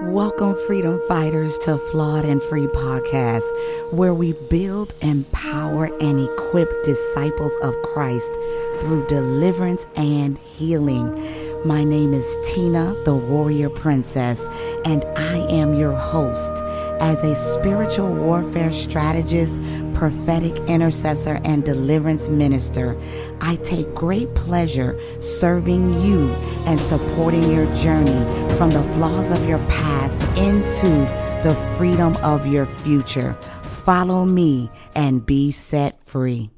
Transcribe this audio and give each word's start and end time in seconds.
Welcome, 0.00 0.56
freedom 0.68 1.00
fighters, 1.08 1.58
to 1.58 1.76
Flawed 1.76 2.24
and 2.24 2.40
Free 2.40 2.68
Podcast, 2.68 3.42
where 3.92 4.14
we 4.14 4.32
build, 4.32 4.94
empower, 5.00 5.86
and 6.00 6.20
equip 6.20 6.84
disciples 6.84 7.52
of 7.62 7.74
Christ 7.82 8.32
through 8.78 9.06
deliverance 9.08 9.88
and 9.96 10.38
healing. 10.38 11.66
My 11.66 11.82
name 11.82 12.14
is 12.14 12.38
Tina, 12.44 12.94
the 13.04 13.16
Warrior 13.16 13.70
Princess, 13.70 14.46
and 14.84 15.04
I 15.16 15.38
am 15.50 15.74
your 15.74 15.96
host. 15.96 16.52
As 17.00 17.24
a 17.24 17.34
spiritual 17.34 18.14
warfare 18.14 18.72
strategist, 18.72 19.60
prophetic 19.98 20.56
intercessor, 20.68 21.40
and 21.44 21.64
deliverance 21.64 22.28
minister, 22.28 22.96
I 23.40 23.56
take 23.56 23.92
great 23.94 24.32
pleasure 24.36 24.96
serving 25.20 26.00
you 26.00 26.30
and 26.66 26.80
supporting 26.80 27.50
your 27.50 27.66
journey 27.74 28.20
from 28.56 28.70
the 28.70 28.82
flaws 28.94 29.30
of 29.30 29.46
your 29.48 29.58
past 29.66 30.16
into 30.38 30.88
the 31.42 31.56
freedom 31.76 32.16
of 32.18 32.46
your 32.46 32.66
future. 32.66 33.32
Follow 33.62 34.24
me 34.24 34.70
and 34.94 35.26
be 35.26 35.50
set 35.50 36.00
free. 36.04 36.50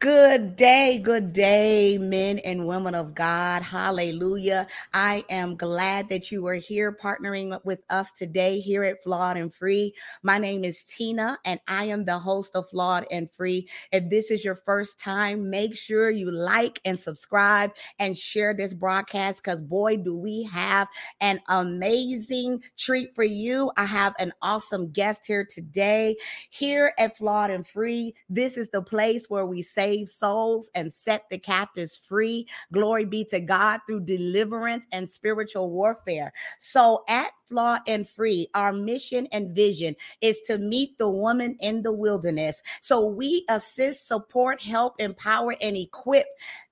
Good 0.00 0.54
day, 0.54 1.00
good 1.02 1.32
day, 1.32 1.98
men 1.98 2.38
and 2.38 2.68
women 2.68 2.94
of 2.94 3.16
God. 3.16 3.62
Hallelujah. 3.62 4.68
I 4.94 5.24
am 5.28 5.56
glad 5.56 6.08
that 6.10 6.30
you 6.30 6.46
are 6.46 6.54
here 6.54 6.92
partnering 6.92 7.58
with 7.64 7.82
us 7.90 8.12
today 8.12 8.60
here 8.60 8.84
at 8.84 9.02
Flawed 9.02 9.36
and 9.36 9.52
Free. 9.52 9.92
My 10.22 10.38
name 10.38 10.64
is 10.64 10.84
Tina, 10.84 11.36
and 11.44 11.58
I 11.66 11.86
am 11.86 12.04
the 12.04 12.16
host 12.16 12.54
of 12.54 12.70
Flawed 12.70 13.08
and 13.10 13.28
Free. 13.28 13.68
If 13.90 14.08
this 14.08 14.30
is 14.30 14.44
your 14.44 14.54
first 14.54 15.00
time, 15.00 15.50
make 15.50 15.74
sure 15.74 16.10
you 16.10 16.30
like 16.30 16.80
and 16.84 16.96
subscribe 16.96 17.72
and 17.98 18.16
share 18.16 18.54
this 18.54 18.74
broadcast 18.74 19.42
because, 19.42 19.60
boy, 19.60 19.96
do 19.96 20.16
we 20.16 20.44
have 20.44 20.86
an 21.20 21.40
amazing 21.48 22.62
treat 22.76 23.16
for 23.16 23.24
you. 23.24 23.72
I 23.76 23.86
have 23.86 24.14
an 24.20 24.32
awesome 24.42 24.92
guest 24.92 25.26
here 25.26 25.44
today. 25.44 26.14
Here 26.50 26.92
at 26.98 27.18
Flawed 27.18 27.50
and 27.50 27.66
Free, 27.66 28.14
this 28.30 28.56
is 28.56 28.70
the 28.70 28.80
place 28.80 29.28
where 29.28 29.44
we 29.44 29.60
say, 29.60 29.87
save 29.88 30.08
souls 30.08 30.70
and 30.74 30.92
set 30.92 31.24
the 31.30 31.38
captives 31.38 31.96
free. 31.96 32.46
Glory 32.72 33.04
be 33.04 33.24
to 33.24 33.40
God 33.40 33.80
through 33.86 34.00
deliverance 34.00 34.86
and 34.92 35.08
spiritual 35.08 35.70
warfare. 35.70 36.32
So 36.58 37.04
at 37.08 37.30
Flawed 37.48 37.80
and 37.86 38.08
Free, 38.08 38.48
our 38.54 38.72
mission 38.72 39.28
and 39.32 39.54
vision 39.54 39.94
is 40.20 40.40
to 40.46 40.58
meet 40.58 40.98
the 40.98 41.10
woman 41.10 41.56
in 41.60 41.82
the 41.82 41.92
wilderness. 41.92 42.62
So 42.80 43.06
we 43.06 43.44
assist, 43.48 44.06
support, 44.08 44.60
help, 44.60 44.94
empower, 44.98 45.54
and 45.60 45.76
equip, 45.76 46.26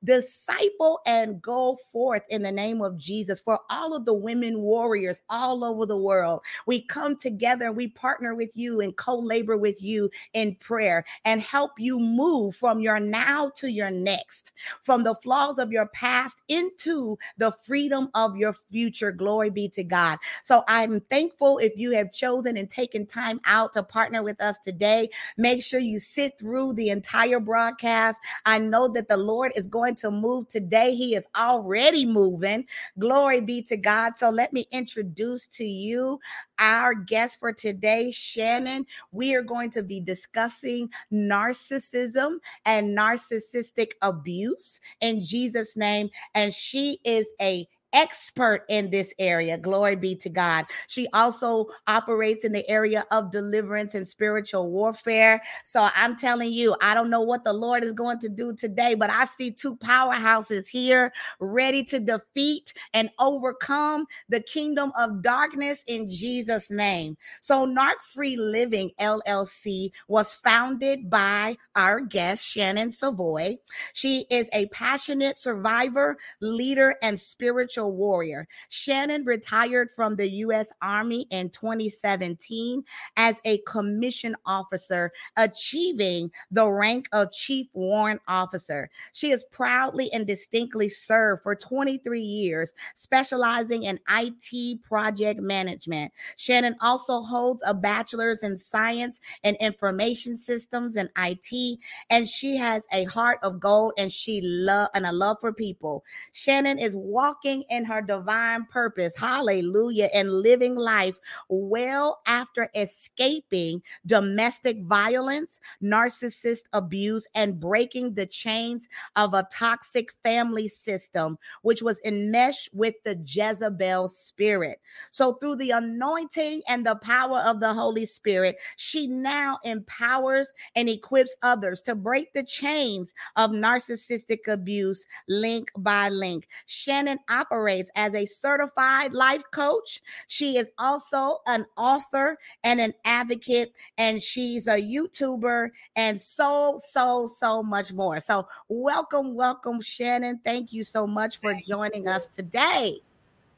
disciple, 0.04 1.00
and 1.06 1.40
go 1.40 1.78
forth 1.92 2.22
in 2.28 2.42
the 2.42 2.52
name 2.52 2.82
of 2.82 2.96
Jesus 2.96 3.40
for 3.40 3.60
all 3.70 3.94
of 3.94 4.04
the 4.04 4.14
women 4.14 4.60
warriors 4.60 5.22
all 5.28 5.64
over 5.64 5.86
the 5.86 5.96
world. 5.96 6.40
We 6.66 6.82
come 6.82 7.16
together 7.16 7.72
we 7.76 7.88
partner 7.88 8.34
with 8.34 8.56
you 8.56 8.80
and 8.80 8.96
co 8.96 9.18
labor 9.18 9.56
with 9.56 9.82
you 9.82 10.10
in 10.32 10.56
prayer 10.56 11.04
and 11.24 11.40
help 11.40 11.72
you 11.78 12.00
move 12.00 12.56
from 12.56 12.80
your 12.80 12.98
now 12.98 13.50
to 13.56 13.70
your 13.70 13.90
next, 13.90 14.52
from 14.82 15.04
the 15.04 15.14
flaws 15.16 15.58
of 15.58 15.70
your 15.70 15.86
past 15.88 16.42
into 16.48 17.18
the 17.36 17.52
freedom 17.64 18.08
of 18.14 18.36
your 18.36 18.54
future. 18.70 19.12
Glory 19.12 19.50
be 19.50 19.68
to 19.68 19.84
God. 19.84 20.18
So 20.42 20.64
I'm 20.68 21.00
thankful 21.00 21.58
if 21.58 21.76
you 21.76 21.92
have 21.92 22.12
chosen 22.12 22.56
and 22.56 22.70
taken 22.70 23.06
time 23.06 23.40
out 23.44 23.72
to 23.74 23.82
partner 23.82 24.22
with 24.22 24.40
us 24.40 24.56
today. 24.64 25.08
Make 25.36 25.62
sure 25.62 25.80
you 25.80 25.98
sit 25.98 26.38
through 26.38 26.74
the 26.74 26.90
entire 26.90 27.40
broadcast. 27.40 28.18
I 28.44 28.58
know 28.58 28.88
that 28.88 29.08
the 29.08 29.16
Lord 29.16 29.52
is 29.56 29.66
going 29.66 29.96
to 29.96 30.10
move 30.10 30.48
today. 30.48 30.94
He 30.94 31.14
is 31.14 31.24
already 31.36 32.06
moving. 32.06 32.66
Glory 32.98 33.40
be 33.40 33.62
to 33.62 33.76
God. 33.76 34.16
So 34.16 34.30
let 34.30 34.52
me 34.52 34.66
introduce 34.70 35.46
to 35.48 35.64
you 35.64 36.20
our 36.58 36.94
guest 36.94 37.38
for 37.40 37.52
today, 37.52 38.10
Shannon. 38.10 38.86
We 39.12 39.34
are 39.34 39.42
going 39.42 39.70
to 39.70 39.82
be 39.82 40.00
discussing 40.00 40.90
narcissism 41.12 42.38
and 42.64 42.96
narcissistic 42.96 43.92
abuse 44.02 44.80
in 45.00 45.22
Jesus' 45.22 45.76
name. 45.76 46.10
And 46.34 46.52
she 46.52 46.98
is 47.04 47.28
a 47.40 47.68
expert 47.96 48.64
in 48.68 48.90
this 48.90 49.14
area. 49.18 49.56
Glory 49.56 49.96
be 49.96 50.14
to 50.16 50.28
God. 50.28 50.66
She 50.86 51.08
also 51.14 51.68
operates 51.86 52.44
in 52.44 52.52
the 52.52 52.68
area 52.68 53.06
of 53.10 53.32
deliverance 53.32 53.94
and 53.94 54.06
spiritual 54.06 54.70
warfare. 54.70 55.42
So 55.64 55.88
I'm 55.94 56.14
telling 56.14 56.52
you, 56.52 56.76
I 56.82 56.92
don't 56.92 57.08
know 57.08 57.22
what 57.22 57.42
the 57.42 57.54
Lord 57.54 57.82
is 57.82 57.94
going 57.94 58.18
to 58.20 58.28
do 58.28 58.54
today, 58.54 58.94
but 58.94 59.08
I 59.08 59.24
see 59.24 59.50
two 59.50 59.76
powerhouses 59.76 60.68
here 60.68 61.10
ready 61.40 61.82
to 61.84 61.98
defeat 61.98 62.74
and 62.92 63.08
overcome 63.18 64.06
the 64.28 64.40
kingdom 64.40 64.92
of 64.98 65.22
darkness 65.22 65.82
in 65.86 66.06
Jesus' 66.08 66.70
name. 66.70 67.16
So 67.40 67.66
Narc 67.66 68.02
Free 68.12 68.36
Living 68.36 68.90
LLC 69.00 69.90
was 70.06 70.34
founded 70.34 71.08
by 71.08 71.56
our 71.74 72.00
guest, 72.00 72.46
Shannon 72.46 72.92
Savoy. 72.92 73.56
She 73.94 74.26
is 74.28 74.50
a 74.52 74.66
passionate 74.66 75.38
survivor, 75.38 76.18
leader, 76.42 76.96
and 77.00 77.18
spiritual 77.18 77.85
warrior. 77.88 78.48
Shannon 78.68 79.24
retired 79.24 79.90
from 79.94 80.16
the 80.16 80.30
U.S. 80.30 80.68
Army 80.82 81.26
in 81.30 81.50
2017 81.50 82.82
as 83.16 83.40
a 83.44 83.58
commission 83.58 84.36
officer, 84.46 85.12
achieving 85.36 86.30
the 86.50 86.66
rank 86.66 87.08
of 87.12 87.32
Chief 87.32 87.66
Warrant 87.72 88.20
Officer. 88.28 88.90
She 89.12 89.30
has 89.30 89.44
proudly 89.50 90.12
and 90.12 90.26
distinctly 90.26 90.88
served 90.88 91.42
for 91.42 91.54
23 91.54 92.20
years, 92.20 92.74
specializing 92.94 93.84
in 93.84 94.00
IT 94.08 94.82
project 94.82 95.40
management. 95.40 96.12
Shannon 96.36 96.76
also 96.80 97.20
holds 97.20 97.62
a 97.66 97.74
bachelor's 97.74 98.42
in 98.42 98.56
science 98.58 99.20
and 99.44 99.56
information 99.56 100.36
systems 100.36 100.96
and 100.96 101.10
IT, 101.16 101.78
and 102.10 102.28
she 102.28 102.56
has 102.56 102.84
a 102.92 103.04
heart 103.04 103.38
of 103.42 103.60
gold 103.60 103.92
and 103.98 104.12
she 104.12 104.40
love 104.42 104.88
and 104.94 105.06
a 105.06 105.12
love 105.12 105.38
for 105.40 105.52
people. 105.52 106.04
Shannon 106.32 106.78
is 106.78 106.96
walking 106.96 107.64
in 107.70 107.84
her 107.84 108.02
divine 108.02 108.66
purpose. 108.66 109.16
Hallelujah. 109.16 110.08
And 110.14 110.32
living 110.32 110.76
life 110.76 111.16
well 111.48 112.20
after 112.26 112.68
escaping 112.74 113.82
domestic 114.06 114.82
violence, 114.82 115.60
narcissist 115.82 116.64
abuse, 116.72 117.26
and 117.34 117.58
breaking 117.58 118.14
the 118.14 118.26
chains 118.26 118.88
of 119.16 119.34
a 119.34 119.48
toxic 119.52 120.12
family 120.22 120.68
system, 120.68 121.38
which 121.62 121.82
was 121.82 122.00
enmeshed 122.04 122.70
with 122.72 122.94
the 123.04 123.20
Jezebel 123.24 124.08
spirit. 124.08 124.80
So, 125.10 125.34
through 125.34 125.56
the 125.56 125.70
anointing 125.70 126.62
and 126.68 126.86
the 126.86 126.96
power 126.96 127.40
of 127.40 127.60
the 127.60 127.72
Holy 127.72 128.04
Spirit, 128.04 128.56
she 128.76 129.06
now 129.06 129.58
empowers 129.64 130.52
and 130.74 130.88
equips 130.88 131.34
others 131.42 131.82
to 131.82 131.94
break 131.94 132.32
the 132.32 132.42
chains 132.42 133.12
of 133.36 133.50
narcissistic 133.50 134.48
abuse 134.48 135.06
link 135.28 135.70
by 135.76 136.08
link. 136.08 136.48
Shannon 136.66 137.18
operates 137.28 137.55
operates 137.56 137.90
as 137.94 138.14
a 138.14 138.26
certified 138.26 139.14
life 139.14 139.42
coach. 139.50 140.02
She 140.26 140.58
is 140.58 140.70
also 140.78 141.38
an 141.46 141.66
author 141.76 142.38
and 142.64 142.80
an 142.80 142.92
advocate, 143.04 143.72
and 143.96 144.22
she's 144.22 144.66
a 144.66 144.80
YouTuber 144.80 145.70
and 145.96 146.20
so, 146.20 146.78
so, 146.90 147.26
so 147.26 147.62
much 147.62 147.92
more. 147.92 148.20
So, 148.20 148.46
welcome, 148.68 149.34
welcome, 149.34 149.80
Shannon. 149.80 150.40
Thank 150.44 150.72
you 150.72 150.84
so 150.84 151.06
much 151.06 151.38
for 151.38 151.52
thank 151.52 151.66
joining 151.66 152.04
you. 152.04 152.10
us 152.10 152.26
today. 152.36 153.00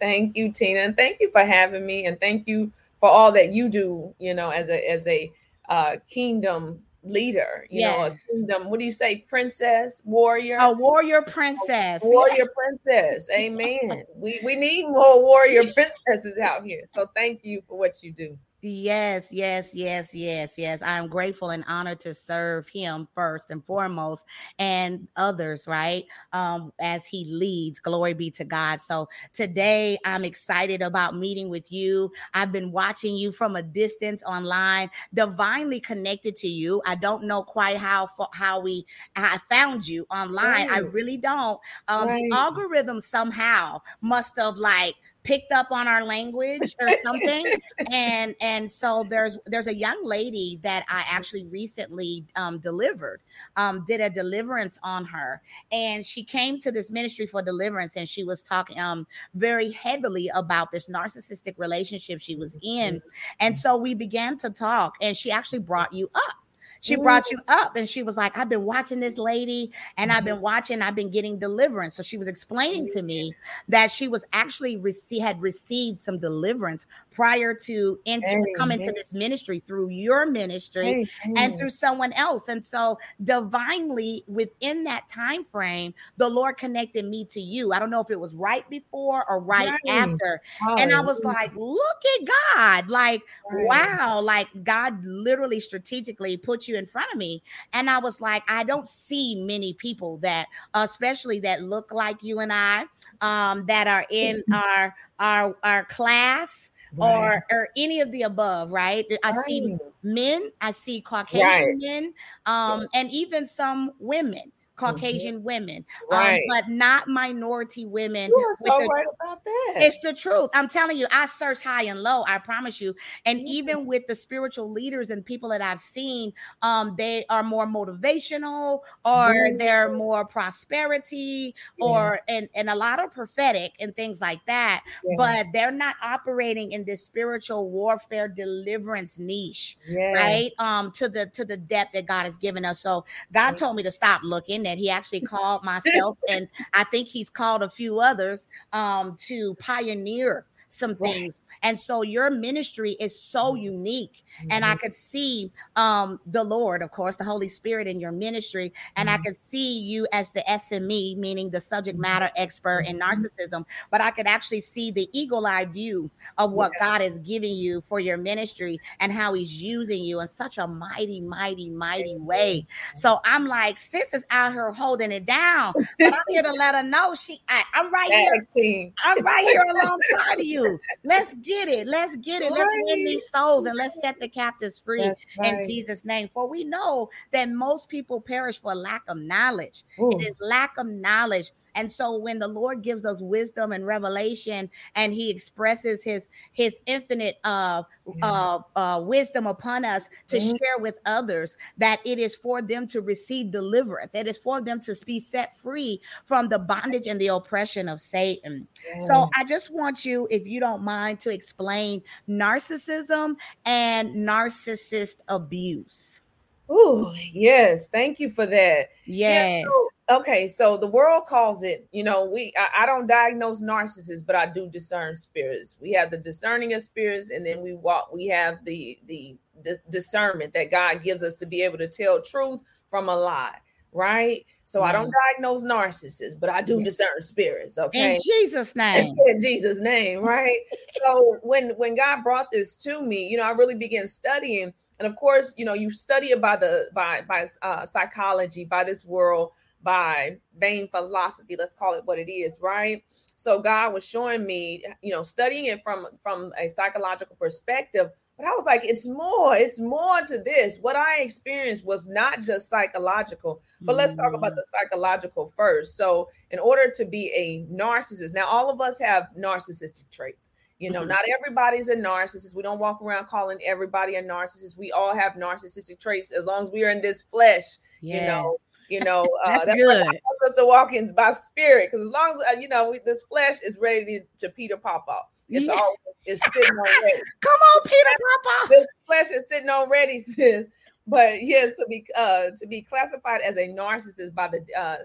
Thank 0.00 0.36
you, 0.36 0.52
Tina, 0.52 0.80
and 0.80 0.96
thank 0.96 1.18
you 1.20 1.30
for 1.32 1.44
having 1.44 1.84
me, 1.84 2.06
and 2.06 2.20
thank 2.20 2.46
you 2.46 2.70
for 3.00 3.08
all 3.08 3.32
that 3.32 3.52
you 3.52 3.68
do. 3.68 4.14
You 4.20 4.34
know, 4.34 4.50
as 4.50 4.68
a 4.68 4.90
as 4.90 5.06
a 5.08 5.32
uh, 5.68 5.96
kingdom 6.08 6.82
leader, 7.08 7.66
you 7.70 7.80
yes. 7.80 7.96
know, 7.96 8.04
a 8.04 8.16
kingdom. 8.32 8.70
What 8.70 8.80
do 8.80 8.86
you 8.86 8.92
say, 8.92 9.24
princess, 9.28 10.02
warrior? 10.04 10.58
A 10.60 10.72
warrior 10.72 11.22
princess. 11.22 12.02
A 12.02 12.06
warrior 12.06 12.46
princess. 12.54 13.28
Amen. 13.34 14.04
we 14.14 14.40
we 14.44 14.56
need 14.56 14.84
more 14.84 15.22
warrior 15.22 15.64
princesses 15.74 16.38
out 16.38 16.64
here. 16.64 16.82
So 16.94 17.06
thank 17.16 17.40
you 17.44 17.62
for 17.66 17.78
what 17.78 18.02
you 18.02 18.12
do. 18.12 18.38
Yes, 18.60 19.28
yes, 19.30 19.70
yes, 19.72 20.12
yes, 20.12 20.54
yes. 20.56 20.82
I'm 20.82 21.06
grateful 21.06 21.50
and 21.50 21.64
honored 21.68 22.00
to 22.00 22.12
serve 22.12 22.68
him 22.68 23.06
first 23.14 23.52
and 23.52 23.64
foremost 23.64 24.24
and 24.58 25.06
others, 25.14 25.68
right? 25.68 26.06
Um, 26.32 26.72
as 26.80 27.06
he 27.06 27.24
leads. 27.26 27.78
Glory 27.78 28.14
be 28.14 28.32
to 28.32 28.44
God. 28.44 28.82
So 28.82 29.08
today 29.32 29.96
I'm 30.04 30.24
excited 30.24 30.82
about 30.82 31.16
meeting 31.16 31.50
with 31.50 31.70
you. 31.70 32.10
I've 32.34 32.50
been 32.50 32.72
watching 32.72 33.14
you 33.14 33.30
from 33.30 33.54
a 33.54 33.62
distance 33.62 34.24
online, 34.24 34.90
divinely 35.14 35.78
connected 35.78 36.34
to 36.38 36.48
you. 36.48 36.82
I 36.84 36.96
don't 36.96 37.24
know 37.24 37.44
quite 37.44 37.76
how 37.76 38.08
how 38.32 38.58
we 38.58 38.84
I 39.14 39.38
found 39.48 39.86
you 39.86 40.04
online. 40.10 40.66
Right. 40.66 40.70
I 40.72 40.78
really 40.80 41.16
don't. 41.16 41.60
Um, 41.86 42.08
right. 42.08 42.24
the 42.28 42.36
algorithm 42.36 42.98
somehow 42.98 43.82
must 44.00 44.36
have 44.36 44.56
like 44.56 44.96
picked 45.28 45.52
up 45.52 45.70
on 45.70 45.86
our 45.86 46.04
language 46.04 46.74
or 46.80 46.88
something. 47.02 47.44
and 47.92 48.34
and 48.40 48.70
so 48.70 49.04
there's 49.08 49.38
there's 49.44 49.66
a 49.66 49.74
young 49.74 50.02
lady 50.02 50.58
that 50.62 50.86
I 50.88 51.04
actually 51.06 51.44
recently 51.44 52.24
um, 52.34 52.58
delivered, 52.58 53.20
um, 53.56 53.84
did 53.86 54.00
a 54.00 54.08
deliverance 54.08 54.78
on 54.82 55.04
her, 55.04 55.42
and 55.70 56.04
she 56.04 56.24
came 56.24 56.58
to 56.60 56.72
this 56.72 56.90
ministry 56.90 57.26
for 57.26 57.42
deliverance, 57.42 57.94
and 57.96 58.08
she 58.08 58.24
was 58.24 58.42
talking 58.42 58.80
um 58.80 59.06
very 59.34 59.70
heavily 59.70 60.30
about 60.34 60.72
this 60.72 60.88
narcissistic 60.88 61.54
relationship 61.58 62.20
she 62.20 62.34
was 62.34 62.56
in, 62.62 63.02
and 63.38 63.56
so 63.56 63.76
we 63.76 63.94
began 63.94 64.38
to 64.38 64.48
talk, 64.48 64.94
and 65.02 65.14
she 65.14 65.30
actually 65.30 65.58
brought 65.58 65.92
you 65.92 66.10
up 66.14 66.47
she 66.80 66.96
brought 66.96 67.30
you 67.30 67.38
up 67.48 67.76
and 67.76 67.88
she 67.88 68.02
was 68.02 68.16
like, 68.16 68.36
I've 68.36 68.48
been 68.48 68.64
watching 68.64 69.00
this 69.00 69.18
lady 69.18 69.72
and 69.96 70.12
I've 70.12 70.24
been 70.24 70.34
mm-hmm. 70.34 70.42
watching, 70.42 70.82
I've 70.82 70.94
been 70.94 71.10
getting 71.10 71.38
deliverance. 71.38 71.96
So 71.96 72.02
she 72.02 72.18
was 72.18 72.28
explaining 72.28 72.88
to 72.90 73.02
me 73.02 73.34
that 73.68 73.90
she 73.90 74.08
was 74.08 74.24
actually 74.32 74.76
rece- 74.78 75.20
had 75.20 75.40
received 75.42 76.00
some 76.00 76.18
deliverance 76.18 76.86
prior 77.18 77.52
to 77.52 77.98
enter, 78.06 78.40
coming 78.56 78.78
to 78.78 78.92
this 78.92 79.12
ministry 79.12 79.60
through 79.66 79.88
your 79.88 80.24
ministry 80.24 81.10
and 81.34 81.58
through 81.58 81.68
someone 81.68 82.12
else. 82.12 82.46
And 82.46 82.62
so 82.62 82.96
divinely 83.24 84.22
within 84.28 84.84
that 84.84 85.08
time 85.08 85.44
frame, 85.50 85.94
the 86.16 86.28
Lord 86.28 86.58
connected 86.58 87.04
me 87.04 87.24
to 87.24 87.40
you. 87.40 87.72
I 87.72 87.80
don't 87.80 87.90
know 87.90 88.00
if 88.00 88.12
it 88.12 88.20
was 88.20 88.36
right 88.36 88.68
before 88.70 89.28
or 89.28 89.40
right, 89.40 89.66
right. 89.66 89.78
after. 89.88 90.40
Oh, 90.64 90.76
and 90.78 90.92
I 90.92 91.00
was 91.00 91.24
like, 91.24 91.50
look 91.56 91.80
at 92.20 92.28
God. 92.54 92.88
Like, 92.88 93.22
right. 93.50 93.66
wow, 93.98 94.20
like 94.20 94.46
God 94.62 95.04
literally 95.04 95.58
strategically 95.58 96.36
put 96.36 96.68
you 96.68 96.76
in 96.76 96.86
front 96.86 97.10
of 97.12 97.18
me. 97.18 97.42
And 97.72 97.90
I 97.90 97.98
was 97.98 98.20
like, 98.20 98.44
I 98.46 98.62
don't 98.62 98.88
see 98.88 99.42
many 99.42 99.72
people 99.74 100.18
that, 100.18 100.46
especially 100.72 101.40
that 101.40 101.64
look 101.64 101.90
like 101.90 102.22
you 102.22 102.38
and 102.38 102.52
I, 102.52 102.84
um, 103.20 103.66
that 103.66 103.88
are 103.88 104.06
in 104.08 104.44
our 104.52 104.94
our 105.18 105.56
our 105.64 105.84
class 105.86 106.70
Right. 106.96 107.14
or 107.14 107.44
or 107.50 107.68
any 107.76 108.00
of 108.00 108.10
the 108.12 108.22
above, 108.22 108.70
right? 108.70 109.04
I 109.22 109.30
right. 109.30 109.46
see 109.46 109.76
men, 110.02 110.50
I 110.60 110.72
see 110.72 111.00
Caucasian 111.00 111.46
right. 111.46 111.74
men, 111.76 112.14
um, 112.46 112.86
and 112.94 113.10
even 113.10 113.46
some 113.46 113.92
women. 113.98 114.52
Caucasian 114.78 115.36
mm-hmm. 115.36 115.44
women, 115.44 115.84
um, 116.10 116.18
right. 116.18 116.34
um, 116.34 116.40
but 116.48 116.68
not 116.68 117.08
minority 117.08 117.84
women. 117.84 118.30
You 118.30 118.38
are 118.38 118.54
so 118.54 118.78
the, 118.80 118.86
right 118.86 119.06
about 119.20 119.44
that. 119.44 119.74
It's 119.76 119.98
the 120.00 120.12
truth. 120.12 120.50
I'm 120.54 120.68
telling 120.68 120.96
you, 120.96 121.06
I 121.10 121.26
search 121.26 121.62
high 121.62 121.84
and 121.84 122.02
low. 122.02 122.24
I 122.26 122.38
promise 122.38 122.80
you. 122.80 122.94
And 123.26 123.40
mm-hmm. 123.40 123.48
even 123.48 123.86
with 123.86 124.06
the 124.06 124.14
spiritual 124.14 124.70
leaders 124.70 125.10
and 125.10 125.24
people 125.24 125.48
that 125.50 125.60
I've 125.60 125.80
seen, 125.80 126.32
um, 126.62 126.94
they 126.96 127.26
are 127.28 127.42
more 127.42 127.66
motivational, 127.66 128.80
or 129.04 129.34
mm-hmm. 129.34 129.58
they're 129.58 129.92
more 129.92 130.24
prosperity, 130.24 131.54
yeah. 131.78 131.86
or 131.86 132.20
and 132.28 132.48
and 132.54 132.70
a 132.70 132.74
lot 132.74 133.02
of 133.02 133.12
prophetic 133.12 133.72
and 133.80 133.94
things 133.96 134.20
like 134.20 134.44
that. 134.46 134.84
Yeah. 135.04 135.14
But 135.16 135.46
they're 135.52 135.72
not 135.72 135.96
operating 136.02 136.72
in 136.72 136.84
this 136.84 137.04
spiritual 137.04 137.70
warfare 137.70 138.28
deliverance 138.28 139.18
niche, 139.18 139.76
yeah. 139.88 140.12
right? 140.12 140.52
Um, 140.58 140.92
to 140.92 141.08
the 141.08 141.26
to 141.26 141.44
the 141.44 141.56
depth 141.56 141.92
that 141.94 142.06
God 142.06 142.26
has 142.26 142.36
given 142.36 142.64
us. 142.64 142.80
So 142.80 143.04
God 143.32 143.56
told 143.56 143.76
me 143.76 143.82
to 143.82 143.90
stop 143.90 144.22
looking 144.22 144.62
that 144.68 144.78
he 144.78 144.90
actually 144.90 145.20
called 145.32 145.64
myself 145.64 146.18
and 146.28 146.48
I 146.74 146.84
think 146.84 147.08
he's 147.08 147.30
called 147.30 147.62
a 147.62 147.70
few 147.70 148.00
others 148.00 148.46
um, 148.72 149.16
to 149.26 149.54
pioneer 149.54 150.46
some 150.70 150.94
things. 150.96 151.40
Right. 151.48 151.70
And 151.70 151.80
so 151.80 152.02
your 152.02 152.30
ministry 152.30 152.92
is 153.00 153.20
so 153.20 153.52
mm-hmm. 153.52 153.64
unique. 153.64 154.24
Mm-hmm. 154.40 154.48
And 154.50 154.64
I 154.64 154.68
mm-hmm. 154.70 154.78
could 154.78 154.94
see 154.94 155.52
um, 155.76 156.20
the 156.26 156.44
Lord, 156.44 156.82
of 156.82 156.90
course, 156.90 157.16
the 157.16 157.24
Holy 157.24 157.48
Spirit 157.48 157.86
in 157.86 158.00
your 158.00 158.12
ministry. 158.12 158.72
And 158.96 159.08
mm-hmm. 159.08 159.20
I 159.20 159.24
could 159.24 159.40
see 159.40 159.78
you 159.78 160.06
as 160.12 160.30
the 160.30 160.44
SME, 160.48 161.16
meaning 161.16 161.50
the 161.50 161.60
subject 161.60 161.96
mm-hmm. 161.96 162.02
matter 162.02 162.30
expert 162.36 162.80
in 162.80 162.98
mm-hmm. 162.98 163.22
narcissism. 163.22 163.64
But 163.90 164.00
I 164.00 164.10
could 164.10 164.26
actually 164.26 164.60
see 164.60 164.90
the 164.90 165.08
eagle 165.12 165.46
eye 165.46 165.64
view 165.64 166.10
of 166.36 166.52
what. 166.52 166.72
God 166.78 167.02
is 167.02 167.18
giving 167.20 167.54
you 167.54 167.82
for 167.88 167.98
your 167.98 168.16
ministry 168.16 168.78
and 169.00 169.10
how 169.10 169.32
he's 169.32 169.60
using 169.60 170.04
you 170.04 170.20
in 170.20 170.28
such 170.28 170.58
a 170.58 170.66
mighty, 170.66 171.20
mighty, 171.20 171.70
mighty 171.70 172.16
way. 172.16 172.66
So 172.94 173.20
I'm 173.24 173.46
like, 173.46 173.78
sis 173.78 174.14
is 174.14 174.24
out 174.30 174.52
here 174.52 174.70
holding 174.70 175.10
it 175.10 175.26
down. 175.26 175.72
But 175.98 176.14
I'm 176.14 176.20
here 176.28 176.42
to 176.42 176.52
let 176.52 176.74
her 176.74 176.82
know 176.82 177.14
she 177.14 177.40
I, 177.48 177.64
am 177.74 177.92
right 177.92 178.10
here. 178.10 178.46
Team. 178.54 178.92
I'm 179.02 179.24
right 179.24 179.44
here 179.44 179.64
alongside 179.68 180.40
of 180.40 180.44
you 180.44 180.58
you. 180.58 180.78
Let's 181.04 181.34
get 181.34 181.68
it. 181.68 181.86
Let's 181.86 182.16
get 182.16 182.42
it. 182.42 182.52
Let's 182.52 182.72
win 182.82 183.04
these 183.04 183.28
souls 183.34 183.66
and 183.66 183.76
let's 183.76 183.98
set 184.00 184.18
the 184.20 184.27
captives 184.28 184.78
free 184.78 185.02
right. 185.02 185.62
in 185.62 185.66
Jesus' 185.66 186.04
name. 186.04 186.28
For 186.32 186.48
we 186.48 186.64
know 186.64 187.10
that 187.32 187.50
most 187.50 187.88
people 187.88 188.20
perish 188.20 188.60
for 188.60 188.74
lack 188.74 189.02
of 189.08 189.16
knowledge. 189.18 189.84
Ooh. 190.00 190.10
It 190.12 190.26
is 190.26 190.36
lack 190.40 190.76
of 190.78 190.86
knowledge. 190.86 191.50
And 191.78 191.90
so 191.92 192.16
when 192.16 192.40
the 192.40 192.48
Lord 192.48 192.82
gives 192.82 193.04
us 193.04 193.20
wisdom 193.20 193.70
and 193.70 193.86
revelation 193.86 194.68
and 194.96 195.14
he 195.14 195.30
expresses 195.30 196.02
his 196.02 196.28
his 196.52 196.80
infinite 196.86 197.38
uh, 197.44 197.84
uh, 198.20 198.58
uh, 198.74 199.00
wisdom 199.04 199.46
upon 199.46 199.84
us 199.84 200.08
to 200.26 200.38
mm-hmm. 200.38 200.56
share 200.56 200.78
with 200.80 200.96
others 201.06 201.56
that 201.76 202.00
it 202.04 202.18
is 202.18 202.34
for 202.34 202.60
them 202.60 202.88
to 202.88 203.00
receive 203.00 203.52
deliverance. 203.52 204.12
It 204.16 204.26
is 204.26 204.38
for 204.38 204.60
them 204.60 204.80
to 204.80 204.96
be 205.06 205.20
set 205.20 205.56
free 205.58 206.00
from 206.24 206.48
the 206.48 206.58
bondage 206.58 207.06
and 207.06 207.20
the 207.20 207.28
oppression 207.28 207.88
of 207.88 208.00
Satan. 208.00 208.66
Yeah. 208.84 209.00
So 209.00 209.30
I 209.36 209.44
just 209.44 209.72
want 209.72 210.04
you, 210.04 210.26
if 210.32 210.48
you 210.48 210.58
don't 210.58 210.82
mind, 210.82 211.20
to 211.20 211.30
explain 211.30 212.02
narcissism 212.28 213.36
and 213.64 214.16
narcissist 214.16 215.18
abuse. 215.28 216.22
Oh, 216.68 217.14
yes. 217.32 217.88
Thank 217.88 218.18
you 218.18 218.30
for 218.30 218.46
that. 218.46 218.90
Yes. 219.06 219.64
Yeah, 219.64 219.70
so 219.70 219.88
Okay, 220.10 220.48
so 220.48 220.78
the 220.78 220.86
world 220.86 221.26
calls 221.26 221.62
it, 221.62 221.86
you 221.92 222.02
know, 222.02 222.24
we 222.24 222.50
I, 222.56 222.82
I, 222.82 222.86
don't 222.86 223.06
diagnose 223.06 223.60
narcissists, 223.60 224.24
but 224.24 224.34
I 224.34 224.46
do 224.46 224.66
discern 224.70 225.18
spirits. 225.18 225.76
We 225.82 225.92
have 225.92 226.10
the 226.10 226.16
discerning 226.16 226.72
of 226.72 226.82
spirits, 226.82 227.28
and 227.28 227.44
then 227.44 227.60
we 227.60 227.74
walk, 227.74 228.10
we 228.12 228.26
have 228.28 228.64
the 228.64 228.98
the, 229.06 229.36
the 229.62 229.78
discernment 229.90 230.54
that 230.54 230.70
God 230.70 231.02
gives 231.02 231.22
us 231.22 231.34
to 231.34 231.46
be 231.46 231.60
able 231.60 231.76
to 231.76 231.88
tell 231.88 232.22
truth 232.22 232.62
from 232.88 233.10
a 233.10 233.14
lie, 233.14 233.56
right? 233.92 234.44
So 234.64 234.82
I 234.82 234.92
don't 234.92 235.10
diagnose 235.32 235.62
narcissists, 235.62 236.38
but 236.38 236.50
I 236.50 236.60
do 236.60 236.82
discern 236.84 237.22
spirits. 237.22 237.78
Okay. 237.78 238.14
In 238.16 238.20
Jesus' 238.22 238.76
name. 238.76 239.14
In 239.26 239.40
Jesus' 239.40 239.78
name, 239.80 240.20
right? 240.20 240.58
so 241.02 241.38
when 241.42 241.70
when 241.78 241.96
God 241.96 242.22
brought 242.22 242.48
this 242.52 242.76
to 242.78 243.00
me, 243.00 243.26
you 243.28 243.38
know, 243.38 243.44
I 243.44 243.50
really 243.50 243.76
began 243.76 244.06
studying. 244.06 244.72
And 244.98 245.06
of 245.06 245.16
course, 245.16 245.54
you 245.56 245.64
know, 245.64 245.74
you 245.74 245.90
study 245.90 246.28
it 246.28 246.40
by 246.40 246.56
the 246.56 246.88
by 246.94 247.22
by 247.22 247.46
uh, 247.62 247.86
psychology, 247.86 248.64
by 248.64 248.84
this 248.84 249.06
world 249.06 249.52
by 249.82 250.36
vain 250.58 250.88
philosophy 250.88 251.56
let's 251.58 251.74
call 251.74 251.94
it 251.94 252.04
what 252.04 252.18
it 252.18 252.30
is 252.30 252.58
right 252.60 253.04
so 253.36 253.60
god 253.60 253.92
was 253.92 254.04
showing 254.04 254.44
me 254.44 254.82
you 255.02 255.12
know 255.12 255.22
studying 255.22 255.66
it 255.66 255.82
from 255.82 256.06
from 256.22 256.52
a 256.58 256.68
psychological 256.68 257.36
perspective 257.36 258.10
but 258.38 258.46
i 258.46 258.50
was 258.50 258.64
like 258.64 258.80
it's 258.84 259.06
more 259.06 259.54
it's 259.54 259.78
more 259.78 260.22
to 260.22 260.38
this 260.38 260.78
what 260.80 260.96
i 260.96 261.20
experienced 261.20 261.84
was 261.84 262.06
not 262.08 262.40
just 262.40 262.70
psychological 262.70 263.60
but 263.82 263.96
let's 263.96 264.14
talk 264.14 264.32
about 264.32 264.54
the 264.54 264.62
mm. 264.62 264.80
psychological 264.80 265.52
first 265.56 265.96
so 265.96 266.28
in 266.50 266.58
order 266.58 266.90
to 266.90 267.04
be 267.04 267.30
a 267.34 267.66
narcissist 267.74 268.34
now 268.34 268.46
all 268.46 268.70
of 268.70 268.80
us 268.80 268.98
have 268.98 269.28
narcissistic 269.36 270.08
traits 270.10 270.52
you 270.78 270.90
know, 270.90 271.00
mm-hmm. 271.00 271.08
not 271.08 271.24
everybody's 271.28 271.88
a 271.88 271.96
narcissist. 271.96 272.54
We 272.54 272.62
don't 272.62 272.78
walk 272.78 273.02
around 273.02 273.26
calling 273.26 273.58
everybody 273.66 274.14
a 274.14 274.22
narcissist. 274.22 274.78
We 274.78 274.92
all 274.92 275.12
have 275.12 275.32
narcissistic 275.32 275.98
traits 275.98 276.30
as 276.30 276.44
long 276.44 276.62
as 276.62 276.70
we 276.70 276.84
are 276.84 276.90
in 276.90 277.00
this 277.00 277.22
flesh, 277.22 277.64
yes. 278.00 278.22
you 278.22 278.28
know, 278.28 278.56
you 278.88 279.00
know, 279.04 279.28
uh, 279.44 279.50
that's, 279.50 279.66
that's 279.66 279.82
good. 279.82 280.20
us 280.46 280.54
to 280.56 280.64
walk 280.64 280.92
in 280.92 281.12
by 281.14 281.32
spirit, 281.32 281.88
because 281.90 282.06
as 282.06 282.12
long 282.12 282.42
as 282.48 282.56
uh, 282.56 282.60
you 282.60 282.68
know 282.68 282.90
we, 282.90 283.00
this 283.04 283.22
flesh 283.22 283.56
is 283.64 283.76
ready 283.80 284.20
to 284.38 284.48
Peter 284.50 284.76
pop 284.76 285.06
off. 285.08 285.26
It's 285.48 285.66
yeah. 285.66 285.72
all 285.72 285.94
it's 286.24 286.42
sitting 286.52 286.70
on 286.70 287.02
ready. 287.02 287.22
Come 287.40 287.52
on, 287.52 287.82
Peter 287.84 288.62
off. 288.62 288.68
This 288.68 288.86
flesh 289.06 289.30
is 289.30 289.48
sitting 289.48 289.68
on 289.68 289.88
ready, 289.90 290.20
sis. 290.20 290.66
But 291.06 291.42
yes, 291.42 291.72
to 291.78 291.86
be 291.88 292.04
uh, 292.18 292.50
to 292.58 292.66
be 292.66 292.82
classified 292.82 293.40
as 293.40 293.56
a 293.56 293.66
narcissist 293.68 294.34
by 294.34 294.48
the 294.48 294.60
uh, 294.78 294.96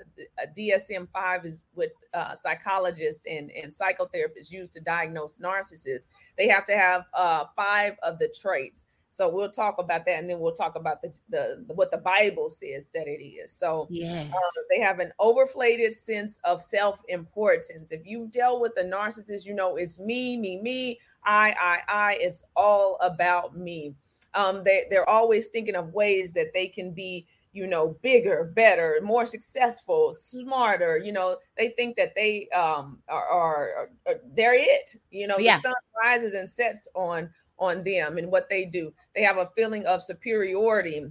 DSM 0.57 1.07
five 1.13 1.45
is 1.45 1.61
what 1.75 1.89
uh, 2.13 2.35
psychologists 2.35 3.25
and 3.25 3.49
and 3.51 3.73
psychotherapists 3.73 4.51
use 4.51 4.69
to 4.71 4.81
diagnose 4.81 5.37
narcissists. 5.37 6.07
They 6.37 6.49
have 6.49 6.65
to 6.65 6.75
have 6.75 7.05
uh, 7.13 7.45
five 7.55 7.95
of 8.03 8.19
the 8.19 8.27
traits. 8.37 8.83
So 9.13 9.29
we'll 9.29 9.51
talk 9.51 9.75
about 9.77 10.07
that, 10.07 10.17
and 10.17 10.27
then 10.27 10.39
we'll 10.39 10.55
talk 10.55 10.75
about 10.75 11.03
the 11.03 11.13
the, 11.29 11.63
the 11.67 11.75
what 11.75 11.91
the 11.91 11.99
Bible 11.99 12.49
says 12.49 12.87
that 12.95 13.07
it 13.07 13.23
is. 13.23 13.51
So 13.51 13.85
yeah, 13.91 14.25
uh, 14.33 14.61
they 14.71 14.81
have 14.81 14.97
an 14.97 15.11
overflated 15.21 15.93
sense 15.93 16.39
of 16.43 16.63
self 16.63 16.99
importance. 17.09 17.91
If 17.91 18.07
you 18.07 18.27
deal 18.33 18.59
with 18.59 18.71
a 18.77 18.83
narcissist, 18.83 19.45
you 19.45 19.53
know 19.53 19.75
it's 19.75 19.99
me, 19.99 20.35
me, 20.35 20.59
me, 20.59 20.99
I, 21.23 21.53
I, 21.61 21.79
I. 21.87 22.17
It's 22.19 22.43
all 22.55 22.97
about 23.01 23.55
me. 23.55 23.93
Um, 24.33 24.63
they 24.63 24.85
they're 24.89 25.07
always 25.07 25.45
thinking 25.45 25.75
of 25.75 25.93
ways 25.93 26.33
that 26.33 26.47
they 26.55 26.65
can 26.65 26.91
be 26.91 27.27
you 27.51 27.67
know 27.67 27.95
bigger 28.01 28.51
better 28.55 28.99
more 29.03 29.27
successful 29.27 30.11
smarter 30.11 30.97
you 30.97 31.11
know 31.11 31.37
they 31.55 31.69
think 31.69 31.95
that 31.95 32.15
they 32.15 32.49
um 32.49 32.97
are, 33.07 33.27
are, 33.27 33.89
are 34.07 34.15
they're 34.35 34.55
it 34.55 34.95
you 35.11 35.27
know 35.27 35.37
yeah. 35.37 35.57
the 35.57 35.61
sun 35.61 35.73
rises 36.03 36.33
and 36.33 36.49
sets 36.49 36.87
on 36.95 37.29
on 37.63 37.83
them 37.83 38.17
and 38.17 38.31
what 38.31 38.49
they 38.49 38.65
do. 38.65 38.93
They 39.15 39.23
have 39.23 39.37
a 39.37 39.51
feeling 39.55 39.85
of 39.85 40.03
superiority. 40.03 41.05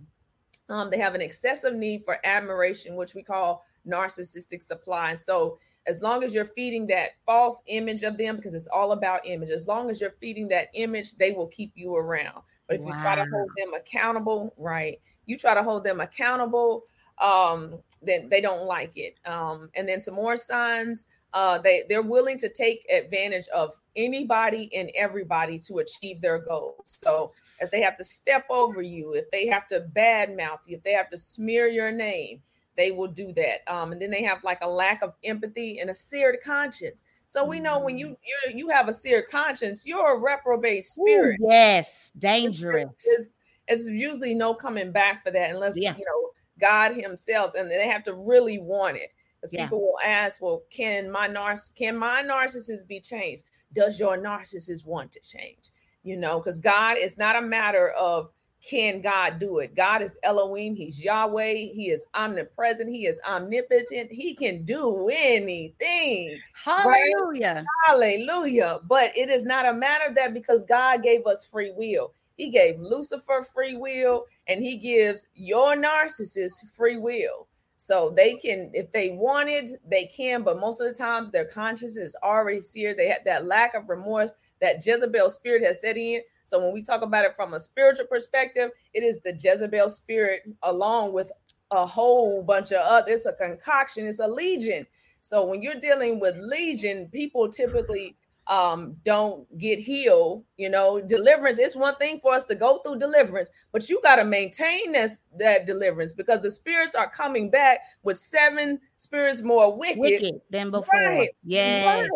Um, 0.68 0.90
they 0.90 0.98
have 0.98 1.14
an 1.14 1.20
excessive 1.20 1.74
need 1.74 2.04
for 2.04 2.18
admiration, 2.24 2.96
which 2.96 3.14
we 3.14 3.22
call 3.22 3.64
narcissistic 3.86 4.62
supply. 4.62 5.16
So 5.16 5.58
as 5.86 6.00
long 6.00 6.22
as 6.22 6.32
you're 6.32 6.44
feeding 6.44 6.86
that 6.88 7.10
false 7.26 7.62
image 7.66 8.02
of 8.02 8.16
them, 8.16 8.36
because 8.36 8.54
it's 8.54 8.68
all 8.68 8.92
about 8.92 9.26
image, 9.26 9.50
as 9.50 9.66
long 9.66 9.90
as 9.90 10.00
you're 10.00 10.14
feeding 10.20 10.48
that 10.48 10.68
image, 10.74 11.16
they 11.16 11.32
will 11.32 11.48
keep 11.48 11.72
you 11.74 11.96
around. 11.96 12.42
But 12.68 12.76
if 12.76 12.82
wow. 12.82 12.92
you 12.92 13.02
try 13.02 13.14
to 13.16 13.26
hold 13.30 13.50
them 13.56 13.74
accountable, 13.74 14.54
right? 14.56 15.00
You 15.26 15.36
try 15.36 15.54
to 15.54 15.62
hold 15.62 15.84
them 15.84 16.00
accountable, 16.00 16.84
um, 17.20 17.78
then 18.00 18.28
they 18.28 18.40
don't 18.40 18.66
like 18.66 18.92
it. 18.96 19.16
Um, 19.26 19.70
and 19.74 19.88
then 19.88 20.00
some 20.00 20.14
more 20.14 20.36
signs, 20.36 21.06
uh, 21.34 21.58
they 21.58 21.82
they're 21.88 22.02
willing 22.02 22.38
to 22.38 22.48
take 22.48 22.86
advantage 22.90 23.48
of 23.48 23.78
anybody 23.96 24.70
and 24.74 24.90
everybody 24.94 25.58
to 25.58 25.78
achieve 25.78 26.20
their 26.20 26.38
goals. 26.38 26.84
So 26.88 27.32
if 27.60 27.70
they 27.70 27.80
have 27.82 27.96
to 27.98 28.04
step 28.04 28.44
over 28.50 28.82
you, 28.82 29.14
if 29.14 29.30
they 29.30 29.46
have 29.46 29.68
to 29.68 29.86
badmouth 29.94 30.60
you, 30.66 30.76
if 30.76 30.82
they 30.82 30.92
have 30.92 31.10
to 31.10 31.18
smear 31.18 31.68
your 31.68 31.90
name, 31.90 32.40
they 32.76 32.90
will 32.90 33.08
do 33.08 33.32
that. 33.34 33.72
Um, 33.72 33.92
and 33.92 34.00
then 34.00 34.10
they 34.10 34.22
have 34.22 34.42
like 34.44 34.58
a 34.62 34.68
lack 34.68 35.02
of 35.02 35.14
empathy 35.24 35.78
and 35.80 35.90
a 35.90 35.94
seared 35.94 36.38
conscience. 36.44 37.02
So 37.26 37.44
we 37.44 37.60
know 37.60 37.78
when 37.78 37.96
you 37.96 38.08
mm. 38.08 38.16
you 38.24 38.58
you 38.58 38.68
have 38.68 38.88
a 38.88 38.92
seared 38.92 39.28
conscience, 39.30 39.86
you're 39.86 40.16
a 40.16 40.18
reprobate 40.18 40.84
spirit. 40.84 41.40
Ooh, 41.40 41.48
yes, 41.48 42.12
dangerous. 42.18 42.90
It's, 43.04 43.06
it's, 43.06 43.38
it's, 43.68 43.88
usually 43.88 44.34
no 44.34 44.52
coming 44.52 44.92
back 44.92 45.24
for 45.24 45.30
that 45.30 45.50
unless 45.50 45.74
yeah. 45.76 45.96
you 45.96 46.04
know 46.04 46.30
God 46.60 46.94
Himself, 46.94 47.54
and 47.54 47.70
they 47.70 47.88
have 47.88 48.04
to 48.04 48.14
really 48.14 48.58
want 48.58 48.98
it. 48.98 49.10
Because 49.42 49.52
yeah. 49.52 49.64
people 49.64 49.80
will 49.80 49.98
ask, 50.04 50.40
"Well, 50.40 50.62
can 50.70 51.10
my 51.10 51.28
narciss 51.28 51.74
can 51.74 51.96
my 51.96 52.22
narcissist 52.22 52.86
be 52.86 53.00
changed? 53.00 53.42
Does 53.72 53.98
your 53.98 54.16
narcissist 54.16 54.86
want 54.86 55.12
to 55.12 55.20
change?" 55.20 55.70
You 56.04 56.16
know, 56.16 56.38
because 56.38 56.58
God 56.58 56.96
is 56.98 57.18
not 57.18 57.36
a 57.36 57.42
matter 57.42 57.90
of 57.90 58.30
can 58.62 59.02
God 59.02 59.40
do 59.40 59.58
it? 59.58 59.74
God 59.74 60.02
is 60.02 60.16
Elohim. 60.22 60.76
He's 60.76 61.02
Yahweh. 61.02 61.52
He 61.52 61.90
is 61.90 62.06
omnipresent. 62.14 62.88
He 62.88 63.06
is 63.06 63.20
omnipotent. 63.28 64.12
He 64.12 64.34
can 64.34 64.64
do 64.64 65.10
anything. 65.12 66.38
Hallelujah. 66.54 67.54
Right? 67.54 67.66
Hallelujah. 67.86 68.78
But 68.84 69.16
it 69.16 69.30
is 69.30 69.42
not 69.42 69.66
a 69.66 69.72
matter 69.72 70.08
of 70.08 70.14
that 70.14 70.32
because 70.32 70.62
God 70.62 71.02
gave 71.02 71.26
us 71.26 71.44
free 71.44 71.72
will. 71.72 72.12
He 72.36 72.50
gave 72.50 72.78
Lucifer 72.78 73.46
free 73.52 73.76
will 73.76 74.26
and 74.46 74.62
he 74.62 74.76
gives 74.76 75.26
your 75.34 75.76
narcissist 75.76 76.54
free 76.72 76.98
will. 76.98 77.48
So 77.84 78.12
they 78.16 78.36
can, 78.36 78.70
if 78.74 78.92
they 78.92 79.10
wanted, 79.10 79.70
they 79.84 80.04
can, 80.04 80.44
but 80.44 80.60
most 80.60 80.80
of 80.80 80.86
the 80.86 80.94
time 80.94 81.30
their 81.32 81.46
conscience 81.46 81.96
is 81.96 82.14
already 82.22 82.60
seared. 82.60 82.96
They 82.96 83.08
had 83.08 83.24
that 83.24 83.44
lack 83.44 83.74
of 83.74 83.88
remorse 83.88 84.34
that 84.60 84.86
Jezebel 84.86 85.28
spirit 85.30 85.64
has 85.64 85.80
set 85.80 85.96
in. 85.96 86.20
So 86.44 86.60
when 86.60 86.72
we 86.72 86.84
talk 86.84 87.02
about 87.02 87.24
it 87.24 87.34
from 87.34 87.54
a 87.54 87.58
spiritual 87.58 88.06
perspective, 88.06 88.70
it 88.94 89.02
is 89.02 89.18
the 89.24 89.36
Jezebel 89.36 89.90
spirit 89.90 90.42
along 90.62 91.12
with 91.12 91.32
a 91.72 91.84
whole 91.84 92.44
bunch 92.44 92.70
of 92.70 92.82
other, 92.82 93.10
it's 93.10 93.26
a 93.26 93.32
concoction, 93.32 94.06
it's 94.06 94.20
a 94.20 94.28
legion. 94.28 94.86
So 95.20 95.44
when 95.44 95.60
you're 95.60 95.74
dealing 95.74 96.20
with 96.20 96.36
legion, 96.36 97.08
people 97.08 97.50
typically 97.50 98.16
um 98.48 98.96
don't 99.04 99.46
get 99.56 99.78
healed 99.78 100.44
you 100.56 100.68
know 100.68 101.00
deliverance 101.00 101.60
is 101.60 101.76
one 101.76 101.94
thing 101.96 102.18
for 102.20 102.34
us 102.34 102.44
to 102.44 102.56
go 102.56 102.78
through 102.78 102.98
deliverance 102.98 103.50
but 103.70 103.88
you 103.88 104.00
got 104.02 104.16
to 104.16 104.24
maintain 104.24 104.90
this 104.90 105.18
that 105.38 105.64
deliverance 105.64 106.12
because 106.12 106.40
the 106.42 106.50
spirits 106.50 106.96
are 106.96 107.08
coming 107.08 107.50
back 107.50 107.78
with 108.02 108.18
seven 108.18 108.80
spirits 108.96 109.42
more 109.42 109.78
wicked, 109.78 110.00
wicked 110.00 110.40
than 110.50 110.72
before. 110.72 110.88
Right, 110.92 111.30
yeah 111.44 112.00
right. 112.00 112.08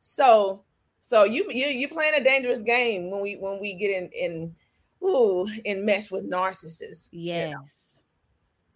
so 0.00 0.62
so 1.00 1.24
you 1.24 1.50
you 1.50 1.66
you 1.66 1.88
playing 1.88 2.14
a 2.14 2.24
dangerous 2.24 2.62
game 2.62 3.10
when 3.10 3.20
we 3.20 3.36
when 3.36 3.60
we 3.60 3.74
get 3.74 3.90
in 3.90 4.10
in 4.12 4.54
ooh 5.02 5.48
in 5.64 5.84
mesh 5.84 6.10
with 6.10 6.28
narcissists. 6.28 7.08
Yes. 7.12 7.48
you 7.48 7.54
know? 7.54 7.64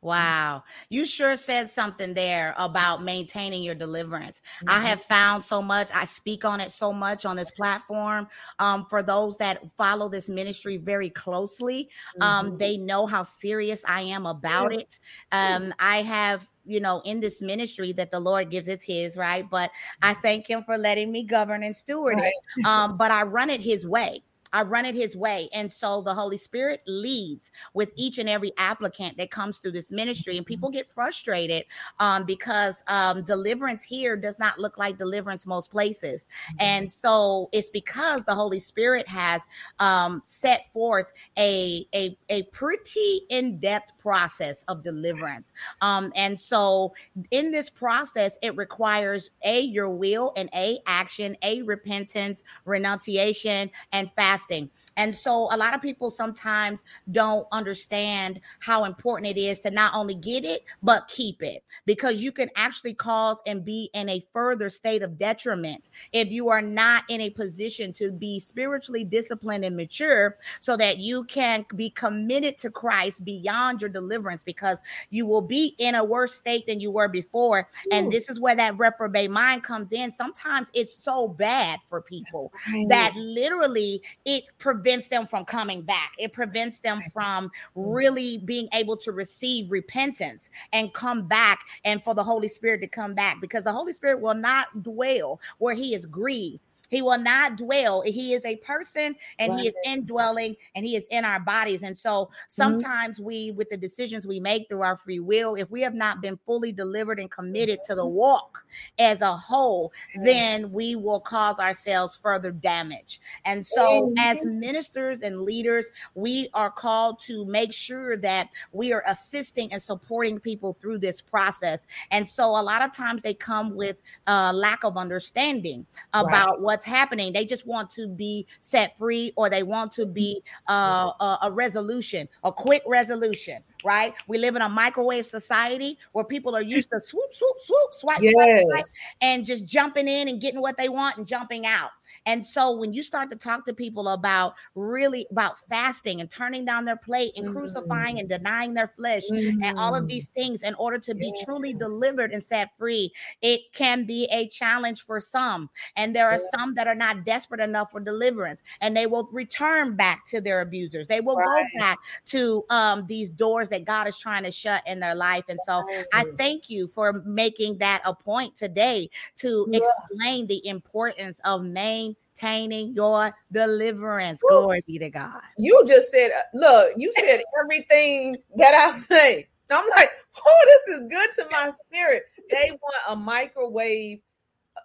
Wow. 0.02 0.64
You 0.88 1.06
sure 1.06 1.36
said 1.36 1.70
something 1.70 2.12
there 2.12 2.54
about 2.58 3.04
maintaining 3.04 3.62
your 3.62 3.76
deliverance. 3.76 4.40
Mm-hmm. 4.58 4.68
I 4.70 4.80
have 4.80 5.00
found 5.00 5.44
so 5.44 5.62
much. 5.62 5.88
I 5.94 6.04
speak 6.04 6.44
on 6.44 6.60
it 6.60 6.72
so 6.72 6.92
much 6.92 7.24
on 7.24 7.36
this 7.36 7.52
platform. 7.52 8.26
Um, 8.58 8.84
for 8.90 9.04
those 9.04 9.36
that 9.38 9.70
follow 9.76 10.08
this 10.08 10.28
ministry 10.28 10.76
very 10.76 11.08
closely, 11.08 11.88
um, 12.20 12.48
mm-hmm. 12.48 12.56
they 12.56 12.76
know 12.76 13.06
how 13.06 13.22
serious 13.22 13.84
I 13.86 14.02
am 14.02 14.26
about 14.26 14.74
it. 14.74 14.98
Um, 15.30 15.72
I 15.78 16.02
have 16.02 16.48
you 16.64 16.78
know, 16.78 17.02
in 17.04 17.18
this 17.18 17.42
ministry 17.42 17.92
that 17.92 18.12
the 18.12 18.20
Lord 18.20 18.48
gives 18.48 18.68
is 18.68 18.82
his, 18.82 19.16
right? 19.16 19.48
But 19.50 19.72
I 20.00 20.14
thank 20.14 20.46
him 20.46 20.62
for 20.62 20.78
letting 20.78 21.10
me 21.10 21.24
govern 21.24 21.64
and 21.64 21.74
steward 21.74 22.20
right. 22.20 22.32
it. 22.56 22.64
Um, 22.64 22.96
but 22.96 23.10
I 23.10 23.22
run 23.22 23.50
it 23.50 23.60
his 23.60 23.84
way. 23.84 24.22
I 24.52 24.62
run 24.62 24.84
it 24.84 24.94
his 24.94 25.16
way. 25.16 25.48
And 25.52 25.70
so 25.70 26.02
the 26.02 26.14
Holy 26.14 26.38
Spirit 26.38 26.82
leads 26.86 27.50
with 27.74 27.90
each 27.96 28.18
and 28.18 28.28
every 28.28 28.52
applicant 28.58 29.16
that 29.16 29.30
comes 29.30 29.58
through 29.58 29.72
this 29.72 29.90
ministry. 29.90 30.36
And 30.36 30.46
people 30.46 30.70
get 30.70 30.90
frustrated 30.90 31.64
um, 31.98 32.24
because 32.24 32.82
um, 32.88 33.22
deliverance 33.24 33.84
here 33.84 34.16
does 34.16 34.38
not 34.38 34.58
look 34.58 34.78
like 34.78 34.98
deliverance 34.98 35.46
most 35.46 35.70
places. 35.70 36.26
And 36.58 36.90
so 36.90 37.48
it's 37.52 37.70
because 37.70 38.24
the 38.24 38.34
Holy 38.34 38.60
Spirit 38.60 39.08
has 39.08 39.42
um, 39.78 40.22
set 40.24 40.72
forth 40.72 41.06
a, 41.38 41.86
a, 41.94 42.16
a 42.28 42.42
pretty 42.44 43.22
in 43.30 43.58
depth 43.58 43.92
process 43.98 44.64
of 44.68 44.82
deliverance. 44.82 45.48
Um, 45.80 46.12
and 46.14 46.38
so 46.38 46.94
in 47.30 47.50
this 47.50 47.70
process, 47.70 48.38
it 48.42 48.56
requires 48.56 49.30
A, 49.44 49.60
your 49.60 49.90
will, 49.90 50.32
and 50.36 50.48
A, 50.54 50.78
action, 50.86 51.36
A, 51.42 51.62
repentance, 51.62 52.42
renunciation, 52.64 53.70
and 53.92 54.10
fast 54.16 54.41
fasting. 54.42 54.70
And 54.96 55.16
so 55.16 55.48
a 55.52 55.56
lot 55.56 55.74
of 55.74 55.82
people 55.82 56.10
sometimes 56.10 56.84
don't 57.10 57.46
understand 57.52 58.40
how 58.60 58.84
important 58.84 59.36
it 59.36 59.40
is 59.40 59.58
to 59.60 59.70
not 59.70 59.94
only 59.94 60.14
get 60.14 60.44
it, 60.44 60.64
but 60.82 61.08
keep 61.08 61.42
it 61.42 61.64
because 61.86 62.22
you 62.22 62.32
can 62.32 62.50
actually 62.56 62.94
cause 62.94 63.38
and 63.46 63.64
be 63.64 63.90
in 63.94 64.08
a 64.08 64.24
further 64.32 64.68
state 64.70 65.02
of 65.02 65.18
detriment 65.18 65.90
if 66.12 66.30
you 66.30 66.48
are 66.48 66.62
not 66.62 67.04
in 67.08 67.20
a 67.22 67.30
position 67.30 67.92
to 67.92 68.12
be 68.12 68.38
spiritually 68.38 69.04
disciplined 69.04 69.64
and 69.64 69.76
mature 69.76 70.36
so 70.60 70.76
that 70.76 70.98
you 70.98 71.24
can 71.24 71.64
be 71.76 71.90
committed 71.90 72.58
to 72.58 72.70
Christ 72.70 73.24
beyond 73.24 73.80
your 73.80 73.90
deliverance 73.90 74.42
because 74.42 74.78
you 75.10 75.26
will 75.26 75.42
be 75.42 75.74
in 75.78 75.94
a 75.94 76.04
worse 76.04 76.34
state 76.34 76.66
than 76.66 76.80
you 76.80 76.90
were 76.90 77.08
before. 77.08 77.68
And 77.90 78.12
this 78.12 78.28
is 78.28 78.38
where 78.38 78.56
that 78.56 78.78
reprobate 78.78 79.30
mind 79.30 79.62
comes 79.62 79.92
in. 79.92 80.12
Sometimes 80.12 80.68
it's 80.74 80.94
so 80.94 81.28
bad 81.28 81.80
for 81.88 82.00
people 82.00 82.52
right. 82.72 82.88
that 82.88 83.14
literally 83.16 84.02
it 84.24 84.44
prevents 84.58 84.81
them 84.82 85.26
from 85.26 85.44
coming 85.44 85.82
back. 85.82 86.12
It 86.18 86.32
prevents 86.32 86.80
them 86.80 87.02
from 87.12 87.48
mm-hmm. 87.48 87.90
really 87.90 88.38
being 88.38 88.68
able 88.72 88.96
to 88.98 89.12
receive 89.12 89.70
repentance 89.70 90.50
and 90.72 90.92
come 90.92 91.26
back 91.26 91.60
and 91.84 92.02
for 92.02 92.14
the 92.14 92.24
Holy 92.24 92.48
Spirit 92.48 92.80
to 92.80 92.88
come 92.88 93.14
back 93.14 93.40
because 93.40 93.64
the 93.64 93.72
Holy 93.72 93.92
Spirit 93.92 94.20
will 94.20 94.34
not 94.34 94.82
dwell 94.82 95.40
where 95.58 95.74
he 95.74 95.94
is 95.94 96.06
grieved. 96.06 96.60
He 96.92 97.00
will 97.00 97.18
not 97.18 97.56
dwell. 97.56 98.02
He 98.02 98.34
is 98.34 98.44
a 98.44 98.56
person 98.56 99.16
and 99.38 99.52
right. 99.52 99.60
he 99.60 99.68
is 99.68 99.74
indwelling 99.86 100.54
and 100.76 100.84
he 100.84 100.94
is 100.94 101.06
in 101.10 101.24
our 101.24 101.40
bodies. 101.40 101.82
And 101.82 101.98
so 101.98 102.26
mm-hmm. 102.26 102.32
sometimes 102.48 103.16
mm-hmm. 103.16 103.26
we, 103.26 103.50
with 103.52 103.70
the 103.70 103.78
decisions 103.78 104.26
we 104.26 104.38
make 104.38 104.68
through 104.68 104.82
our 104.82 104.98
free 104.98 105.18
will, 105.18 105.54
if 105.54 105.70
we 105.70 105.80
have 105.80 105.94
not 105.94 106.20
been 106.20 106.38
fully 106.44 106.70
delivered 106.70 107.18
and 107.18 107.30
committed 107.30 107.78
to 107.86 107.94
the 107.94 108.06
walk 108.06 108.62
as 108.98 109.22
a 109.22 109.34
whole, 109.34 109.90
then 110.22 110.70
we 110.70 110.94
will 110.94 111.20
cause 111.20 111.58
ourselves 111.58 112.18
further 112.22 112.52
damage. 112.52 113.22
And 113.46 113.66
so, 113.66 114.08
mm-hmm. 114.08 114.18
as 114.18 114.44
ministers 114.44 115.22
and 115.22 115.40
leaders, 115.40 115.90
we 116.14 116.50
are 116.52 116.70
called 116.70 117.20
to 117.20 117.46
make 117.46 117.72
sure 117.72 118.18
that 118.18 118.50
we 118.72 118.92
are 118.92 119.02
assisting 119.06 119.72
and 119.72 119.82
supporting 119.82 120.38
people 120.38 120.76
through 120.80 120.98
this 120.98 121.22
process. 121.22 121.86
And 122.10 122.28
so, 122.28 122.50
a 122.50 122.62
lot 122.62 122.82
of 122.82 122.94
times 122.94 123.22
they 123.22 123.34
come 123.34 123.74
with 123.74 124.02
a 124.26 124.52
lack 124.52 124.84
of 124.84 124.98
understanding 124.98 125.86
about 126.12 126.50
right. 126.50 126.60
what 126.60 126.81
what's 126.82 126.96
happening. 126.96 127.32
They 127.32 127.44
just 127.44 127.66
want 127.66 127.90
to 127.92 128.08
be 128.08 128.46
set 128.60 128.96
free 128.98 129.32
or 129.36 129.48
they 129.48 129.62
want 129.62 129.92
to 129.92 130.06
be 130.06 130.42
uh, 130.68 131.12
a, 131.20 131.38
a 131.44 131.50
resolution, 131.50 132.28
a 132.44 132.52
quick 132.52 132.82
resolution 132.86 133.62
right? 133.84 134.14
We 134.26 134.38
live 134.38 134.56
in 134.56 134.62
a 134.62 134.68
microwave 134.68 135.26
society 135.26 135.98
where 136.12 136.24
people 136.24 136.54
are 136.54 136.62
used 136.62 136.90
to 136.90 137.00
swoop, 137.02 137.34
swoop, 137.34 137.56
swoop, 137.60 137.92
swipe, 137.92 138.22
yes. 138.22 138.32
swipe, 138.32 138.62
swipe, 138.66 138.84
and 139.20 139.46
just 139.46 139.66
jumping 139.66 140.08
in 140.08 140.28
and 140.28 140.40
getting 140.40 140.60
what 140.60 140.76
they 140.76 140.88
want 140.88 141.18
and 141.18 141.26
jumping 141.26 141.66
out. 141.66 141.90
And 142.26 142.46
so 142.46 142.72
when 142.72 142.92
you 142.92 143.02
start 143.02 143.30
to 143.30 143.36
talk 143.36 143.64
to 143.66 143.72
people 143.72 144.08
about 144.08 144.54
really 144.74 145.26
about 145.30 145.58
fasting 145.68 146.20
and 146.20 146.30
turning 146.30 146.64
down 146.64 146.84
their 146.84 146.96
plate 146.96 147.32
and 147.36 147.46
mm-hmm. 147.46 147.58
crucifying 147.58 148.18
and 148.18 148.28
denying 148.28 148.74
their 148.74 148.92
flesh 148.96 149.22
mm-hmm. 149.30 149.62
and 149.62 149.78
all 149.78 149.94
of 149.94 150.06
these 150.06 150.28
mm-hmm. 150.28 150.40
things 150.40 150.62
in 150.62 150.74
order 150.74 150.98
to 150.98 151.14
be 151.14 151.32
yeah. 151.34 151.44
truly 151.44 151.72
delivered 151.72 152.32
and 152.32 152.42
set 152.42 152.70
free, 152.78 153.12
it 153.40 153.60
can 153.72 154.04
be 154.04 154.28
a 154.30 154.48
challenge 154.48 155.04
for 155.04 155.20
some. 155.20 155.68
And 155.96 156.14
there 156.14 156.28
are 156.28 156.38
yeah. 156.38 156.58
some 156.58 156.74
that 156.74 156.86
are 156.86 156.94
not 156.94 157.24
desperate 157.24 157.60
enough 157.60 157.90
for 157.90 158.00
deliverance 158.00 158.62
and 158.80 158.96
they 158.96 159.06
will 159.06 159.28
return 159.32 159.96
back 159.96 160.26
to 160.28 160.40
their 160.40 160.60
abusers. 160.60 161.06
They 161.08 161.20
will 161.20 161.36
right. 161.36 161.66
go 161.72 161.78
back 161.78 161.98
to 162.26 162.62
um, 162.70 163.06
these 163.06 163.30
doors 163.30 163.68
that 163.72 163.84
God 163.84 164.06
is 164.06 164.16
trying 164.16 164.44
to 164.44 164.52
shut 164.52 164.86
in 164.86 165.00
their 165.00 165.14
life. 165.14 165.44
And 165.48 165.58
so 165.66 165.82
I 166.12 166.24
thank 166.38 166.70
you 166.70 166.86
for 166.88 167.12
making 167.24 167.78
that 167.78 168.02
a 168.04 168.14
point 168.14 168.56
today 168.56 169.10
to 169.38 169.66
yeah. 169.70 169.80
explain 169.80 170.46
the 170.46 170.64
importance 170.66 171.40
of 171.44 171.64
maintaining 171.64 172.94
your 172.94 173.34
deliverance. 173.50 174.40
Glory 174.48 174.82
be 174.86 174.98
to 174.98 175.10
God. 175.10 175.40
You 175.58 175.84
just 175.86 176.10
said, 176.10 176.30
uh, 176.30 176.56
look, 176.56 176.92
you 176.96 177.12
said 177.18 177.40
everything 177.62 178.36
that 178.56 178.74
I 178.74 178.96
say. 178.98 179.48
I'm 179.70 179.88
like, 179.96 180.10
oh, 180.36 180.66
this 180.66 180.96
is 180.96 181.06
good 181.08 181.30
to 181.36 181.50
my 181.50 181.70
spirit. 181.86 182.24
They 182.50 182.70
want 182.70 182.96
a 183.08 183.16
microwave. 183.16 184.20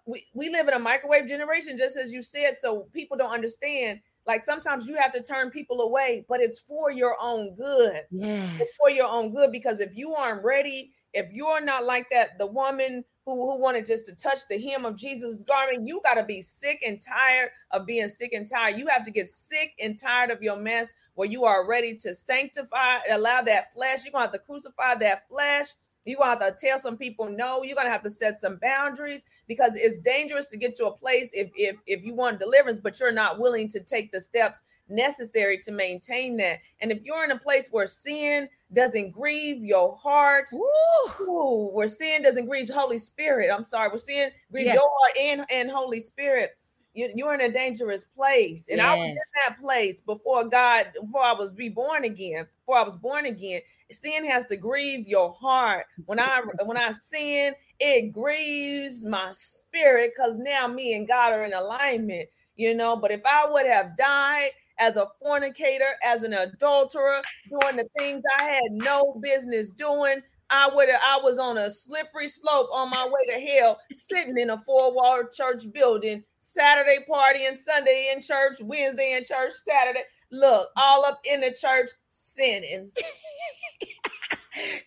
We, 0.06 0.26
we 0.34 0.50
live 0.50 0.70
in 0.70 0.74
a 0.74 0.80
microwave 0.80 1.28
generation, 1.28 1.78
just 1.78 1.98
as 1.98 2.12
you 2.14 2.24
said. 2.24 2.56
So 2.56 2.88
people 2.94 3.18
don't 3.18 3.34
understand. 3.34 4.00
Like 4.28 4.44
sometimes 4.44 4.88
you 4.88 4.98
have 4.98 5.14
to 5.14 5.24
turn 5.24 5.50
people 5.50 5.82
away, 5.82 6.26
but 6.28 6.42
it's 6.42 6.60
for 6.60 6.92
your 6.92 7.16
own 7.22 7.56
good. 7.56 8.02
Yes. 8.12 8.62
It's 8.62 8.76
for 8.76 8.90
your 8.90 9.08
own 9.08 9.34
good 9.34 9.52
because 9.52 9.80
if 9.80 9.96
you 9.96 10.14
aren't 10.14 10.44
ready, 10.44 10.92
if 11.14 11.32
you're 11.32 11.64
not 11.64 11.86
like 11.86 12.10
that, 12.12 12.38
the 12.38 12.46
woman 12.46 13.06
who, 13.26 13.34
who 13.34 13.62
wanted 13.62 13.86
just 13.86 14.06
to 14.06 14.16
touch 14.16 14.40
the 14.50 14.60
hem 14.60 14.86
of 14.86 14.98
Jesus' 14.98 15.44
garment, 15.44 15.88
you 15.88 16.02
got 16.04 16.16
to 16.16 16.24
be 16.24 16.42
sick 16.42 16.84
and 16.86 17.02
tired 17.02 17.50
of 17.72 17.86
being 17.86 18.10
sick 18.10 18.34
and 18.34 18.50
tired. 18.50 18.78
You 18.78 18.88
have 18.88 19.06
to 19.06 19.12
get 19.12 19.32
sick 19.32 19.72
and 19.82 19.98
tired 19.98 20.30
of 20.30 20.44
your 20.44 20.58
mess 20.58 20.94
where 21.16 21.28
you 21.28 21.46
are 21.46 21.68
ready 21.68 21.96
to 21.98 22.14
sanctify, 22.14 22.98
allow 23.10 23.42
that 23.42 23.74
flesh. 23.74 24.04
You're 24.04 24.12
going 24.12 24.28
to 24.28 24.32
have 24.32 24.34
to 24.34 24.46
crucify 24.46 24.96
that 24.96 25.28
flesh. 25.30 25.68
To 26.08 26.24
have 26.24 26.40
to 26.40 26.56
tell 26.60 26.80
some 26.80 26.98
people 26.98 27.30
no. 27.30 27.64
You're 27.64 27.76
going 27.76 27.88
to 27.88 27.92
have 27.92 28.04
to 28.04 28.12
set 28.12 28.40
some 28.40 28.58
boundaries 28.62 29.26
because 29.48 29.76
it's 29.76 29.98
dangerous 29.98 30.46
to 30.48 30.58
get 30.58 30.76
to 30.78 30.86
a 30.86 30.92
place 30.92 31.30
if, 31.34 31.50
if, 31.56 31.78
if 31.86 32.04
you 32.04 32.16
want 32.16 32.40
deliverance, 32.40 32.80
but 32.80 33.00
you're 33.00 33.12
not 33.12 33.40
willing 33.40 33.68
to 33.70 33.80
take 33.80 34.12
the 34.12 34.22
steps 34.22 34.64
necessary 34.90 35.60
to 35.60 35.72
maintain 35.72 36.38
that. 36.38 36.60
And 36.80 36.92
if 36.92 37.04
you're 37.04 37.24
in 37.24 37.32
a 37.32 37.40
place 37.40 37.68
where 37.72 37.88
sin 37.88 38.48
doesn't 38.74 39.12
grieve 39.12 39.64
your 39.64 39.96
heart, 39.96 40.48
ooh, 40.54 41.72
where 41.74 41.88
sin 41.88 42.24
doesn't 42.24 42.48
grieve 42.48 42.70
Holy 42.70 43.00
Spirit, 43.00 43.50
I'm 43.54 43.64
sorry, 43.64 43.90
where 43.90 43.98
sin 43.98 44.32
grieves 44.52 44.68
yes. 44.68 44.76
your 44.76 44.90
heart 44.90 45.18
and, 45.18 45.46
and 45.52 45.72
Holy 45.72 46.00
Spirit, 46.00 46.52
you, 46.98 47.26
are 47.28 47.36
in 47.36 47.42
a 47.42 47.52
dangerous 47.52 48.06
place. 48.06 48.68
And 48.70 48.78
yes. 48.78 48.88
I 48.88 48.96
was 48.98 49.10
in 49.10 49.18
that 49.46 49.60
place 49.60 50.02
before 50.02 50.46
God, 50.46 50.88
before 51.00 51.24
I 51.24 51.34
was 51.34 51.54
reborn 51.56 52.06
again, 52.06 52.48
before 52.62 52.80
I 52.80 52.84
was 52.84 52.98
born 52.98 53.26
again. 53.26 53.62
Sin 53.90 54.26
has 54.26 54.46
to 54.48 54.58
grieve 54.58 55.08
your 55.08 55.34
heart. 55.34 55.86
When 56.08 56.20
I 56.20 56.42
when 56.66 56.78
I 56.78 56.92
sin, 56.92 57.54
it 57.80 58.12
grieves 58.12 59.06
my 59.06 59.32
spirit 59.34 60.12
because 60.16 60.36
now 60.38 60.68
me 60.68 60.94
and 60.94 61.08
God 61.08 61.32
are 61.32 61.46
in 61.46 61.54
alignment, 61.54 62.28
you 62.56 62.74
know. 62.74 62.98
But 62.98 63.12
if 63.12 63.22
I 63.26 63.48
would 63.50 63.66
have 63.66 63.96
died 63.98 64.50
as 64.80 64.98
a 64.98 65.08
fornicator, 65.22 65.96
as 66.06 66.24
an 66.24 66.34
adulterer, 66.34 67.22
doing 67.50 67.78
the 67.78 67.88
things 67.98 68.22
I 68.40 68.44
had 68.44 68.72
no 68.72 69.18
business 69.22 69.72
doing, 69.72 70.22
I 70.50 70.70
would 70.74 70.90
I 70.90 71.20
was 71.22 71.40
on 71.40 71.58
a 71.58 71.70
slippery 71.70 72.28
slope 72.28 72.70
on 72.72 72.90
my 72.90 73.06
way 73.06 73.36
to 73.36 73.40
hell, 73.46 73.80
sitting 73.92 74.38
in 74.38 74.50
a 74.50 74.62
four-wall 74.66 75.24
church 75.34 75.72
building, 75.74 76.24
Saturday 76.40 77.00
party 77.10 77.46
and 77.46 77.58
Sunday 77.58 78.14
in 78.14 78.22
church, 78.22 78.58
Wednesday 78.62 79.14
in 79.18 79.24
church, 79.24 79.54
Saturday. 79.64 80.04
Look, 80.32 80.70
all 80.78 81.06
up 81.06 81.20
in 81.30 81.42
the 81.42 81.56
church 81.60 81.90
sinning. 82.10 82.92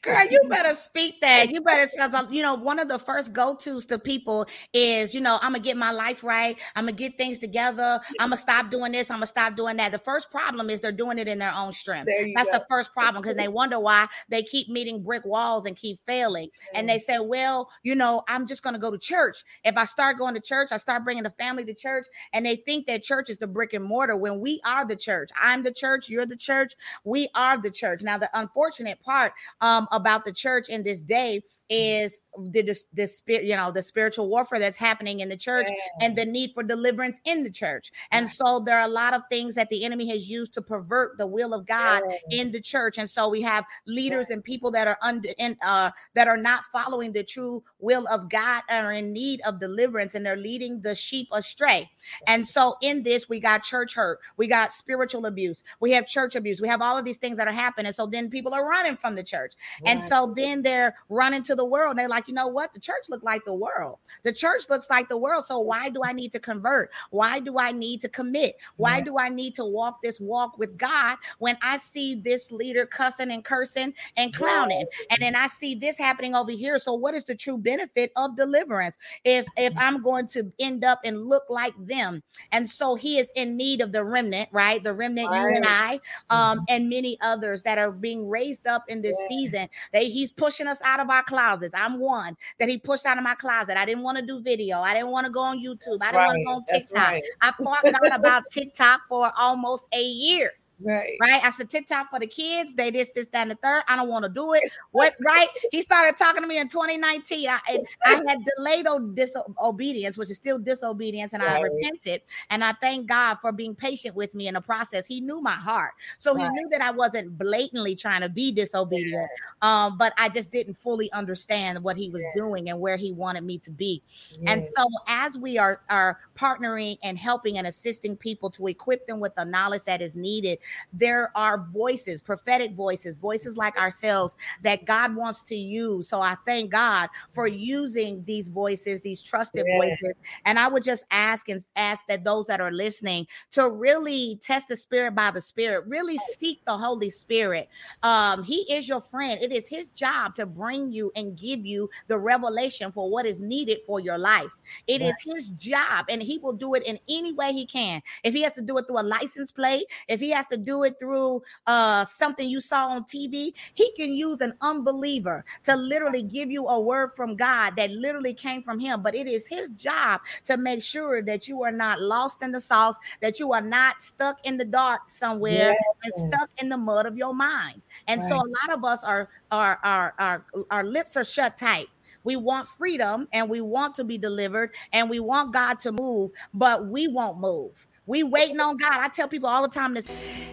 Girl, 0.03 0.27
you 0.31 0.41
better 0.49 0.75
speak 0.75 1.21
that. 1.21 1.51
You 1.51 1.61
better, 1.61 1.91
because 1.93 2.27
you 2.31 2.43
know, 2.43 2.55
one 2.55 2.79
of 2.79 2.89
the 2.89 2.99
first 2.99 3.33
go 3.33 3.55
tos 3.55 3.87
to 3.87 3.99
people 3.99 4.47
is, 4.73 5.15
you 5.15 5.21
know, 5.21 5.39
I'm 5.43 5.53
gonna 5.53 5.65
get 5.65 5.77
my 5.77 5.91
life 5.91 6.25
right. 6.25 6.59
I'm 6.77 6.85
gonna 6.85 6.93
get 6.93 7.17
things 7.17 7.39
together. 7.39 8.01
I'm 8.19 8.31
gonna 8.31 8.37
stop 8.37 8.71
doing 8.71 8.93
this. 8.93 9.11
I'm 9.11 9.17
gonna 9.17 9.27
stop 9.27 9.57
doing 9.57 9.77
that. 9.77 9.93
The 9.93 9.99
first 9.99 10.31
problem 10.31 10.71
is 10.71 10.81
they're 10.81 10.93
doing 10.93 11.19
it 11.19 11.29
in 11.29 11.39
their 11.39 11.53
own 11.53 11.73
strength. 11.73 12.11
That's 12.35 12.51
go. 12.51 12.59
the 12.59 12.67
first 12.69 12.93
problem 12.93 13.23
because 13.23 13.37
they 13.37 13.49
wonder 13.49 13.79
why 13.79 14.09
they 14.29 14.43
keep 14.43 14.69
meeting 14.69 15.03
brick 15.03 15.25
walls 15.25 15.67
and 15.67 15.77
keep 15.77 16.01
failing. 16.07 16.49
Mm-hmm. 16.49 16.77
And 16.77 16.89
they 16.89 16.99
say, 16.99 17.19
well, 17.19 17.71
you 17.83 17.95
know, 17.95 18.23
I'm 18.29 18.47
just 18.47 18.63
gonna 18.63 18.79
go 18.79 18.91
to 18.91 18.99
church. 18.99 19.45
If 19.65 19.77
I 19.77 19.85
start 19.85 20.19
going 20.19 20.35
to 20.35 20.41
church, 20.41 20.69
I 20.73 20.77
start 20.77 21.05
bringing 21.05 21.25
the 21.25 21.31
family 21.31 21.65
to 21.65 21.75
church, 21.75 22.07
and 22.33 22.45
they 22.45 22.57
think 22.57 22.87
that 22.87 23.03
church 23.03 23.31
is 23.31 23.39
the 23.39 23.47
brick 23.47 23.73
and 23.73 23.85
mortar 23.85 24.17
when 24.17 24.41
we 24.41 24.61
are 24.65 24.85
the 24.85 24.97
church. 24.97 25.31
I'm 25.41 25.63
the 25.63 25.73
church. 25.73 26.09
You're 26.09 26.27
the 26.27 26.37
church. 26.37 26.75
We 27.05 27.29
are 27.35 27.61
the 27.61 27.71
church. 27.71 28.03
Now, 28.03 28.19
the 28.19 28.31
unfortunate 28.35 29.01
part 29.01 29.33
um, 29.61 29.89
about 29.93 30.25
the 30.25 30.33
church 30.33 30.69
in 30.69 30.83
this 30.83 31.01
day 31.01 31.43
is 31.71 32.19
the 32.37 32.77
the 32.93 33.07
spirit 33.07 33.45
you 33.45 33.55
know 33.55 33.71
the 33.71 33.83
spiritual 33.83 34.29
warfare 34.29 34.59
that's 34.59 34.77
happening 34.77 35.21
in 35.21 35.29
the 35.29 35.37
church 35.37 35.69
and 36.01 36.17
the 36.17 36.25
need 36.25 36.51
for 36.55 36.63
deliverance 36.63 37.21
in 37.25 37.45
the 37.45 37.51
church. 37.51 37.93
And 38.11 38.29
so 38.29 38.61
there 38.61 38.79
are 38.79 38.87
a 38.87 38.93
lot 38.93 39.15
of 39.15 39.23
things 39.31 39.55
that 39.55 39.69
the 39.71 39.85
enemy 39.85 40.09
has 40.11 40.29
used 40.29 40.55
to 40.55 40.63
pervert 40.63 41.19
the 41.19 41.27
will 41.27 41.55
of 41.55 41.67
god 41.67 42.03
in 42.31 42.51
the 42.53 42.61
church. 42.61 42.99
And 42.99 43.09
so 43.09 43.29
we 43.29 43.43
have 43.43 43.65
leaders 43.87 44.31
and 44.31 44.43
people 44.43 44.71
that 44.73 44.89
are 44.89 44.99
under 45.03 45.31
and 45.39 45.57
uh 45.63 45.91
that 46.15 46.29
are 46.29 46.37
not 46.37 46.65
following 46.73 47.13
the 47.13 47.23
true 47.23 47.63
will 47.79 48.07
of 48.09 48.29
god 48.29 48.63
and 48.69 48.87
are 48.87 48.93
in 48.93 49.13
need 49.13 49.41
of 49.43 49.61
deliverance 49.61 50.15
and 50.15 50.25
they're 50.27 50.37
leading 50.37 50.81
the 50.83 50.95
sheep 50.95 51.29
astray. 51.33 51.91
And 52.27 52.47
so 52.47 52.77
in 52.83 53.03
this 53.03 53.29
we 53.29 53.39
got 53.41 53.63
church 53.63 53.95
hurt. 53.95 54.19
We 54.37 54.47
got 54.47 54.73
spiritual 54.73 55.27
abuse. 55.27 55.63
We 55.81 55.93
have 55.93 56.07
church 56.07 56.35
abuse. 56.35 56.61
We 56.61 56.69
have 56.69 56.83
all 56.83 56.99
of 56.99 57.05
these 57.05 57.19
things 57.19 57.37
that 57.37 57.49
are 57.49 57.53
happening. 57.53 57.93
So 57.93 58.07
then 58.07 58.31
people 58.31 58.55
are 58.55 58.67
running 58.67 58.97
from 58.97 59.15
the 59.15 59.23
church. 59.23 59.55
And 59.85 60.03
so 60.03 60.33
then 60.35 60.63
they're 60.63 60.95
running 61.09 61.43
to 61.45 61.55
the 61.55 61.60
world. 61.65 61.91
And 61.91 61.99
they're 61.99 62.09
like, 62.09 62.29
you 62.29 62.35
know 62.35 62.49
what? 62.49 62.73
The 62.75 62.81
church 62.81 63.05
look 63.09 63.23
like 63.23 63.45
the 63.45 63.55
world. 63.55 63.99
The 64.23 64.33
church 64.33 64.65
looks 64.69 64.89
like 64.91 65.09
the 65.09 65.17
world. 65.17 65.47
So 65.47 65.59
why 65.59 65.91
do 65.91 66.03
I 66.05 66.13
need 66.13 66.33
to 66.33 66.39
convert? 66.39 66.91
Why 67.11 67.41
do 67.41 67.59
I 67.59 67.73
need 67.73 68.01
to 68.03 68.09
commit? 68.09 68.57
Why 68.77 68.99
yeah. 68.99 69.05
do 69.05 69.19
I 69.19 69.29
need 69.29 69.55
to 69.57 69.65
walk 69.65 70.03
this 70.03 70.21
walk 70.21 70.59
with 70.59 70.77
God 70.77 71.19
when 71.39 71.57
I 71.63 71.77
see 71.77 72.15
this 72.15 72.51
leader 72.51 72.87
cussing 72.87 73.31
and 73.31 73.45
cursing 73.45 73.95
and 74.17 74.35
clowning? 74.35 74.87
And 75.11 75.21
then 75.21 75.35
I 75.35 75.47
see 75.47 75.75
this 75.75 75.99
happening 75.99 76.35
over 76.35 76.53
here. 76.53 76.79
So 76.79 76.95
what 76.95 77.15
is 77.15 77.25
the 77.25 77.35
true 77.35 77.59
benefit 77.59 78.13
of 78.17 78.37
deliverance 78.37 78.97
if 79.25 79.47
if 79.57 79.73
I'm 79.77 80.03
going 80.03 80.27
to 80.29 80.53
end 80.59 80.85
up 80.85 81.01
and 81.05 81.27
look 81.27 81.45
like 81.49 81.75
them? 81.79 82.23
And 82.53 82.69
so 82.69 82.95
he 82.95 83.19
is 83.19 83.29
in 83.35 83.57
need 83.57 83.81
of 83.81 83.93
the 83.93 84.05
remnant, 84.05 84.49
right? 84.53 84.83
The 84.83 84.93
remnant, 84.93 85.31
right. 85.31 85.51
you 85.51 85.57
and 85.57 85.67
I, 85.67 86.01
um, 86.31 86.59
mm-hmm. 86.59 86.65
and 86.69 86.89
many 86.89 87.19
others 87.21 87.63
that 87.63 87.79
are 87.79 87.91
being 87.91 88.29
raised 88.29 88.67
up 88.67 88.85
in 88.89 89.03
this 89.03 89.17
yeah. 89.23 89.29
season. 89.29 89.69
They 89.93 90.09
he's 90.09 90.31
pushing 90.31 90.67
us 90.67 90.81
out 90.83 91.01
of 91.01 91.11
our 91.11 91.23
closets. 91.51 91.75
I'm 91.75 91.99
one 91.99 92.37
that 92.59 92.69
he 92.69 92.79
pushed 92.79 93.07
out 93.07 93.19
of 93.19 93.25
my 93.25 93.35
closet. 93.35 93.77
I 93.77 93.85
didn't 93.85 94.03
want 94.03 94.19
to 94.19 94.27
do 94.27 94.41
video. 94.41 94.81
I 94.81 94.95
didn't 94.95 95.11
want 95.11 95.27
to 95.27 95.33
go 95.33 95.41
on 95.41 95.59
YouTube. 95.59 95.99
That's 95.99 96.03
I 96.03 96.07
didn't 96.07 96.17
right. 96.17 96.27
want 96.27 96.39
to 96.39 96.45
go 96.45 96.51
on 96.53 96.81
TikTok. 96.81 97.11
Right. 97.11 97.25
I 97.41 97.53
thought 97.93 98.19
about 98.19 98.45
TikTok 98.51 99.03
for 99.09 99.33
almost 99.37 99.85
a 99.93 100.03
year. 100.03 100.53
Right. 100.83 101.17
Right. 101.21 101.43
I 101.43 101.51
said 101.51 101.69
TikTok 101.69 102.11
for 102.11 102.19
the 102.19 102.27
kids. 102.27 102.75
They 102.75 102.91
this, 102.91 103.11
this, 103.15 103.27
that, 103.29 103.43
and 103.43 103.51
the 103.51 103.57
third. 103.57 103.83
I 103.89 103.97
don't 103.97 104.09
want 104.09 104.25
to 104.25 104.29
do 104.29 104.55
it. 104.55 104.65
What 104.93 105.15
right? 105.21 105.49
He 105.71 105.83
started 105.83 106.17
talking 106.17 106.43
to 106.43 106.49
me 106.49 106.59
in 106.59 106.69
2019. 106.69 107.49
I, 107.49 107.81
I 108.07 108.23
had 108.27 108.39
delayed 108.57 108.87
disobedience, 109.15 110.17
which 110.17 110.31
is 110.31 110.37
still 110.37 110.59
disobedience, 110.59 111.33
and 111.33 111.43
right. 111.43 111.59
I 111.59 111.61
repented. 111.61 112.23
And 112.51 112.65
I 112.65 112.73
thank 112.81 113.07
God 113.07 113.37
for 113.43 113.53
being 113.53 113.75
patient 113.75 114.15
with 114.15 114.35
me 114.35 114.49
in 114.49 114.55
the 114.55 114.61
process. 114.61 115.07
He 115.07 115.21
knew 115.21 115.41
my 115.41 115.55
heart. 115.55 115.93
So 116.19 116.35
right. 116.35 116.43
he 116.43 116.49
knew 116.49 116.69
that 116.71 116.81
I 116.81 116.91
wasn't 116.91 117.37
blatantly 117.37 117.95
trying 117.95 118.23
to 118.23 118.29
be 118.29 118.53
disobedient. 118.53 119.13
Yeah. 119.13 119.27
Um, 119.63 119.99
but 119.99 120.15
I 120.17 120.29
just 120.29 120.51
didn't 120.51 120.75
fully 120.75 121.13
understand 121.13 121.83
what 121.83 121.97
he 121.97 122.09
was 122.09 122.23
yeah. 122.23 122.43
doing 122.43 122.71
and 122.71 122.81
where 122.81 122.97
he 122.97 123.13
wanted 123.13 123.45
me 123.45 123.59
to 123.59 123.71
be. 123.71 124.03
Yeah. 124.41 124.53
And 124.53 124.67
so 124.77 124.87
as 125.07 125.37
we 125.37 125.59
are 125.59 125.83
are 125.91 126.19
partnering 126.37 126.99
and 127.03 127.19
helping 127.19 127.59
and 127.59 127.67
assisting 127.67 128.17
people 128.17 128.51
to 128.51 128.67
equip 128.67 129.07
them 129.07 129.21
with 129.21 129.35
the 129.35 129.45
knowledge 129.45 129.83
that 129.85 130.01
is 130.01 130.15
needed 130.15 130.59
there 130.93 131.33
are 131.37 131.67
voices, 131.73 132.21
prophetic 132.21 132.75
voices, 132.75 133.17
voices 133.17 133.57
like 133.57 133.77
ourselves 133.77 134.37
that 134.63 134.85
God 134.85 135.15
wants 135.15 135.43
to 135.45 135.57
use. 135.57 136.09
So 136.09 136.21
I 136.21 136.37
thank 136.47 136.71
God 136.71 137.09
for 137.33 137.47
using 137.47 138.25
these 138.25 138.49
voices, 138.49 139.01
these 139.01 139.23
trusted 139.23 139.65
yeah. 139.67 139.77
voices. 139.79 140.15
And 140.45 140.59
I 140.59 140.69
would 140.69 140.85
just 140.85 141.05
ask 141.11 141.49
and 141.49 141.65
ask 141.77 142.07
that 142.09 142.25
those 142.25 142.47
that 142.47 142.61
are 142.61 142.73
listening 142.73 143.27
to 143.53 143.69
really 143.71 144.39
test 144.43 144.69
the 144.69 144.77
spirit 144.77 145.15
by 145.15 145.31
the 145.31 145.41
spirit, 145.41 145.85
really 145.87 146.19
seek 146.39 146.65
the 146.65 146.77
Holy 146.77 147.11
Spirit. 147.11 147.69
Um, 148.03 148.43
he 148.43 148.61
is 148.73 148.89
your 148.89 149.01
friend. 149.01 149.41
It 149.43 149.53
is 149.53 149.69
his 149.69 149.89
job 149.89 150.35
to 150.37 150.47
bring 150.47 150.93
you 150.93 151.13
and 151.17 151.37
give 151.37 151.65
you 151.65 151.89
the 152.09 152.19
revelation 152.19 152.93
for 152.93 153.11
what 153.11 153.27
is 153.27 153.41
needed 153.41 153.79
for 153.87 154.01
your 154.01 154.19
life. 154.19 154.51
It 154.87 155.01
yeah. 155.01 155.09
is 155.09 155.15
his 155.25 155.49
job, 155.51 156.07
and 156.09 156.23
he 156.23 156.39
will 156.39 156.53
do 156.53 156.75
it 156.75 156.83
in 156.85 156.99
any 157.09 157.33
way 157.33 157.53
he 157.53 157.67
can. 157.67 158.03
If 158.25 158.35
he 158.35 158.43
has 158.43 158.53
to 158.55 158.63
do 158.63 158.79
it 158.79 158.87
through 158.87 159.01
a 159.01 159.03
license 159.03 159.53
plate, 159.53 159.85
if 160.09 160.21
he 160.21 160.31
has 160.31 160.47
to 160.51 160.57
do 160.61 160.85
it 160.85 160.99
through 160.99 161.43
uh, 161.67 162.05
something 162.05 162.49
you 162.49 162.61
saw 162.61 162.89
on 162.89 163.05
TV, 163.05 163.53
he 163.75 163.93
can 163.97 164.15
use 164.15 164.41
an 164.41 164.55
unbeliever 164.61 165.45
to 165.65 165.77
literally 165.77 166.23
give 166.23 166.51
you 166.51 166.67
a 166.69 166.81
word 166.81 167.11
from 167.17 167.37
God 167.37 167.77
that 167.77 167.91
literally 167.91 168.35
came 168.35 168.63
from 168.63 168.79
him. 168.79 169.03
But 169.03 169.15
it 169.15 169.27
is 169.27 169.47
his 169.47 169.71
job 169.71 170.21
to 170.45 170.57
make 170.57 170.83
sure 170.83 171.23
that 171.23 171.49
you 171.49 171.63
are 171.63 171.73
not 171.73 172.01
lost 172.01 172.43
in 172.43 172.53
the 172.53 172.61
sauce, 172.61 172.97
that 173.21 173.39
you 173.39 173.53
are 173.53 173.61
not 173.61 174.03
stuck 174.03 174.39
in 174.45 174.57
the 174.57 174.65
dark 174.65 175.11
somewhere 175.11 175.73
yes. 175.73 175.79
and 176.05 176.33
stuck 176.33 176.51
in 176.59 176.69
the 176.69 176.77
mud 176.77 177.07
of 177.07 177.17
your 177.17 177.35
mind. 177.35 177.83
And 178.07 178.21
right. 178.21 178.31
so 178.31 178.37
a 178.37 178.39
lot 178.39 178.77
of 178.77 178.85
us 178.85 179.03
are 179.05 179.29
our 179.51 179.79
our 179.83 180.15
our 180.19 180.45
our 180.71 180.85
lips 180.85 181.17
are 181.17 181.25
shut 181.25 181.57
tight 181.57 181.89
we 182.25 182.37
want 182.37 182.69
freedom 182.69 183.29
and 183.33 183.49
we 183.49 183.61
want 183.61 183.95
to 183.95 184.05
be 184.05 184.19
delivered 184.19 184.75
and 184.93 185.09
we 185.09 185.21
want 185.21 185.53
God 185.53 185.79
to 185.81 185.93
move, 185.93 186.31
but 186.53 186.87
we 186.87 187.09
won't 187.09 187.39
move 187.39 187.87
We 188.11 188.25
waiting 188.25 188.59
on 188.59 188.77
God. 188.77 188.99
I 188.99 189.07
tell 189.07 189.29
people 189.29 189.49
all 189.49 189.63
the 189.63 189.69
time 189.69 189.95
this. 189.95 190.05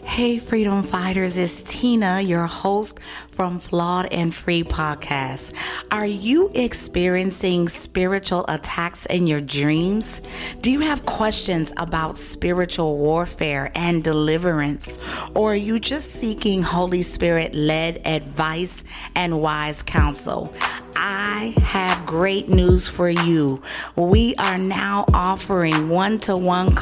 Hey, 0.03 0.37
freedom 0.37 0.83
fighters, 0.83 1.37
it's 1.37 1.63
Tina, 1.63 2.21
your 2.21 2.45
host 2.45 2.99
from 3.31 3.59
Flawed 3.59 4.05
and 4.13 4.31
Free 4.31 4.63
podcast. 4.63 5.53
Are 5.89 6.05
you 6.05 6.51
experiencing 6.53 7.67
spiritual 7.67 8.45
attacks 8.47 9.07
in 9.07 9.25
your 9.25 9.41
dreams? 9.41 10.21
Do 10.61 10.71
you 10.71 10.81
have 10.81 11.07
questions 11.07 11.73
about 11.77 12.19
spiritual 12.19 12.99
warfare 12.99 13.71
and 13.73 14.03
deliverance? 14.03 14.99
Or 15.33 15.53
are 15.53 15.55
you 15.55 15.79
just 15.79 16.11
seeking 16.11 16.61
Holy 16.61 17.01
Spirit 17.01 17.55
led 17.55 18.05
advice 18.05 18.83
and 19.15 19.41
wise 19.41 19.81
counsel? 19.81 20.53
I 20.99 21.53
have 21.61 22.07
great 22.07 22.49
news 22.49 22.89
for 22.89 23.07
you. 23.07 23.61
We 23.95 24.33
are 24.35 24.57
now 24.57 25.05
offering 25.13 25.89
one 25.89 26.17
to 26.21 26.35
one 26.35 26.73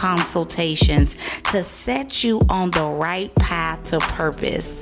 to 0.74 1.64
set 1.64 2.24
you 2.24 2.42
on 2.50 2.72
the 2.72 2.86
right 2.86 3.34
path 3.36 3.84
to 3.84 4.00
purpose. 4.00 4.82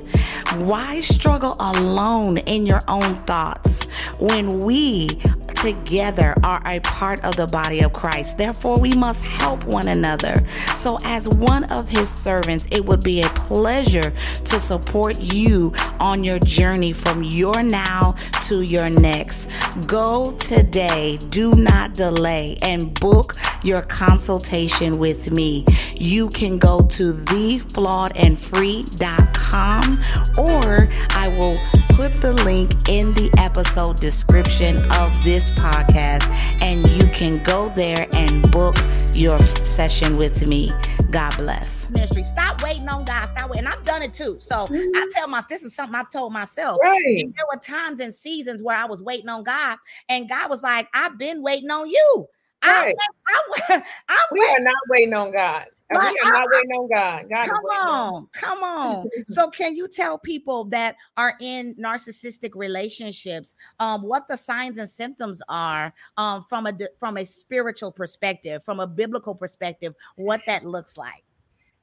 Why 0.56 1.02
struggle 1.02 1.58
alone 1.60 2.38
in 2.38 2.66
your 2.66 2.82
own 2.88 3.16
thoughts 3.26 3.84
when 4.18 4.62
we 4.62 5.20
together 5.64 6.36
are 6.44 6.62
a 6.66 6.82
part 6.82 7.24
of 7.24 7.38
the 7.38 7.48
body 7.48 7.80
of 7.82 7.94
Christ. 7.94 8.38
Therefore, 8.38 8.78
we 8.78 8.92
must 8.92 9.26
help 9.26 9.66
one 9.66 9.88
another. 9.88 10.46
So, 10.76 10.98
as 11.06 11.30
one 11.30 11.64
of 11.72 11.88
his 11.88 12.10
servants, 12.10 12.68
it 12.70 12.84
would 12.84 13.02
be 13.02 13.22
a 13.22 13.30
pleasure 13.30 14.12
to 14.44 14.60
support 14.60 15.18
you 15.22 15.74
on 16.02 16.22
your 16.26 16.40
journey 16.40 16.92
from 16.92 17.24
your 17.24 17.64
now 17.64 18.16
to 18.48 18.62
your 18.62 18.90
next. 18.90 19.50
Go 19.88 20.34
today, 20.34 21.18
do 21.30 21.54
not 21.54 21.94
delay, 21.94 22.58
and 22.62 22.94
book 23.00 23.34
your 23.64 23.84
consultation 23.84 24.98
with 24.98 25.32
me. 25.32 25.64
You 25.96 26.30
can 26.30 26.58
go 26.58 26.82
to 26.82 27.14
theflawedandfree.com 27.14 30.00
or 30.38 30.90
I 31.12 31.28
will 31.28 31.60
put 31.96 32.16
the 32.16 32.34
link 32.34 32.90
in 32.90 33.14
the 33.14 33.30
episode 33.38 33.98
description 33.98 34.78
of 34.92 35.24
this 35.24 35.52
podcast, 35.52 36.28
and 36.62 36.88
you 36.92 37.08
can 37.10 37.42
go 37.44 37.70
there 37.70 38.08
and 38.14 38.52
book 38.52 38.76
your 39.14 39.40
session 39.64 40.18
with 40.18 40.48
me. 40.48 40.72
God 41.12 41.38
bless. 41.38 41.88
Ministry. 41.92 42.24
Stop 42.24 42.64
waiting 42.64 42.88
on 42.88 43.06
God. 43.06 43.28
Stop 43.28 43.52
waiting. 43.52 43.66
And 43.66 43.74
I've 43.74 43.86
done 43.86 44.02
it 44.02 44.14
too. 44.14 44.38
So 44.40 44.68
mm-hmm. 44.68 44.96
I 44.96 45.08
tell 45.12 45.28
my 45.28 45.44
this 45.48 45.62
is 45.62 45.76
something 45.76 45.94
I've 45.94 46.10
told 46.10 46.34
myself. 46.34 46.80
Right. 46.82 47.22
And 47.22 47.36
there 47.36 47.46
were 47.52 47.60
times 47.60 48.00
and 48.00 48.12
seasons 48.14 48.64
where 48.64 48.76
I 48.76 48.86
was 48.86 49.02
waiting 49.02 49.30
on 49.30 49.44
God, 49.44 49.78
and 50.10 50.28
God 50.28 50.50
was 50.50 50.64
like, 50.64 50.88
"I've 50.94 51.20
been 51.20 51.44
waiting 51.44 51.70
on 51.70 51.90
you." 51.90 52.28
Right. 52.64 52.96
I, 53.28 53.42
I, 53.70 53.84
I, 54.10 54.20
we 54.32 54.40
are 54.40 54.60
not 54.60 54.76
waiting 54.90 55.14
on 55.14 55.32
God. 55.32 55.66
Like, 55.94 56.14
we 56.14 56.20
are 56.26 56.32
not 56.32 56.48
waiting 56.52 56.72
on 56.72 56.90
God. 56.90 57.30
God 57.30 57.50
come 57.50 57.66
on, 57.66 58.28
come 58.34 58.64
on. 58.64 59.10
so, 59.28 59.50
can 59.50 59.76
you 59.76 59.88
tell 59.88 60.18
people 60.18 60.66
that 60.66 60.96
are 61.18 61.36
in 61.40 61.76
narcissistic 61.76 62.52
relationships 62.56 63.54
um, 63.80 64.02
what 64.02 64.28
the 64.28 64.38
signs 64.38 64.78
and 64.78 64.90
symptoms 64.90 65.42
are 65.50 65.94
um, 66.18 66.46
from 66.50 66.68
a 66.68 66.74
from 67.00 67.18
a 67.18 67.26
spiritual 67.26 67.92
perspective, 67.92 68.64
from 68.64 68.80
a 68.80 68.88
biblical 68.88 69.36
perspective, 69.36 69.94
what 70.16 70.42
that 70.48 70.66
looks 70.66 70.98
like? 70.98 71.24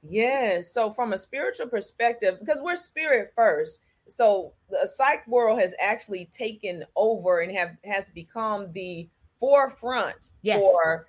Yes. 0.02 0.72
So, 0.72 0.90
from 0.90 1.12
a 1.12 1.18
spiritual 1.18 1.68
perspective, 1.68 2.38
because 2.40 2.60
we're 2.60 2.76
spirit 2.76 3.32
first, 3.36 3.82
so 4.08 4.54
the 4.70 4.88
psych 4.88 5.26
world 5.28 5.60
has 5.60 5.74
actually 5.80 6.28
taken 6.32 6.84
over 6.96 7.40
and 7.40 7.52
have 7.56 7.76
has 7.84 8.08
become 8.10 8.72
the 8.72 9.08
forefront 9.40 10.30
yes. 10.42 10.60
for 10.60 11.08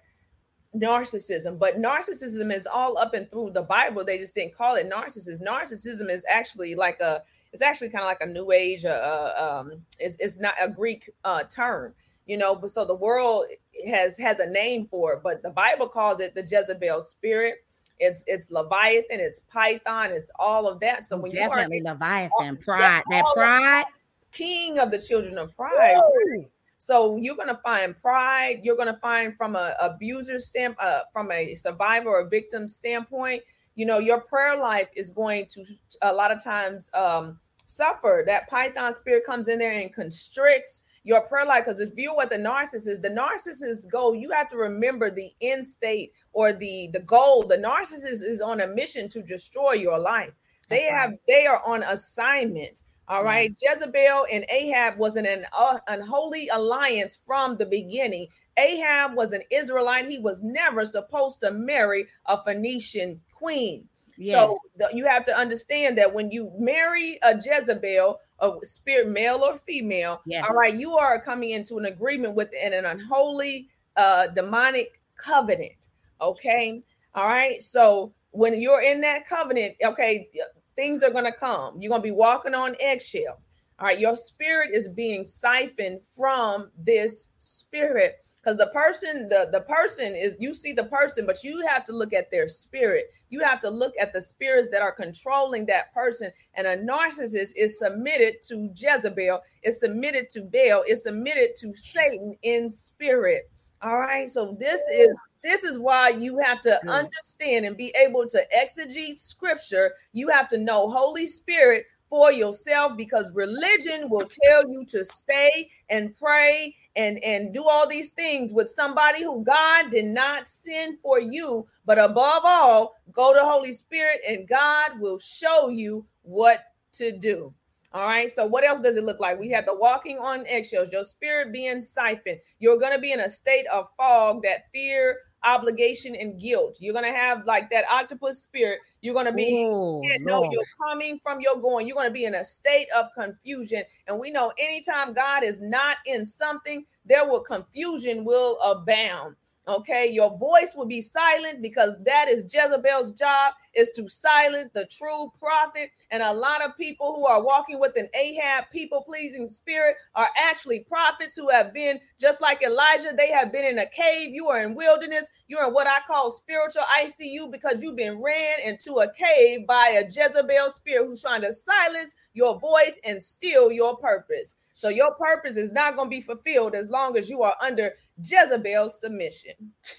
narcissism 0.76 1.60
but 1.60 1.82
narcissism 1.82 2.52
is 2.52 2.66
all 2.66 2.98
up 2.98 3.14
and 3.14 3.30
through 3.30 3.52
the 3.52 3.62
bible. 3.62 4.06
They 4.06 4.18
just 4.18 4.34
didn't 4.34 4.56
call 4.56 4.76
it 4.76 4.90
narcissism 4.90 5.42
narcissism 5.42 6.10
is 6.10 6.24
actually 6.30 6.76
like 6.76 7.00
a 7.02 7.22
it's 7.52 7.62
actually 7.62 7.90
kind 7.90 8.04
of 8.04 8.08
like 8.08 8.22
a 8.22 8.26
new 8.26 8.52
age 8.52 8.86
uh, 8.86 8.90
uh, 8.90 9.60
um 9.60 9.82
it's, 10.00 10.16
it's 10.20 10.38
not 10.38 10.54
a 10.62 10.70
greek 10.70 11.10
uh 11.26 11.44
term 11.44 11.94
you 12.26 12.38
know 12.38 12.56
but 12.56 12.72
so 12.72 12.86
the 12.86 12.96
world 12.96 13.46
has 13.86 14.18
has 14.18 14.40
a 14.40 14.48
name 14.48 14.88
for 14.90 15.14
it 15.14 15.20
but 15.24 15.44
the 15.44 15.50
bible 15.50 15.88
calls 15.88 16.20
it 16.20 16.34
the 16.36 16.42
jezebel 16.42 17.02
spirit. 17.02 17.56
It's 18.00 18.24
it's 18.26 18.50
leviathan 18.50 19.20
it's 19.20 19.42
python 19.42 20.12
it's 20.12 20.32
all 20.40 20.68
of 20.68 20.80
that. 20.80 21.04
So 21.04 21.18
when 21.18 21.32
definitely 21.32 21.78
you 21.78 21.84
are 21.84 21.96
definitely 21.98 22.30
leviathan 22.40 22.58
pride 22.58 23.04
that 23.10 23.24
pride. 23.36 23.86
king 24.32 24.80
of 24.80 24.90
the 24.90 24.98
children 25.00 25.38
of 25.38 25.56
pride. 25.56 25.98
Ooh. 25.98 26.46
So 26.82 27.16
you're 27.18 27.36
going 27.36 27.48
to 27.48 27.62
find 27.64 27.96
pride. 27.96 28.62
You're 28.64 28.76
going 28.76 28.92
to 28.92 29.00
find 29.00 29.38
from 29.38 29.56
a 29.56 29.76
abuser 29.80 30.40
stamp, 30.40 30.78
uh, 30.82 31.02
from 31.14 31.32
a 31.32 31.54
survivor 31.54 32.10
or 32.10 32.28
victim 32.28 32.68
standpoint. 32.68 33.44
You 33.76 33.86
know, 33.86 34.00
your 34.00 34.22
prayer 34.22 34.58
life 34.58 34.88
is 34.96 35.12
going 35.12 35.46
to 35.52 35.64
a 36.02 36.12
lot 36.12 36.32
of 36.32 36.44
times 36.44 36.90
um, 36.96 37.40
suffer. 37.68 38.24
That 38.26 38.50
Python 38.50 38.96
spirit 38.96 39.28
comes 39.28 39.48
in 39.48 39.60
there 39.60 39.74
and 39.74 39.94
constricts 39.94 40.82
your 41.04 41.22
prayer 41.22 41.46
life 41.46 41.66
because 41.66 41.80
if 41.80 41.92
you're 41.98 42.16
what 42.16 42.32
the 42.32 42.38
narcissist, 42.38 43.04
the 43.04 43.10
narcissist's 43.10 43.86
goal, 43.86 44.16
you 44.16 44.32
have 44.32 44.50
to 44.50 44.58
remember 44.58 45.12
the 45.12 45.30
end 45.40 45.68
state 45.68 46.14
or 46.34 46.52
the 46.52 46.90
the 46.94 47.02
goal. 47.02 47.44
The 47.44 47.58
narcissist 47.58 48.28
is 48.28 48.42
on 48.42 48.62
a 48.62 48.68
mission 48.68 49.08
to 49.10 49.22
destroy 49.22 49.74
your 49.74 50.00
life. 50.00 50.34
They 50.68 50.88
That's 50.90 50.92
have 50.96 51.10
right. 51.12 51.20
they 51.28 51.46
are 51.46 51.62
on 51.64 51.84
assignment 51.84 52.82
all 53.12 53.26
right. 53.26 53.54
Jezebel 53.62 54.26
and 54.32 54.46
Ahab 54.50 54.98
was 54.98 55.18
an, 55.18 55.26
an 55.26 55.46
uh, 55.58 55.80
unholy 55.88 56.48
alliance 56.48 57.20
from 57.26 57.58
the 57.58 57.66
beginning. 57.66 58.28
Ahab 58.58 59.16
was 59.16 59.34
an 59.34 59.42
Israelite. 59.52 60.08
He 60.08 60.18
was 60.18 60.42
never 60.44 60.86
supposed 60.86 61.42
to 61.42 61.52
marry 61.52 62.08
a 62.28 62.42
Phoenician 62.42 63.20
queen. 63.34 63.90
Yes. 64.18 64.36
So 64.36 64.58
the, 64.78 64.90
you 64.94 65.06
have 65.06 65.26
to 65.26 65.38
understand 65.38 65.98
that 65.98 66.14
when 66.14 66.32
you 66.32 66.54
marry 66.58 67.20
a 67.22 67.36
Jezebel, 67.36 68.20
a 68.40 68.52
spirit 68.64 69.10
male 69.10 69.42
or 69.44 69.58
female, 69.58 70.22
yes. 70.26 70.46
all 70.48 70.56
right, 70.56 70.76
you 70.76 70.94
are 70.94 71.20
coming 71.22 71.50
into 71.50 71.78
an 71.80 71.86
agreement 71.86 72.36
with 72.36 72.50
an, 72.64 72.72
an 72.72 72.86
unholy 72.86 73.68
uh 73.98 74.28
demonic 74.28 75.02
covenant. 75.18 75.90
Okay. 76.22 76.82
All 77.14 77.28
right. 77.28 77.62
So 77.62 78.14
when 78.30 78.62
you're 78.62 78.82
in 78.82 79.02
that 79.02 79.28
covenant, 79.28 79.76
okay, 79.84 80.30
things 80.76 81.04
are 81.04 81.12
going 81.12 81.26
to 81.26 81.32
come. 81.32 81.82
You're 81.82 81.90
going 81.90 82.02
to 82.02 82.08
be 82.08 82.12
walking 82.12 82.54
on 82.54 82.76
eggshells. 82.80 83.48
All 83.80 83.88
right, 83.88 84.00
your 84.00 84.16
spirit 84.16 84.70
is 84.74 84.90
being 84.90 85.26
siphoned 85.26 86.02
from 86.16 86.70
this 86.78 87.30
spirit 87.40 88.24
because 88.42 88.58
the 88.58 88.68
person 88.68 89.30
the 89.30 89.50
the 89.52 89.62
person 89.62 90.16
is 90.16 90.36
you 90.40 90.54
see 90.54 90.74
the 90.74 90.86
person 90.86 91.26
but 91.26 91.44
you 91.44 91.66
have 91.68 91.86
to 91.86 91.92
look 91.92 92.14
at 92.14 92.32
their 92.32 92.50
spirit 92.50 93.06
you 93.30 93.40
have 93.40 93.60
to 93.62 93.70
look 93.70 93.94
at 94.00 94.14
the 94.14 94.22
spirits 94.22 94.70
that 94.72 94.82
are 94.82 94.92
controlling 94.92 95.66
that 95.66 95.94
person 95.94 96.32
and 96.56 96.68
a 96.68 96.78
narcissist 96.78 97.52
is 97.56 97.78
submitted 97.78 98.36
to 98.42 98.70
jezebel 98.76 99.42
is 99.64 99.80
submitted 99.80 100.30
to 100.30 100.42
baal 100.42 100.84
is 100.88 101.04
submitted 101.04 101.56
to 101.56 101.76
satan 101.76 102.36
in 102.44 102.70
spirit 102.70 103.50
all 103.82 103.98
right 103.98 104.30
so 104.30 104.56
this 104.60 104.82
is 104.94 105.16
this 105.44 105.64
is 105.64 105.80
why 105.80 106.10
you 106.10 106.38
have 106.38 106.62
to 106.62 106.80
understand 106.90 107.66
and 107.66 107.76
be 107.76 107.94
able 107.96 108.28
to 108.28 108.46
exegete 108.56 109.18
scripture. 109.18 109.94
You 110.14 110.30
have 110.30 110.50
to 110.50 110.58
know 110.58 110.90
Holy 110.90 111.28
Spirit 111.28 111.86
for 112.10 112.32
yourself 112.32 112.98
because 112.98 113.32
religion 113.34 114.10
will 114.10 114.30
tell 114.44 114.70
you 114.70 114.86
to 114.86 115.04
stay 115.06 115.70
and 115.90 116.14
pray 116.16 116.76
and 116.98 117.24
and 117.24 117.54
do 117.54 117.64
all 117.64 117.88
these 117.88 118.10
things 118.10 118.52
with 118.52 118.70
somebody 118.70 119.24
who 119.24 119.46
God 119.46 119.92
did 119.92 120.06
not 120.06 120.46
send 120.46 121.00
for 121.02 121.22
you 121.22 121.66
but 121.86 121.98
above 121.98 122.42
all 122.44 122.96
go 123.14 123.34
to 123.34 123.40
Holy 123.40 123.72
Spirit 123.72 124.20
and 124.28 124.46
God 124.46 125.00
will 125.00 125.20
show 125.20 125.70
you 125.70 126.06
what 126.24 126.66
to 126.92 127.18
do 127.18 127.54
all 127.94 128.06
right. 128.06 128.32
So 128.32 128.46
what 128.46 128.64
else 128.64 128.80
does 128.80 128.96
it 128.96 129.04
look 129.04 129.20
like? 129.20 129.38
We 129.38 129.50
have 129.50 129.66
the 129.66 129.76
walking 129.76 130.18
on 130.18 130.46
eggshells, 130.48 130.92
your 130.92 131.04
spirit 131.04 131.52
being 131.52 131.84
siphoned. 131.84 132.40
You're 132.60 132.80
going 132.80 132.94
to 132.94 133.00
be 133.00 133.12
in 133.12 133.20
a 133.20 133.30
state 133.30 133.66
of 133.68 133.88
fog, 133.98 134.44
that 134.44 134.72
fear, 134.74 135.18
obligation 135.44 136.16
and 136.16 136.40
guilt. 136.40 136.78
You're 136.80 136.94
gonna 136.94 137.12
have 137.12 137.46
like 137.46 137.70
that 137.72 137.86
octopus 137.92 138.42
spirit. 138.42 138.80
You're 139.02 139.14
gonna 139.14 139.34
be 139.34 139.54
Ooh, 139.54 140.02
you 140.04 140.20
know 140.26 140.50
you're 140.52 140.64
coming 140.86 141.20
from 141.22 141.42
your 141.42 141.60
going. 141.60 141.88
You're 141.88 141.96
gonna 141.96 142.12
be 142.12 142.26
in 142.26 142.36
a 142.36 142.44
state 142.44 142.88
of 142.96 143.08
confusion. 143.16 143.84
And 144.08 144.20
we 144.20 144.32
know 144.32 144.52
anytime 144.58 145.14
God 145.14 145.44
is 145.44 145.60
not 145.62 145.98
in 146.06 146.26
something, 146.26 146.86
there 147.06 147.28
will 147.28 147.42
confusion 147.42 148.24
will 148.24 148.60
abound. 148.62 149.36
Okay, 149.68 150.10
your 150.12 150.36
voice 150.40 150.74
will 150.76 150.88
be 150.88 151.02
silent 151.02 151.62
because 151.62 151.96
that 152.04 152.28
is 152.28 152.44
Jezebel's 152.52 153.12
job 153.12 153.54
is 153.76 153.92
to 153.92 154.10
silence 154.10 154.72
the 154.74 154.88
true 154.88 155.32
prophet. 155.38 155.92
And 156.10 156.24
a 156.24 156.34
lot 156.34 156.66
of 156.66 156.76
people 156.78 157.14
who 157.14 157.28
are 157.28 157.44
walking 157.44 157.80
with 157.80 157.96
an 157.96 158.10
Ahab 158.16 158.66
people 158.72 159.04
pleasing 159.04 159.48
spirit 159.50 159.98
are 160.16 160.30
actually 160.36 160.80
prophets 160.80 161.36
who 161.36 161.48
have 161.50 161.74
been 161.76 162.00
just 162.20 162.42
like 162.42 162.64
Elijah. 162.64 163.14
They 163.16 163.30
have 163.32 163.52
been 163.52 163.66
in 163.66 163.78
a 163.78 163.86
cave. 163.86 164.34
You 164.34 164.50
are 164.50 164.64
in 164.64 164.74
wilderness. 164.74 165.30
You're 165.48 165.68
in 165.68 165.74
what 165.74 165.88
I 165.88 166.00
call 166.08 166.32
spiritual 166.32 166.84
ICU 167.00 167.52
because 167.52 167.84
you've 167.84 167.96
been 167.96 168.20
ran 168.20 168.62
into 168.66 168.96
a 168.96 169.14
cave 169.14 169.68
by 169.68 170.02
a 170.02 170.08
Jezebel 170.08 170.72
spirit 170.72 171.06
who's 171.06 171.22
trying 171.22 171.42
to 171.42 171.54
silence 171.54 172.16
your 172.34 172.60
voice 172.60 173.00
and 173.06 173.22
steal 173.22 173.72
your 173.72 173.96
purpose. 173.98 174.56
So 174.74 174.90
your 174.90 175.14
purpose 175.16 175.58
is 175.58 175.72
not 175.72 175.96
going 175.96 176.08
to 176.08 176.16
be 176.16 176.22
fulfilled 176.22 176.76
as 176.76 176.90
long 176.90 177.18
as 177.18 177.30
you 177.30 177.44
are 177.44 177.56
under 177.62 177.94
Jezebel's 178.24 179.00
submission. 179.00 179.54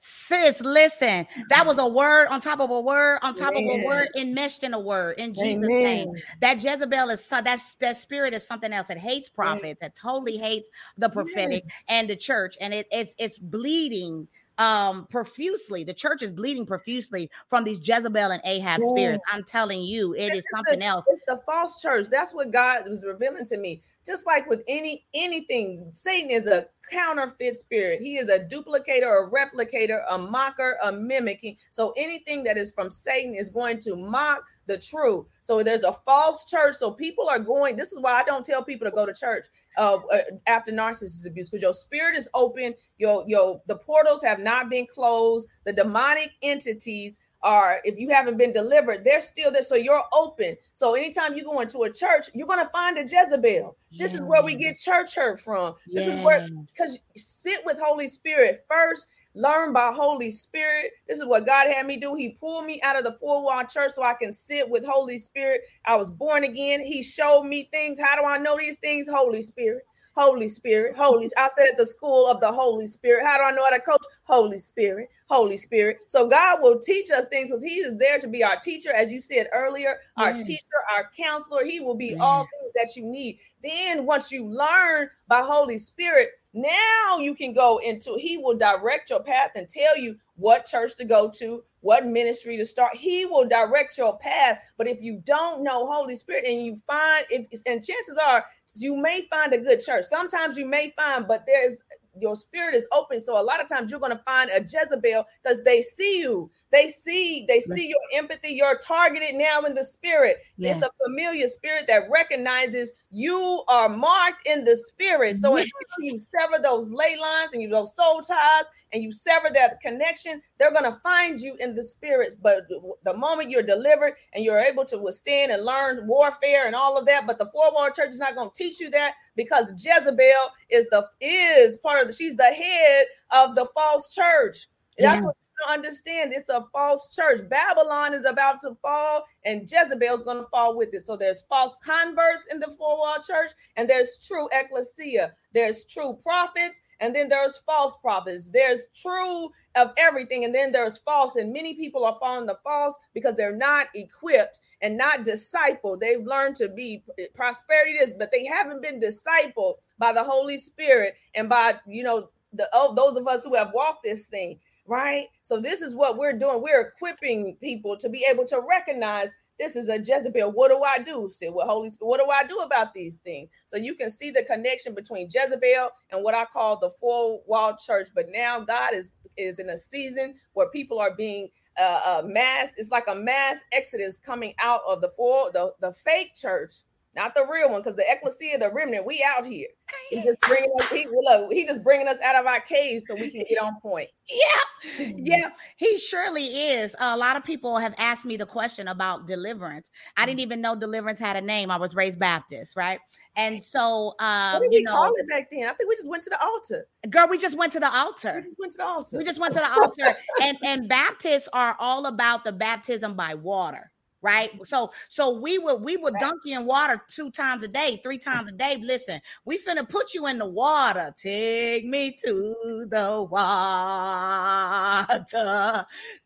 sis, 0.00 0.60
listen, 0.60 1.26
that 1.48 1.66
was 1.66 1.78
a 1.78 1.86
word 1.86 2.28
on 2.28 2.40
top 2.40 2.60
of 2.60 2.70
a 2.70 2.80
word 2.80 3.18
on 3.22 3.34
top 3.34 3.54
Amen. 3.54 3.80
of 3.80 3.84
a 3.84 3.86
word, 3.86 4.08
enmeshed 4.16 4.62
in 4.62 4.74
a 4.74 4.80
word 4.80 5.18
in 5.18 5.34
Jesus' 5.34 5.68
Amen. 5.68 5.82
name. 5.82 6.12
That 6.40 6.62
Jezebel 6.62 7.10
is 7.10 7.26
that 7.28 7.44
that 7.44 7.96
spirit 7.96 8.34
is 8.34 8.46
something 8.46 8.72
else. 8.72 8.90
It 8.90 8.98
hates 8.98 9.28
prophets. 9.28 9.82
It 9.82 9.94
totally 9.94 10.36
hates 10.36 10.68
the 10.96 11.08
prophetic 11.08 11.64
yes. 11.66 11.74
and 11.88 12.10
the 12.10 12.16
church, 12.16 12.56
and 12.60 12.74
it, 12.74 12.86
it's 12.90 13.14
it's 13.18 13.38
bleeding 13.38 14.28
um 14.58 15.06
profusely. 15.10 15.84
The 15.84 15.94
church 15.94 16.22
is 16.22 16.32
bleeding 16.32 16.66
profusely 16.66 17.30
from 17.48 17.64
these 17.64 17.78
Jezebel 17.82 18.32
and 18.32 18.42
Ahab 18.44 18.80
yes. 18.80 18.90
spirits. 18.90 19.24
I'm 19.32 19.44
telling 19.44 19.82
you, 19.82 20.14
it 20.14 20.26
it's 20.26 20.38
is 20.38 20.44
something 20.54 20.80
the, 20.80 20.84
else. 20.84 21.04
It's 21.08 21.22
the 21.26 21.40
false 21.46 21.80
church. 21.80 22.06
That's 22.10 22.34
what 22.34 22.50
God 22.50 22.88
was 22.88 23.04
revealing 23.04 23.46
to 23.46 23.56
me 23.56 23.82
just 24.08 24.26
like 24.26 24.48
with 24.48 24.62
any 24.66 25.04
anything 25.12 25.90
satan 25.92 26.30
is 26.30 26.46
a 26.46 26.64
counterfeit 26.90 27.54
spirit 27.54 28.00
he 28.00 28.16
is 28.16 28.30
a 28.30 28.38
duplicator 28.38 29.26
a 29.26 29.30
replicator 29.30 30.02
a 30.10 30.16
mocker 30.16 30.78
a 30.82 30.90
mimicking 30.90 31.54
so 31.70 31.92
anything 31.98 32.42
that 32.42 32.56
is 32.56 32.70
from 32.70 32.90
satan 32.90 33.34
is 33.34 33.50
going 33.50 33.78
to 33.78 33.94
mock 33.94 34.42
the 34.66 34.78
truth 34.78 35.26
so 35.42 35.62
there's 35.62 35.84
a 35.84 35.92
false 36.06 36.46
church 36.46 36.74
so 36.74 36.90
people 36.90 37.28
are 37.28 37.38
going 37.38 37.76
this 37.76 37.92
is 37.92 37.98
why 38.00 38.12
i 38.12 38.24
don't 38.24 38.46
tell 38.46 38.64
people 38.64 38.86
to 38.86 38.94
go 38.94 39.04
to 39.04 39.12
church 39.12 39.44
uh, 39.78 39.98
uh, 40.12 40.18
after 40.46 40.72
narcissist 40.72 41.26
abuse 41.26 41.48
because 41.48 41.62
your 41.62 41.72
spirit 41.72 42.16
is 42.16 42.28
open 42.34 42.74
your 42.98 43.24
your 43.26 43.62
the 43.66 43.76
portals 43.76 44.22
have 44.22 44.38
not 44.38 44.68
been 44.68 44.86
closed 44.86 45.48
the 45.64 45.72
demonic 45.72 46.30
entities 46.42 47.18
are 47.42 47.80
if 47.84 47.98
you 47.98 48.10
haven't 48.10 48.36
been 48.36 48.52
delivered, 48.52 49.04
they're 49.04 49.20
still 49.20 49.52
there. 49.52 49.62
So 49.62 49.74
you're 49.74 50.02
open. 50.12 50.56
So 50.74 50.94
anytime 50.94 51.36
you 51.36 51.44
go 51.44 51.60
into 51.60 51.82
a 51.84 51.92
church, 51.92 52.30
you're 52.34 52.46
gonna 52.46 52.68
find 52.70 52.98
a 52.98 53.02
Jezebel. 53.02 53.76
This 53.98 54.14
is 54.14 54.24
where 54.24 54.42
we 54.42 54.54
get 54.54 54.78
church 54.78 55.14
hurt 55.14 55.40
from. 55.40 55.74
This 55.86 56.06
is 56.06 56.16
where 56.24 56.48
because 56.66 56.98
sit 57.16 57.64
with 57.64 57.78
Holy 57.80 58.08
Spirit 58.08 58.64
first. 58.68 59.08
Learn 59.38 59.72
by 59.72 59.92
Holy 59.94 60.32
Spirit. 60.32 60.90
This 61.06 61.18
is 61.18 61.24
what 61.24 61.46
God 61.46 61.68
had 61.68 61.86
me 61.86 61.96
do. 61.96 62.16
He 62.16 62.30
pulled 62.30 62.64
me 62.64 62.82
out 62.82 62.98
of 62.98 63.04
the 63.04 63.16
four 63.20 63.44
wall 63.44 63.62
church 63.64 63.92
so 63.92 64.02
I 64.02 64.14
can 64.14 64.34
sit 64.34 64.68
with 64.68 64.84
Holy 64.84 65.20
Spirit. 65.20 65.60
I 65.84 65.94
was 65.94 66.10
born 66.10 66.42
again. 66.42 66.80
He 66.80 67.04
showed 67.04 67.44
me 67.44 67.68
things. 67.70 68.00
How 68.00 68.20
do 68.20 68.26
I 68.26 68.38
know 68.38 68.58
these 68.58 68.78
things? 68.78 69.08
Holy 69.08 69.42
Spirit. 69.42 69.84
Holy 70.16 70.48
Spirit, 70.48 70.96
Holy. 70.96 71.30
I 71.36 71.48
said 71.54 71.68
at 71.70 71.78
the 71.78 71.86
school 71.86 72.28
of 72.28 72.40
the 72.40 72.50
Holy 72.50 72.88
Spirit. 72.88 73.24
How 73.24 73.36
do 73.36 73.44
I 73.44 73.52
know 73.52 73.62
how 73.62 73.70
to 73.70 73.80
coach? 73.80 74.02
Holy 74.24 74.58
Spirit, 74.58 75.08
Holy 75.28 75.56
Spirit. 75.56 75.98
So 76.08 76.28
God 76.28 76.58
will 76.60 76.80
teach 76.80 77.08
us 77.12 77.26
things 77.26 77.50
because 77.50 77.62
He 77.62 77.76
is 77.76 77.96
there 77.98 78.18
to 78.18 78.26
be 78.26 78.42
our 78.42 78.58
teacher, 78.58 78.92
as 78.92 79.12
you 79.12 79.20
said 79.20 79.46
earlier, 79.52 80.00
our 80.16 80.32
yes. 80.32 80.46
teacher, 80.48 80.62
our 80.96 81.08
counselor. 81.16 81.64
He 81.64 81.78
will 81.78 81.94
be 81.94 82.08
yes. 82.08 82.18
all 82.20 82.40
things 82.40 82.72
that 82.74 82.96
you 82.96 83.06
need. 83.06 83.38
Then 83.62 84.06
once 84.06 84.32
you 84.32 84.46
learn 84.46 85.08
by 85.28 85.42
Holy 85.42 85.78
Spirit, 85.78 86.30
now 86.62 87.18
you 87.18 87.34
can 87.34 87.52
go 87.52 87.78
into. 87.78 88.16
He 88.18 88.38
will 88.38 88.56
direct 88.56 89.10
your 89.10 89.22
path 89.22 89.50
and 89.54 89.68
tell 89.68 89.96
you 89.96 90.16
what 90.36 90.66
church 90.66 90.94
to 90.96 91.04
go 91.04 91.30
to, 91.36 91.62
what 91.80 92.06
ministry 92.06 92.56
to 92.56 92.66
start. 92.66 92.96
He 92.96 93.26
will 93.26 93.46
direct 93.48 93.96
your 93.98 94.18
path. 94.18 94.62
But 94.76 94.88
if 94.88 95.00
you 95.00 95.22
don't 95.24 95.62
know 95.62 95.86
Holy 95.86 96.16
Spirit 96.16 96.44
and 96.46 96.64
you 96.64 96.76
find 96.86 97.26
if 97.30 97.46
and 97.66 97.84
chances 97.84 98.18
are 98.18 98.44
you 98.74 98.96
may 98.96 99.26
find 99.30 99.52
a 99.52 99.58
good 99.58 99.84
church. 99.84 100.04
Sometimes 100.04 100.56
you 100.56 100.66
may 100.66 100.92
find, 100.96 101.26
but 101.26 101.44
there's 101.46 101.78
your 102.20 102.36
spirit 102.36 102.74
is 102.74 102.86
open. 102.92 103.20
So 103.20 103.40
a 103.40 103.42
lot 103.42 103.62
of 103.62 103.68
times 103.68 103.90
you're 103.90 104.00
going 104.00 104.16
to 104.16 104.22
find 104.24 104.50
a 104.50 104.60
Jezebel 104.60 105.24
because 105.42 105.62
they 105.62 105.82
see 105.82 106.20
you. 106.20 106.50
They 106.70 106.88
see, 106.88 107.46
they 107.48 107.60
see 107.60 107.88
your 107.88 108.00
empathy. 108.14 108.50
You're 108.50 108.78
targeted 108.78 109.34
now 109.34 109.62
in 109.62 109.74
the 109.74 109.84
spirit. 109.84 110.38
Yes. 110.58 110.76
It's 110.76 110.86
a 110.86 110.90
familiar 111.04 111.48
spirit 111.48 111.84
that 111.88 112.10
recognizes 112.10 112.92
you 113.10 113.64
are 113.68 113.88
marked 113.88 114.46
in 114.46 114.64
the 114.64 114.76
spirit. 114.76 115.38
So 115.38 115.56
yes. 115.56 115.66
until 115.66 116.12
you 116.12 116.20
sever 116.20 116.62
those 116.62 116.90
ley 116.90 117.16
lines 117.16 117.50
and 117.54 117.62
you 117.62 117.70
those 117.70 117.96
soul 117.96 118.20
ties 118.20 118.64
and 118.92 119.02
you 119.02 119.12
sever 119.12 119.48
that 119.54 119.80
connection, 119.80 120.42
they're 120.58 120.72
gonna 120.72 121.00
find 121.02 121.40
you 121.40 121.56
in 121.58 121.74
the 121.74 121.82
spirit. 121.82 122.38
But 122.42 122.66
the 123.04 123.14
moment 123.14 123.50
you're 123.50 123.62
delivered 123.62 124.14
and 124.34 124.44
you're 124.44 124.60
able 124.60 124.84
to 124.86 124.98
withstand 124.98 125.50
and 125.52 125.64
learn 125.64 126.06
warfare 126.06 126.66
and 126.66 126.74
all 126.74 126.98
of 126.98 127.06
that, 127.06 127.26
but 127.26 127.38
the 127.38 127.50
four 127.50 127.72
wall 127.72 127.90
church 127.94 128.10
is 128.10 128.20
not 128.20 128.34
gonna 128.34 128.50
teach 128.54 128.78
you 128.78 128.90
that 128.90 129.14
because 129.36 129.72
Jezebel 129.72 130.50
is 130.68 130.86
the 130.90 131.08
is 131.22 131.78
part 131.78 132.02
of 132.02 132.08
the 132.08 132.12
she's 132.12 132.36
the 132.36 132.44
head 132.44 133.06
of 133.30 133.54
the 133.54 133.66
false 133.74 134.14
church. 134.14 134.68
That's 134.98 135.24
yeah. 135.24 135.30
Understand 135.68 136.32
it's 136.32 136.48
a 136.48 136.64
false 136.72 137.08
church. 137.14 137.48
Babylon 137.48 138.14
is 138.14 138.24
about 138.24 138.60
to 138.62 138.76
fall, 138.82 139.24
and 139.44 139.70
Jezebel 139.70 140.14
is 140.14 140.22
going 140.22 140.38
to 140.38 140.48
fall 140.50 140.76
with 140.76 140.94
it. 140.94 141.04
So 141.04 141.16
there's 141.16 141.42
false 141.42 141.76
converts 141.82 142.48
in 142.52 142.60
the 142.60 142.74
four 142.78 142.98
wall 142.98 143.16
church, 143.26 143.50
and 143.76 143.88
there's 143.88 144.18
true 144.26 144.48
ecclesia. 144.52 145.32
There's 145.52 145.84
true 145.84 146.18
prophets, 146.22 146.80
and 147.00 147.14
then 147.14 147.28
there's 147.28 147.58
false 147.58 147.96
prophets. 148.02 148.50
There's 148.52 148.88
true 148.94 149.48
of 149.74 149.92
everything, 149.96 150.44
and 150.44 150.54
then 150.54 150.72
there's 150.72 150.98
false. 150.98 151.36
And 151.36 151.52
many 151.52 151.74
people 151.74 152.04
are 152.04 152.18
falling 152.20 152.46
the 152.46 152.58
false 152.62 152.94
because 153.14 153.34
they're 153.36 153.56
not 153.56 153.88
equipped 153.94 154.60
and 154.82 154.96
not 154.96 155.24
discipled. 155.24 156.00
They've 156.00 156.24
learned 156.24 156.56
to 156.56 156.68
be 156.68 157.02
prosperity 157.34 157.96
this, 157.98 158.12
but 158.12 158.30
they 158.30 158.44
haven't 158.44 158.82
been 158.82 159.00
discipled 159.00 159.74
by 159.98 160.12
the 160.12 160.22
Holy 160.22 160.58
Spirit 160.58 161.14
and 161.34 161.48
by 161.48 161.74
you 161.86 162.04
know 162.04 162.28
the 162.52 162.68
oh, 162.72 162.94
those 162.94 163.16
of 163.16 163.26
us 163.26 163.44
who 163.44 163.54
have 163.54 163.72
walked 163.74 164.04
this 164.04 164.26
thing 164.26 164.58
right? 164.88 165.26
So 165.42 165.60
this 165.60 165.82
is 165.82 165.94
what 165.94 166.16
we're 166.16 166.38
doing. 166.38 166.62
We're 166.62 166.80
equipping 166.80 167.56
people 167.60 167.96
to 167.98 168.08
be 168.08 168.26
able 168.30 168.46
to 168.46 168.60
recognize 168.68 169.30
this 169.58 169.76
is 169.76 169.88
a 169.88 169.98
Jezebel. 169.98 170.52
What 170.52 170.68
do 170.70 170.82
I 170.82 170.98
do? 170.98 171.28
Say, 171.30 171.50
well, 171.50 171.66
Holy 171.66 171.90
Spirit, 171.90 172.08
what 172.08 172.20
do 172.20 172.30
I 172.30 172.44
do 172.44 172.58
about 172.58 172.94
these 172.94 173.16
things? 173.16 173.50
So 173.66 173.76
you 173.76 173.94
can 173.94 174.08
see 174.08 174.30
the 174.30 174.44
connection 174.44 174.94
between 174.94 175.28
Jezebel 175.32 175.90
and 176.10 176.22
what 176.24 176.34
I 176.34 176.44
call 176.46 176.78
the 176.78 176.90
four 176.90 177.40
wall 177.46 177.76
church. 177.76 178.08
But 178.14 178.26
now 178.32 178.60
God 178.60 178.94
is 178.94 179.10
is 179.36 179.58
in 179.58 179.70
a 179.70 179.78
season 179.78 180.34
where 180.54 180.68
people 180.70 180.98
are 180.98 181.14
being 181.14 181.48
uh, 181.78 182.00
uh, 182.04 182.22
mass. 182.24 182.72
It's 182.76 182.90
like 182.90 183.06
a 183.08 183.14
mass 183.14 183.58
exodus 183.72 184.18
coming 184.18 184.54
out 184.60 184.80
of 184.88 185.00
the 185.00 185.10
four 185.10 185.50
the 185.52 185.72
the 185.80 185.92
fake 185.92 186.34
church 186.36 186.74
not 187.18 187.34
the 187.34 187.46
real 187.50 187.70
one, 187.70 187.82
because 187.82 187.96
the 187.96 188.04
ecclesia, 188.06 188.58
the 188.58 188.70
remnant, 188.72 189.04
we 189.04 189.24
out 189.36 189.44
here. 189.44 189.66
He 190.10 190.22
just 190.22 190.40
bringing 190.42 190.70
us. 190.80 190.88
He 190.90 191.06
look. 191.10 191.52
He 191.52 191.66
just 191.66 191.82
bringing 191.82 192.08
us 192.08 192.18
out 192.20 192.36
of 192.36 192.46
our 192.46 192.60
caves 192.60 193.06
so 193.06 193.14
we 193.14 193.30
can 193.30 193.44
get 193.48 193.62
on 193.62 193.78
point. 193.80 194.08
Yeah, 194.30 195.06
mm-hmm. 195.06 195.20
yeah. 195.24 195.48
He 195.78 195.96
surely 195.96 196.44
is. 196.44 196.94
a 196.98 197.16
lot 197.16 197.38
of 197.38 197.44
people 197.44 197.78
have 197.78 197.94
asked 197.96 198.26
me 198.26 198.36
the 198.36 198.44
question 198.44 198.86
about 198.86 199.26
deliverance. 199.26 199.88
I 200.18 200.26
didn't 200.26 200.40
mm. 200.40 200.42
even 200.42 200.60
know 200.60 200.76
deliverance 200.76 201.18
had 201.18 201.36
a 201.36 201.40
name. 201.40 201.70
I 201.70 201.78
was 201.78 201.94
raised 201.94 202.18
Baptist, 202.18 202.76
right? 202.76 203.00
And 203.36 203.64
so, 203.64 204.14
um, 204.18 204.52
what 204.52 204.60
did 204.60 204.68
we 204.68 204.76
you 204.76 204.82
know, 204.82 204.92
call 204.92 205.14
it 205.16 205.28
back 205.30 205.48
then? 205.50 205.62
I 205.62 205.72
think 205.72 205.88
we 205.88 205.96
just 205.96 206.10
went 206.10 206.24
to 206.24 206.30
the 206.30 206.42
altar. 206.42 206.88
Girl, 207.08 207.26
we 207.26 207.38
just 207.38 207.56
went 207.56 207.72
to 207.72 207.80
the 207.80 207.90
altar. 207.90 208.34
We 208.36 208.42
just 208.42 208.58
went 208.58 208.72
to 208.72 208.76
the 208.76 208.84
altar. 208.84 209.16
We 209.16 209.24
just 209.24 209.40
went 209.40 209.54
to 209.54 209.60
the 209.60 209.80
altar. 209.80 210.16
and 210.42 210.58
and 210.62 210.88
Baptists 210.90 211.48
are 211.54 211.74
all 211.78 212.04
about 212.04 212.44
the 212.44 212.52
baptism 212.52 213.14
by 213.14 213.32
water 213.32 213.90
right? 214.22 214.52
Mm-hmm. 214.52 214.64
So 214.64 214.90
so 215.08 215.38
we 215.38 215.58
would 215.58 215.82
we 215.82 215.96
would 215.96 216.14
dunk 216.20 216.42
you 216.44 216.58
in 216.58 216.66
water 216.66 217.02
two 217.08 217.30
times 217.30 217.62
a 217.62 217.68
day, 217.68 218.00
three 218.02 218.18
times 218.18 218.50
a 218.50 218.54
day. 218.54 218.76
Listen, 218.80 219.20
we 219.44 219.58
finna 219.58 219.88
put 219.88 220.14
you 220.14 220.26
in 220.26 220.38
the 220.38 220.48
water. 220.48 221.14
Take 221.20 221.86
me 221.86 222.18
to 222.24 222.86
the 222.88 223.26
water. 223.30 223.86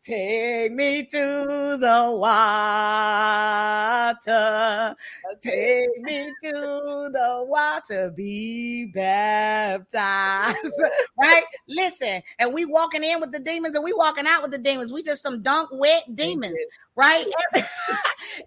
Take 0.03 0.71
me 0.71 1.05
to 1.05 1.77
the 1.79 2.11
water. 4.25 4.95
Take 5.41 5.89
me 6.01 6.33
to 6.43 6.51
the 6.51 7.45
water. 7.47 8.11
Be 8.11 8.91
baptized. 8.93 10.57
right? 11.21 11.43
Listen, 11.67 12.21
and 12.39 12.53
we 12.53 12.65
walking 12.65 13.03
in 13.03 13.19
with 13.19 13.31
the 13.31 13.39
demons 13.39 13.75
and 13.75 13.83
we 13.83 13.93
walking 13.93 14.27
out 14.27 14.41
with 14.41 14.51
the 14.51 14.57
demons. 14.57 14.91
We 14.91 15.03
just 15.03 15.21
some 15.21 15.41
dunk 15.41 15.69
wet 15.71 16.15
demons 16.15 16.59
right? 16.95 17.25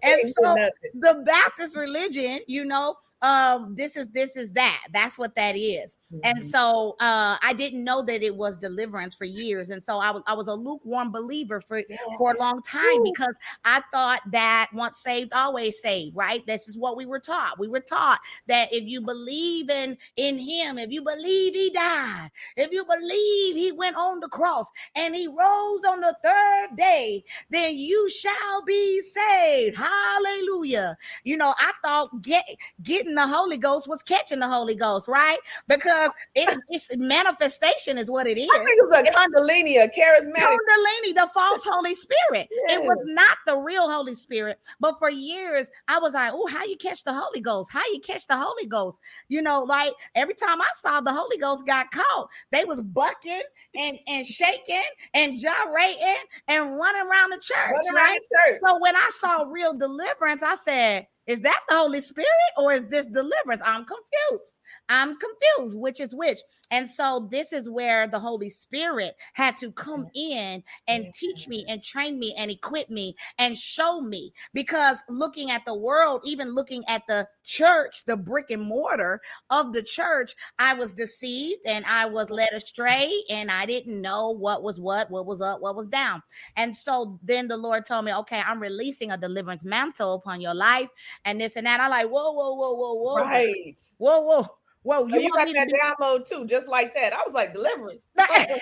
and 0.03 0.33
so 0.41 0.55
the 0.93 1.23
Baptist 1.25 1.75
religion, 1.75 2.39
you 2.47 2.65
know, 2.65 2.95
um 3.21 3.73
this 3.75 3.95
is 3.95 4.09
this 4.09 4.35
is 4.35 4.51
that. 4.53 4.83
That's 4.93 5.17
what 5.17 5.35
that 5.35 5.55
is. 5.55 5.97
Mm-hmm. 6.13 6.19
and 6.23 6.45
so 6.45 6.95
uh 6.99 7.37
i 7.41 7.53
didn't 7.53 7.83
know 7.83 8.01
that 8.01 8.23
it 8.23 8.35
was 8.35 8.57
deliverance 8.57 9.15
for 9.15 9.25
years. 9.25 9.69
And 9.69 9.83
so 9.83 9.97
i 9.97 10.11
was 10.11 10.23
i 10.27 10.33
was 10.33 10.47
a 10.47 10.53
lukewarm 10.53 11.11
believer 11.11 11.61
for 11.61 11.79
yeah. 11.89 11.97
for 12.17 12.31
a 12.31 12.37
long 12.37 12.61
time 12.61 13.03
because 13.03 13.35
i 13.65 13.81
thought 13.91 14.21
that 14.31 14.69
once 14.73 14.99
saved 14.99 15.33
always 15.33 15.81
saved 15.81 16.15
right? 16.15 16.45
This 16.45 16.67
is 16.67 16.77
what 16.77 16.97
we 16.97 17.05
were 17.05 17.19
taught. 17.19 17.59
We 17.59 17.67
were 17.67 17.79
taught 17.79 18.19
that 18.47 18.71
if 18.71 18.83
you 18.83 19.01
believe 19.01 19.69
in 19.69 19.97
in 20.15 20.37
him 20.37 20.77
if 20.77 20.91
you 20.91 21.01
believe 21.01 21.53
he 21.53 21.69
died 21.71 22.29
if 22.55 22.71
you 22.71 22.85
believe 22.85 23.55
he 23.55 23.71
went 23.71 23.95
on 23.95 24.19
the 24.19 24.29
cross 24.29 24.69
and 24.95 25.15
he 25.15 25.27
rose 25.27 25.83
on 25.87 26.01
the 26.01 26.15
third 26.23 26.77
day 26.77 27.23
then 27.49 27.75
you 27.75 28.09
shall 28.09 28.63
be 28.65 29.01
saved. 29.01 29.77
Hallelujah. 29.77 30.97
You 31.23 31.37
know 31.37 31.53
i 31.57 31.71
thought 31.83 32.21
get 32.21 32.45
get 32.83 33.06
getting 33.07 33.15
the 33.15 33.27
Holy 33.27 33.57
Ghost 33.57 33.87
was 33.87 34.03
catching 34.03 34.39
the 34.39 34.47
Holy 34.47 34.75
Ghost, 34.75 35.07
right? 35.07 35.37
Because 35.67 36.11
it, 36.35 36.57
it's 36.69 36.89
manifestation 36.95 37.97
is 37.97 38.09
what 38.09 38.27
it 38.27 38.37
is. 38.37 38.49
I 38.53 38.57
think 38.57 38.69
it 38.69 38.87
was 38.87 38.95
a 38.95 39.11
Kundalini, 39.11 39.83
a 39.83 39.87
charismatic 39.87 40.57
Kundalini, 40.57 41.15
the 41.15 41.29
false 41.33 41.61
Holy 41.63 41.95
Spirit. 41.95 42.47
Yes. 42.51 42.77
It 42.77 42.83
was 42.83 42.97
not 43.05 43.37
the 43.45 43.55
real 43.55 43.89
Holy 43.89 44.15
Spirit. 44.15 44.59
But 44.79 44.99
for 44.99 45.09
years, 45.09 45.67
I 45.87 45.99
was 45.99 46.13
like, 46.13 46.31
oh, 46.33 46.47
how 46.47 46.65
you 46.65 46.77
catch 46.77 47.03
the 47.03 47.13
Holy 47.13 47.41
Ghost? 47.41 47.71
How 47.71 47.83
you 47.91 47.99
catch 47.99 48.27
the 48.27 48.37
Holy 48.37 48.65
Ghost? 48.65 48.99
You 49.29 49.41
know, 49.41 49.63
like 49.63 49.93
every 50.15 50.35
time 50.35 50.61
I 50.61 50.69
saw 50.81 51.01
the 51.01 51.13
Holy 51.13 51.37
Ghost 51.37 51.65
got 51.65 51.91
caught, 51.91 52.29
they 52.51 52.65
was 52.65 52.81
bucking 52.81 53.41
and, 53.75 53.99
and 54.07 54.25
shaking 54.25 54.81
and 55.13 55.39
gyrating 55.39 56.23
and 56.47 56.77
running 56.77 57.01
around 57.01 57.31
the 57.31 57.37
church. 57.37 57.71
Running 57.71 57.93
right? 57.93 58.19
The 58.29 58.51
church. 58.51 58.61
So 58.65 58.79
when 58.79 58.95
I 58.95 59.09
saw 59.19 59.43
real 59.43 59.73
deliverance, 59.73 60.43
I 60.43 60.55
said, 60.55 61.07
is 61.27 61.41
that 61.41 61.61
the 61.69 61.75
Holy 61.75 62.01
Spirit 62.01 62.27
or 62.57 62.73
is 62.73 62.87
this 62.87 63.05
deliverance? 63.07 63.61
I'm 63.65 63.85
confused. 63.85 64.53
I'm 64.89 65.17
confused 65.17 65.77
which 65.77 65.99
is 65.99 66.13
which. 66.13 66.39
And 66.69 66.89
so 66.89 67.27
this 67.31 67.53
is 67.53 67.69
where 67.69 68.07
the 68.07 68.19
Holy 68.19 68.49
Spirit 68.49 69.15
had 69.33 69.57
to 69.59 69.71
come 69.71 70.07
in 70.13 70.63
and 70.87 71.13
teach 71.13 71.47
me 71.47 71.65
and 71.69 71.81
train 71.81 72.19
me 72.19 72.35
and 72.37 72.51
equip 72.51 72.89
me 72.89 73.15
and 73.37 73.57
show 73.57 74.01
me. 74.01 74.33
Because 74.53 74.97
looking 75.09 75.49
at 75.49 75.65
the 75.65 75.73
world, 75.73 76.21
even 76.25 76.53
looking 76.53 76.83
at 76.87 77.03
the 77.07 77.27
church, 77.43 78.03
the 78.05 78.17
brick 78.17 78.49
and 78.49 78.61
mortar 78.61 79.21
of 79.49 79.71
the 79.71 79.81
church, 79.81 80.35
I 80.59 80.73
was 80.73 80.91
deceived 80.91 81.61
and 81.65 81.85
I 81.85 82.05
was 82.05 82.29
led 82.29 82.51
astray 82.51 83.11
and 83.29 83.49
I 83.49 83.65
didn't 83.65 84.01
know 84.01 84.31
what 84.31 84.63
was 84.63 84.79
what, 84.79 85.09
what 85.09 85.25
was 85.25 85.41
up, 85.41 85.61
what 85.61 85.75
was 85.75 85.87
down. 85.87 86.21
And 86.57 86.75
so 86.75 87.17
then 87.23 87.47
the 87.47 87.57
Lord 87.57 87.85
told 87.85 88.05
me, 88.05 88.13
okay, 88.13 88.41
I'm 88.45 88.59
releasing 88.59 89.11
a 89.11 89.17
deliverance 89.17 89.63
mantle 89.63 90.15
upon 90.15 90.41
your 90.41 90.53
life 90.53 90.89
and 91.23 91.39
this 91.39 91.55
and 91.55 91.65
that. 91.65 91.79
I'm 91.79 91.89
like, 91.89 92.07
whoa, 92.07 92.31
whoa, 92.31 92.53
whoa, 92.53 92.73
whoa, 92.73 92.93
whoa. 92.93 93.15
Right. 93.15 93.77
Whoa, 93.97 94.21
whoa. 94.21 94.47
Whoa, 94.83 95.05
you, 95.07 95.15
oh, 95.15 95.19
you 95.19 95.31
got 95.33 95.47
that 95.53 95.67
be- 95.67 95.77
download 95.77 96.27
too, 96.27 96.45
just 96.45 96.67
like 96.67 96.93
that. 96.95 97.13
I 97.13 97.21
was 97.25 97.33
like, 97.33 97.53
deliverance. 97.53 98.07
I 98.17 98.59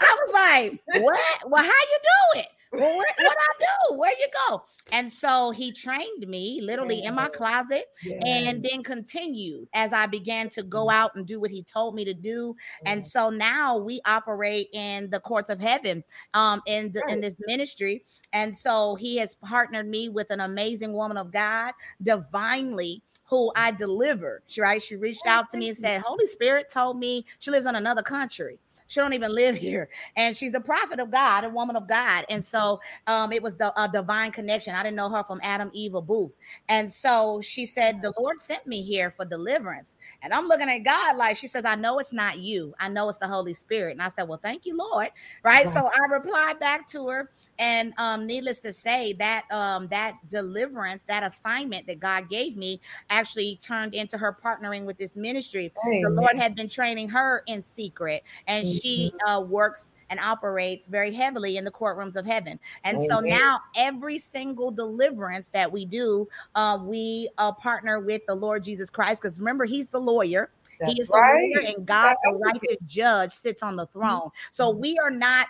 was 0.00 0.32
like, 0.32 0.80
what? 0.86 1.20
Well, 1.46 1.62
how 1.62 1.68
you 1.70 1.98
do 2.34 2.40
it? 2.40 2.46
Well, 2.72 2.96
what, 2.96 3.06
what 3.18 3.36
I 3.36 3.64
do? 3.90 3.96
Where 3.96 4.12
you 4.12 4.28
go? 4.48 4.64
And 4.92 5.12
so 5.12 5.50
he 5.50 5.72
trained 5.72 6.26
me 6.26 6.60
literally 6.62 7.02
in 7.02 7.14
my 7.14 7.28
closet 7.28 7.86
yeah. 8.02 8.24
and 8.24 8.62
then 8.62 8.82
continued 8.82 9.68
as 9.74 9.92
I 9.92 10.06
began 10.06 10.48
to 10.50 10.62
go 10.62 10.86
mm. 10.86 10.94
out 10.94 11.14
and 11.14 11.26
do 11.26 11.40
what 11.40 11.50
he 11.50 11.62
told 11.62 11.94
me 11.94 12.04
to 12.04 12.14
do. 12.14 12.54
Yeah. 12.82 12.92
And 12.92 13.06
so 13.06 13.30
now 13.30 13.76
we 13.76 14.00
operate 14.06 14.68
in 14.72 15.10
the 15.10 15.20
courts 15.20 15.50
of 15.50 15.60
heaven 15.60 16.02
um 16.34 16.62
in 16.66 16.92
the, 16.92 17.00
right. 17.00 17.12
in 17.12 17.20
this 17.20 17.34
ministry. 17.40 18.04
And 18.32 18.56
so 18.56 18.94
he 18.94 19.16
has 19.18 19.34
partnered 19.34 19.88
me 19.88 20.08
with 20.08 20.30
an 20.30 20.40
amazing 20.40 20.92
woman 20.92 21.16
of 21.16 21.30
God 21.30 21.72
divinely 22.02 23.02
who 23.24 23.52
I 23.54 23.72
delivered. 23.72 24.42
Right. 24.58 24.82
She 24.82 24.96
reached 24.96 25.26
out 25.26 25.50
to 25.50 25.58
me 25.58 25.68
and 25.68 25.76
said, 25.76 26.00
Holy 26.00 26.26
Spirit 26.26 26.70
told 26.72 26.98
me 26.98 27.26
she 27.38 27.50
lives 27.50 27.66
in 27.66 27.74
another 27.74 28.02
country. 28.02 28.58
She 28.88 29.00
don't 29.00 29.12
even 29.12 29.32
live 29.32 29.56
here, 29.68 29.88
and 30.16 30.36
she's 30.36 30.54
a 30.54 30.60
prophet 30.60 30.98
of 30.98 31.10
God, 31.10 31.44
a 31.44 31.48
woman 31.48 31.76
of 31.76 31.86
God. 31.86 32.26
And 32.28 32.44
so 32.44 32.80
um, 33.06 33.32
it 33.32 33.42
was 33.42 33.54
the 33.54 33.72
a 33.80 33.88
divine 33.88 34.32
connection. 34.32 34.74
I 34.74 34.82
didn't 34.82 34.96
know 34.96 35.08
her 35.10 35.22
from 35.24 35.40
Adam, 35.42 35.70
Eve, 35.72 35.94
or 35.94 36.02
Boo. 36.02 36.32
And 36.68 36.92
so 36.92 37.40
she 37.40 37.66
said, 37.66 38.02
"The 38.02 38.12
Lord 38.18 38.40
sent 38.40 38.66
me 38.66 38.82
here 38.82 39.10
for 39.10 39.24
deliverance." 39.24 39.94
And 40.22 40.32
I'm 40.32 40.48
looking 40.48 40.68
at 40.68 40.78
God 40.78 41.16
like 41.16 41.36
she 41.36 41.46
says, 41.46 41.64
"I 41.64 41.74
know 41.74 41.98
it's 41.98 42.12
not 42.12 42.38
you. 42.38 42.74
I 42.80 42.88
know 42.88 43.08
it's 43.08 43.18
the 43.18 43.28
Holy 43.28 43.54
Spirit." 43.54 43.92
And 43.92 44.02
I 44.02 44.08
said, 44.08 44.26
"Well, 44.26 44.40
thank 44.42 44.66
you, 44.66 44.76
Lord." 44.76 45.08
Right. 45.44 45.68
So 45.68 45.86
I 45.86 46.06
replied 46.10 46.58
back 46.58 46.88
to 46.90 47.08
her, 47.08 47.30
and 47.58 47.92
um, 47.98 48.26
needless 48.26 48.58
to 48.60 48.72
say, 48.72 49.12
that 49.14 49.44
um, 49.50 49.88
that 49.88 50.16
deliverance, 50.28 51.04
that 51.04 51.22
assignment 51.22 51.86
that 51.86 52.00
God 52.00 52.28
gave 52.28 52.56
me, 52.56 52.80
actually 53.10 53.58
turned 53.62 53.94
into 53.94 54.16
her 54.16 54.36
partnering 54.42 54.84
with 54.84 54.96
this 54.96 55.16
ministry. 55.16 55.72
Amen. 55.86 56.02
The 56.02 56.10
Lord 56.10 56.36
had 56.36 56.54
been 56.54 56.68
training 56.68 57.08
her 57.10 57.42
in 57.46 57.62
secret, 57.62 58.22
and 58.46 58.66
she 58.66 58.77
mm-hmm. 58.84 59.28
uh, 59.28 59.40
works 59.40 59.92
and 60.10 60.18
operates 60.20 60.86
very 60.86 61.12
heavily 61.12 61.56
in 61.56 61.64
the 61.64 61.70
courtrooms 61.70 62.16
of 62.16 62.26
heaven. 62.26 62.58
And 62.84 62.96
Amen. 62.96 63.08
so 63.08 63.20
now 63.20 63.60
every 63.76 64.18
single 64.18 64.70
deliverance 64.70 65.48
that 65.50 65.70
we 65.70 65.84
do, 65.84 66.28
uh, 66.54 66.78
we 66.82 67.28
uh, 67.38 67.52
partner 67.52 68.00
with 68.00 68.22
the 68.26 68.34
Lord 68.34 68.64
Jesus 68.64 68.90
Christ 68.90 69.22
because 69.22 69.38
remember, 69.38 69.64
He's 69.64 69.88
the 69.88 70.00
lawyer. 70.00 70.50
That's 70.80 70.92
he 70.92 71.00
is 71.00 71.08
right. 71.08 71.50
the 71.54 71.60
lawyer, 71.60 71.74
and 71.74 71.86
God, 71.86 72.14
the 72.22 72.32
righteous 72.34 72.76
judge, 72.86 73.32
sits 73.32 73.64
on 73.64 73.74
the 73.74 73.86
throne. 73.86 74.30
So 74.52 74.70
mm-hmm. 74.70 74.80
we 74.80 74.98
are 74.98 75.10
not 75.10 75.48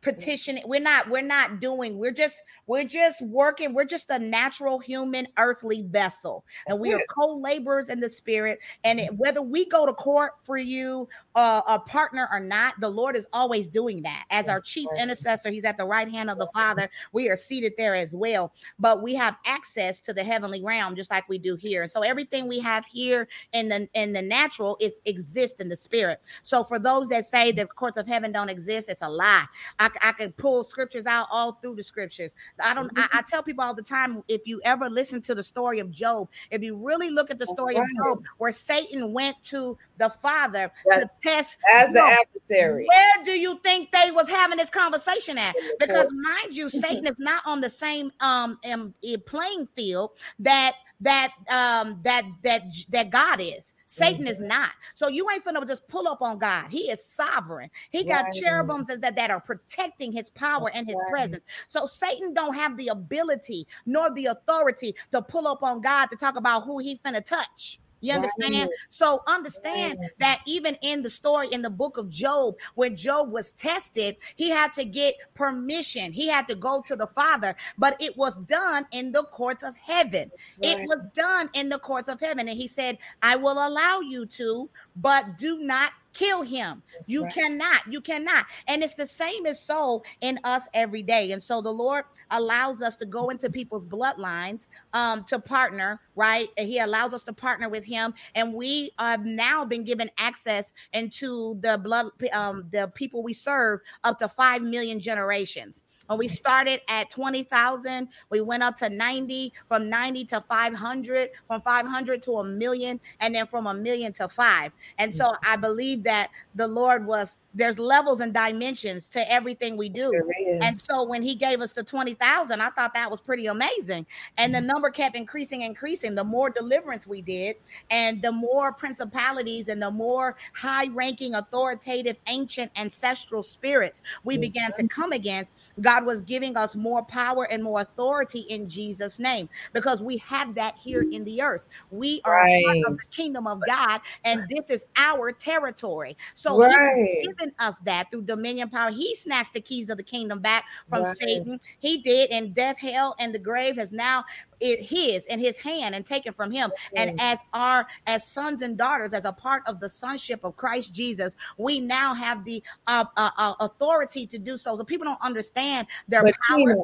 petitioning 0.00 0.62
we're 0.66 0.80
not 0.80 1.10
we're 1.10 1.20
not 1.20 1.58
doing 1.58 1.98
we're 1.98 2.12
just 2.12 2.42
we're 2.68 2.84
just 2.84 3.20
working 3.22 3.74
we're 3.74 3.84
just 3.84 4.08
a 4.10 4.18
natural 4.18 4.78
human 4.78 5.26
earthly 5.38 5.82
vessel 5.82 6.44
and 6.68 6.78
we 6.78 6.94
are 6.94 7.00
co-laborers 7.12 7.88
in 7.88 7.98
the 7.98 8.08
spirit 8.08 8.60
and 8.84 9.00
it, 9.00 9.12
whether 9.16 9.42
we 9.42 9.66
go 9.66 9.84
to 9.84 9.92
court 9.92 10.34
for 10.44 10.56
you 10.56 11.08
uh, 11.38 11.62
a 11.68 11.78
partner 11.78 12.28
or 12.32 12.40
not 12.40 12.74
the 12.80 12.88
lord 12.88 13.14
is 13.14 13.24
always 13.32 13.68
doing 13.68 14.02
that. 14.02 14.24
As 14.28 14.48
our 14.48 14.60
chief 14.60 14.88
intercessor 14.98 15.52
he's 15.52 15.64
at 15.64 15.76
the 15.76 15.84
right 15.84 16.10
hand 16.10 16.30
of 16.30 16.38
the 16.38 16.48
father. 16.52 16.90
We 17.12 17.28
are 17.28 17.36
seated 17.36 17.74
there 17.78 17.94
as 17.94 18.12
well. 18.12 18.52
But 18.80 19.02
we 19.02 19.14
have 19.14 19.36
access 19.46 20.00
to 20.00 20.12
the 20.12 20.24
heavenly 20.24 20.64
realm 20.64 20.96
just 20.96 21.12
like 21.12 21.28
we 21.28 21.38
do 21.38 21.54
here. 21.54 21.82
And 21.82 21.90
so 21.90 22.02
everything 22.02 22.48
we 22.48 22.58
have 22.58 22.84
here 22.86 23.28
in 23.52 23.68
the 23.68 23.88
in 23.94 24.12
the 24.12 24.22
natural 24.22 24.76
is 24.80 24.94
exists 25.04 25.60
in 25.60 25.68
the 25.68 25.76
spirit. 25.76 26.20
So 26.42 26.64
for 26.64 26.80
those 26.80 27.08
that 27.10 27.24
say 27.24 27.52
the 27.52 27.66
courts 27.66 27.98
of 27.98 28.08
heaven 28.08 28.32
don't 28.32 28.48
exist 28.48 28.88
it's 28.88 29.02
a 29.02 29.08
lie. 29.08 29.44
I 29.78 29.90
I, 30.02 30.12
can 30.12 30.32
pull 30.32 30.64
scriptures 30.64 31.06
out 31.06 31.28
all 31.30 31.52
through 31.52 31.76
the 31.76 31.84
scriptures. 31.84 32.32
I 32.60 32.74
don't. 32.74 32.90
I, 32.96 33.08
I, 33.12 33.22
tell 33.22 33.44
people 33.44 33.62
all 33.62 33.74
the 33.74 33.82
time 33.82 34.24
if 34.26 34.44
you 34.44 34.60
ever 34.64 34.90
listen 34.90 35.22
to 35.22 35.36
the 35.36 35.42
story 35.44 35.78
of 35.78 35.92
Job, 35.92 36.28
if 36.50 36.62
you 36.62 36.76
really 36.76 37.10
look 37.10 37.30
at 37.30 37.38
the 37.38 37.46
story 37.46 37.76
of 37.76 37.84
Job, 37.96 38.24
where 38.38 38.50
Satan 38.50 39.12
went 39.12 39.40
to 39.44 39.78
the 39.98 40.10
Father 40.22 40.70
to 40.92 41.10
test 41.22 41.58
as 41.74 41.88
the 41.88 41.94
know, 41.94 42.06
adversary. 42.20 42.86
Where 42.86 43.24
do 43.24 43.32
you 43.32 43.58
think 43.58 43.90
they 43.92 44.10
was 44.10 44.28
having 44.28 44.58
this 44.58 44.70
conversation 44.70 45.38
at? 45.38 45.54
Because 45.78 46.08
mind 46.12 46.56
you, 46.56 46.68
Satan 46.68 47.06
is 47.06 47.18
not 47.18 47.42
on 47.46 47.60
the 47.60 47.70
same 47.70 48.12
um, 48.20 48.58
um 48.70 48.94
playing 49.26 49.68
field 49.74 50.10
that 50.38 50.74
that 51.00 51.32
um 51.48 52.00
that 52.02 52.24
that 52.42 52.62
that 52.90 53.10
God 53.10 53.40
is. 53.40 53.74
Satan 53.90 54.22
mm-hmm. 54.22 54.28
is 54.28 54.40
not. 54.40 54.70
So 54.92 55.08
you 55.08 55.28
ain't 55.30 55.44
finna 55.44 55.66
just 55.66 55.88
pull 55.88 56.06
up 56.08 56.20
on 56.20 56.38
God. 56.38 56.66
He 56.70 56.90
is 56.90 57.02
sovereign. 57.02 57.70
He 57.90 58.04
got 58.04 58.24
right. 58.24 58.34
cherubims 58.34 58.86
that, 58.88 59.16
that 59.16 59.30
are 59.30 59.40
protecting 59.40 60.12
his 60.12 60.28
power 60.30 60.64
That's 60.66 60.76
and 60.76 60.86
his 60.86 60.96
right. 60.96 61.10
presence. 61.10 61.44
So 61.68 61.86
Satan 61.86 62.34
don't 62.34 62.54
have 62.54 62.76
the 62.76 62.88
ability 62.88 63.66
nor 63.86 64.12
the 64.12 64.26
authority 64.26 64.94
to 65.10 65.22
pull 65.22 65.48
up 65.48 65.62
on 65.62 65.80
God 65.80 66.06
to 66.06 66.16
talk 66.16 66.36
about 66.36 66.64
who 66.64 66.78
he 66.80 67.00
finna 67.02 67.24
touch. 67.24 67.80
You 68.00 68.14
understand? 68.14 68.54
Right. 68.54 68.68
So 68.88 69.22
understand 69.26 69.98
right. 70.00 70.10
that 70.18 70.40
even 70.46 70.76
in 70.82 71.02
the 71.02 71.10
story 71.10 71.48
in 71.52 71.62
the 71.62 71.70
book 71.70 71.96
of 71.96 72.08
Job, 72.08 72.56
when 72.74 72.94
Job 72.94 73.30
was 73.30 73.52
tested, 73.52 74.16
he 74.36 74.50
had 74.50 74.72
to 74.74 74.84
get 74.84 75.14
permission. 75.34 76.12
He 76.12 76.28
had 76.28 76.46
to 76.48 76.54
go 76.54 76.82
to 76.82 76.96
the 76.96 77.06
Father, 77.06 77.56
but 77.76 78.00
it 78.00 78.16
was 78.16 78.36
done 78.46 78.86
in 78.92 79.12
the 79.12 79.24
courts 79.24 79.62
of 79.62 79.76
heaven. 79.76 80.30
Right. 80.62 80.78
It 80.78 80.86
was 80.86 80.98
done 81.14 81.50
in 81.54 81.68
the 81.68 81.78
courts 81.78 82.08
of 82.08 82.20
heaven. 82.20 82.48
And 82.48 82.58
he 82.58 82.68
said, 82.68 82.98
I 83.22 83.36
will 83.36 83.66
allow 83.66 84.00
you 84.00 84.26
to, 84.26 84.68
but 85.00 85.38
do 85.38 85.58
not 85.58 85.92
kill 86.12 86.42
him. 86.42 86.82
That's 86.94 87.08
you 87.08 87.22
right. 87.22 87.32
cannot, 87.32 87.80
you 87.88 88.00
cannot. 88.00 88.46
And 88.66 88.82
it's 88.82 88.94
the 88.94 89.06
same 89.06 89.46
as 89.46 89.62
so 89.62 90.02
in 90.20 90.40
us 90.42 90.62
every 90.74 91.02
day. 91.02 91.32
And 91.32 91.42
so 91.42 91.60
the 91.62 91.70
Lord 91.70 92.04
allows 92.30 92.82
us 92.82 92.96
to 92.96 93.06
go 93.06 93.28
into 93.30 93.48
people's 93.50 93.84
bloodlines 93.84 94.66
um, 94.92 95.24
to 95.24 95.38
partner, 95.38 96.00
right? 96.16 96.48
And 96.56 96.68
he 96.68 96.80
allows 96.80 97.14
us 97.14 97.22
to 97.24 97.32
partner 97.32 97.68
with 97.68 97.84
him. 97.84 98.14
And 98.34 98.52
we 98.52 98.90
have 98.98 99.24
now 99.24 99.64
been 99.64 99.84
given 99.84 100.10
access 100.18 100.72
into 100.92 101.58
the 101.60 101.78
blood, 101.78 102.10
um, 102.32 102.64
the 102.72 102.88
people 102.94 103.22
we 103.22 103.32
serve 103.32 103.80
up 104.02 104.18
to 104.18 104.28
5 104.28 104.62
million 104.62 104.98
generations. 104.98 105.82
When 106.08 106.18
we 106.18 106.28
started 106.28 106.80
at 106.88 107.10
20,000, 107.10 108.08
we 108.30 108.40
went 108.40 108.62
up 108.62 108.76
to 108.78 108.88
90, 108.88 109.52
from 109.68 109.88
90 109.88 110.24
to 110.26 110.44
500, 110.48 111.30
from 111.46 111.60
500 111.60 112.22
to 112.22 112.32
a 112.38 112.44
million, 112.44 112.98
and 113.20 113.34
then 113.34 113.46
from 113.46 113.66
a 113.66 113.74
million 113.74 114.12
to 114.14 114.28
five. 114.28 114.72
And 114.98 115.14
so 115.14 115.34
I 115.44 115.56
believe 115.56 116.02
that 116.04 116.30
the 116.54 116.66
Lord 116.66 117.06
was 117.06 117.36
there's 117.54 117.78
levels 117.78 118.20
and 118.20 118.32
dimensions 118.32 119.08
to 119.08 119.32
everything 119.32 119.76
we 119.76 119.88
do. 119.88 120.12
Sure 120.12 120.58
and 120.62 120.76
so 120.76 121.02
when 121.02 121.22
he 121.22 121.34
gave 121.34 121.60
us 121.60 121.72
the 121.72 121.82
20,000, 121.82 122.60
I 122.60 122.70
thought 122.70 122.94
that 122.94 123.10
was 123.10 123.20
pretty 123.20 123.46
amazing. 123.46 124.06
And 124.36 124.54
the 124.54 124.58
mm-hmm. 124.58 124.68
number 124.68 124.90
kept 124.90 125.16
increasing, 125.16 125.62
increasing. 125.62 126.14
The 126.14 126.24
more 126.24 126.50
deliverance 126.50 127.06
we 127.06 127.20
did, 127.20 127.56
and 127.90 128.22
the 128.22 128.32
more 128.32 128.72
principalities 128.72 129.68
and 129.68 129.82
the 129.82 129.90
more 129.90 130.36
high 130.54 130.86
ranking, 130.88 131.34
authoritative, 131.34 132.16
ancient, 132.28 132.70
ancestral 132.76 133.42
spirits 133.42 134.02
we 134.24 134.38
began 134.38 134.72
to 134.74 134.86
come 134.86 135.12
against, 135.12 135.52
God 135.80 135.97
God 135.98 136.06
was 136.06 136.20
giving 136.22 136.56
us 136.56 136.76
more 136.76 137.02
power 137.02 137.44
and 137.44 137.62
more 137.62 137.80
authority 137.80 138.40
in 138.40 138.68
Jesus' 138.68 139.18
name 139.18 139.48
because 139.72 140.00
we 140.00 140.18
have 140.18 140.54
that 140.54 140.76
here 140.76 141.04
in 141.10 141.24
the 141.24 141.42
earth. 141.42 141.66
We 141.90 142.20
are 142.24 142.34
right. 142.34 142.64
part 142.64 142.78
of 142.86 142.98
the 142.98 143.06
kingdom 143.10 143.46
of 143.46 143.60
God, 143.66 144.00
and 144.24 144.44
this 144.48 144.70
is 144.70 144.84
our 144.96 145.32
territory. 145.32 146.16
So 146.34 146.58
right. 146.58 146.96
He's 146.96 147.26
given 147.26 147.52
us 147.58 147.78
that 147.80 148.10
through 148.10 148.22
dominion 148.22 148.70
power. 148.70 148.90
He 148.90 149.14
snatched 149.14 149.54
the 149.54 149.60
keys 149.60 149.90
of 149.90 149.96
the 149.96 150.02
kingdom 150.02 150.40
back 150.40 150.64
from 150.88 151.02
right. 151.02 151.16
Satan. 151.16 151.60
He 151.78 151.98
did, 151.98 152.30
and 152.30 152.54
death, 152.54 152.78
hell, 152.78 153.14
and 153.18 153.34
the 153.34 153.38
grave 153.38 153.76
has 153.76 153.90
now 153.90 154.24
it 154.60 154.80
his 154.82 155.24
in 155.26 155.38
his 155.38 155.58
hand 155.58 155.94
and 155.94 156.04
taken 156.04 156.32
from 156.32 156.50
him 156.50 156.70
and 156.96 157.20
as 157.20 157.38
our 157.54 157.86
as 158.06 158.26
sons 158.26 158.62
and 158.62 158.76
daughters 158.76 159.12
as 159.12 159.24
a 159.24 159.32
part 159.32 159.62
of 159.66 159.80
the 159.80 159.88
sonship 159.88 160.42
of 160.42 160.56
christ 160.56 160.92
jesus 160.92 161.36
we 161.58 161.80
now 161.80 162.14
have 162.14 162.44
the 162.44 162.62
uh, 162.86 163.04
uh, 163.16 163.30
uh, 163.36 163.54
authority 163.60 164.26
to 164.26 164.38
do 164.38 164.58
so 164.58 164.76
so 164.76 164.84
people 164.84 165.04
don't 165.04 165.20
understand 165.22 165.86
their 166.08 166.22
but 166.22 166.34
power. 166.48 166.58
Tina, 166.58 166.82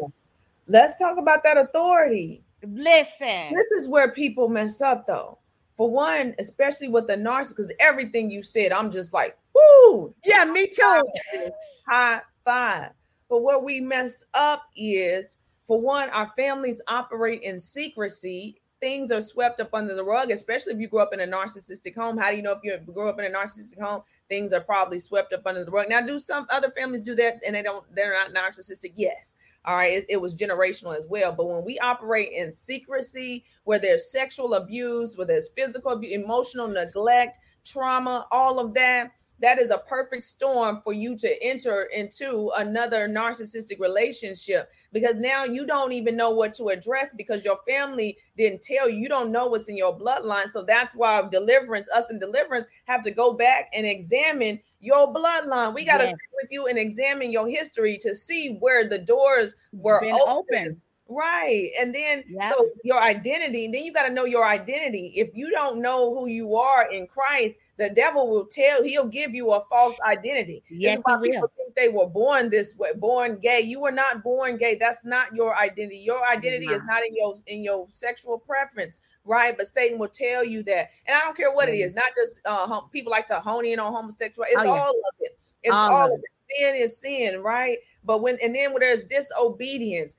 let's 0.69 0.99
talk 0.99 1.19
about 1.19 1.43
that 1.45 1.57
authority. 1.57 2.43
Listen. 2.67 3.53
This 3.55 3.71
is 3.79 3.89
where 3.89 4.11
people 4.11 4.49
mess 4.49 4.81
up 4.81 5.07
though. 5.07 5.39
For 5.77 5.91
one 5.91 6.37
especially 6.39 6.89
with 6.89 7.09
the 7.09 7.17
narcissist 7.17 7.57
because 7.57 7.73
everything 7.81 8.31
you 8.31 8.45
said 8.45 8.71
i'm 8.71 8.93
just 8.93 9.13
like 9.13 9.37
whoo 9.55 10.15
yeah 10.25 10.45
me 10.45 10.69
too. 10.69 11.03
High 11.89 12.21
five. 12.45 12.91
But 13.29 13.43
where 13.43 13.59
we 13.59 13.81
mess 13.81 14.25
up 14.35 14.63
is 14.77 15.39
for 15.67 15.81
one, 15.81 16.11
our 16.11 16.31
families 16.37 16.83
operate 16.89 17.43
in 17.43 17.59
secrecy. 17.59 18.61
Things 18.85 19.11
are 19.11 19.23
swept 19.23 19.61
up 19.61 19.73
under 19.73 19.95
the 19.95 20.05
rug, 20.05 20.31
especially 20.31 20.75
if 20.75 20.79
you 20.79 20.89
grew 20.89 21.01
up 21.01 21.15
in 21.15 21.21
a 21.21 21.27
narcissistic 21.27 21.95
home. 21.95 22.19
How 22.19 22.31
do 22.31 22.37
you 22.37 22.43
know 22.43 22.53
if 22.53 22.59
you 22.63 22.77
grew 22.93 23.09
up 23.09 23.19
in 23.19 23.25
a 23.25 23.35
narcissistic 23.35 23.81
home? 23.81 24.03
Things 24.29 24.53
are 24.53 24.61
probably 24.61 24.99
swept 24.99 25.33
up 25.33 25.47
under 25.47 25.65
the 25.65 25.71
rug. 25.71 25.87
Now, 25.89 26.03
do 26.03 26.19
some 26.19 26.47
other 26.51 26.71
families 26.77 27.01
do 27.01 27.15
that 27.15 27.41
and 27.47 27.57
they 27.57 27.63
don't, 27.63 27.83
they're 27.95 28.13
not 28.13 28.35
narcissistic? 28.35 28.93
Yes. 28.95 29.37
All 29.65 29.75
right. 29.75 29.91
It, 29.95 30.07
it 30.11 30.21
was 30.21 30.35
generational 30.35 30.95
as 30.95 31.07
well. 31.09 31.33
But 31.33 31.47
when 31.47 31.65
we 31.65 31.79
operate 31.79 32.33
in 32.33 32.53
secrecy, 32.53 33.47
where 33.65 33.79
there's 33.79 34.13
sexual 34.13 34.53
abuse, 34.53 35.17
where 35.17 35.27
there's 35.27 35.49
physical 35.57 35.93
abuse, 35.93 36.13
emotional 36.13 36.69
neglect, 36.69 37.39
trauma, 37.65 38.27
all 38.33 38.61
of 38.61 38.75
that, 38.75 39.13
that 39.41 39.59
is 39.59 39.71
a 39.71 39.79
perfect 39.79 40.25
storm 40.25 40.81
for 40.85 40.93
you 40.93 41.17
to 41.19 41.43
enter 41.43 41.89
into 41.95 42.51
another 42.57 43.09
narcissistic 43.09 43.81
relationship 43.81 44.71
because 44.93 45.17
now 45.17 45.45
you 45.45 45.67
don't 45.67 45.93
even 45.93 46.17
know 46.17 46.31
what 46.31 46.55
to 46.55 46.69
address 46.69 47.11
because 47.17 47.45
your 47.45 47.59
family 47.69 48.17
didn't 48.37 48.63
tell 48.63 48.89
you. 48.89 48.99
You 48.99 49.09
don't 49.09 49.33
know 49.33 49.49
what's 49.49 49.69
in 49.69 49.77
your 49.77 49.99
bloodline. 49.99 50.49
So 50.49 50.63
that's 50.63 50.95
why 50.95 51.23
deliverance, 51.31 51.89
us 51.95 52.11
in 52.11 52.19
deliverance, 52.19 52.67
have 52.87 53.03
to 53.03 53.11
go 53.11 53.33
back 53.33 53.71
and 53.75 53.87
examine 53.87 54.61
your 54.81 55.13
bloodline. 55.13 55.75
We 55.75 55.85
got 55.85 55.99
to 55.99 56.05
yes. 56.05 56.13
sit 56.13 56.31
with 56.43 56.53
you 56.53 56.67
and 56.67 56.79
examine 56.79 57.33
your 57.33 57.49
history 57.49 57.99
to 58.03 58.15
see 58.15 58.57
where 58.61 58.89
the 58.89 58.99
doors 58.99 59.55
were 59.73 60.05
open. 60.05 60.29
open. 60.29 60.81
Right. 61.09 61.71
And 61.79 61.95
then 61.95 62.25
yep. 62.29 62.53
so 62.53 62.69
your 62.83 63.03
identity, 63.03 63.69
then 63.71 63.85
you 63.85 63.93
got 63.93 64.09
to 64.09 64.13
know 64.13 64.25
your 64.25 64.49
identity. 64.49 65.13
If 65.15 65.31
you 65.35 65.51
don't 65.51 65.83
know 65.83 66.15
who 66.15 66.27
you 66.29 66.57
are 66.57 66.91
in 66.91 67.07
Christ, 67.07 67.57
the 67.77 67.91
devil 67.91 68.31
will 68.31 68.47
tell 68.47 68.83
he'll 68.83 69.07
give 69.07 69.35
you 69.35 69.53
a 69.53 69.63
false 69.69 69.97
identity. 70.07 70.63
Yes, 70.71 71.01
why 71.03 71.19
people 71.21 71.51
think 71.57 71.75
they 71.75 71.89
were 71.89 72.07
born 72.07 72.49
this 72.49 72.77
way, 72.77 72.91
born 72.97 73.39
gay. 73.41 73.61
You 73.61 73.81
were 73.81 73.91
not 73.91 74.23
born 74.23 74.57
gay. 74.57 74.77
That's 74.77 75.05
not 75.05 75.35
your 75.35 75.59
identity. 75.59 75.99
Your 75.99 76.27
identity 76.27 76.67
is 76.67 76.83
not 76.85 77.05
in 77.05 77.17
your 77.17 77.35
in 77.49 77.65
your 77.65 77.89
sexual 77.91 78.39
preference, 78.39 79.01
right? 79.25 79.57
But 79.57 79.69
Satan 79.69 79.99
will 79.99 80.09
tell 80.09 80.45
you 80.45 80.63
that, 80.65 80.91
and 81.07 81.17
I 81.17 81.21
don't 81.21 81.37
care 81.37 81.53
what 81.53 81.67
mm-hmm. 81.67 81.75
it 81.75 81.79
is. 81.79 81.95
Not 81.95 82.13
just 82.17 82.41
uh, 82.45 82.81
people 82.93 83.11
like 83.11 83.27
to 83.27 83.41
hone 83.41 83.67
in 83.67 83.81
on 83.81 83.93
homosexuality. 83.93 84.53
It's 84.53 84.63
oh, 84.63 84.67
yeah. 84.67 84.81
all 84.81 84.91
of 84.91 85.15
it. 85.21 85.39
It's 85.65 85.75
all, 85.75 85.95
all 85.95 86.15
of 86.15 86.21
it. 86.21 86.25
it. 86.49 86.57
Sin 86.57 86.75
is 86.77 87.01
sin, 87.01 87.43
right? 87.43 87.79
But 88.05 88.23
when 88.23 88.39
and 88.41 88.55
then 88.55 88.73
when 88.73 88.81
there's 88.81 89.03
disobedience, 89.03 90.15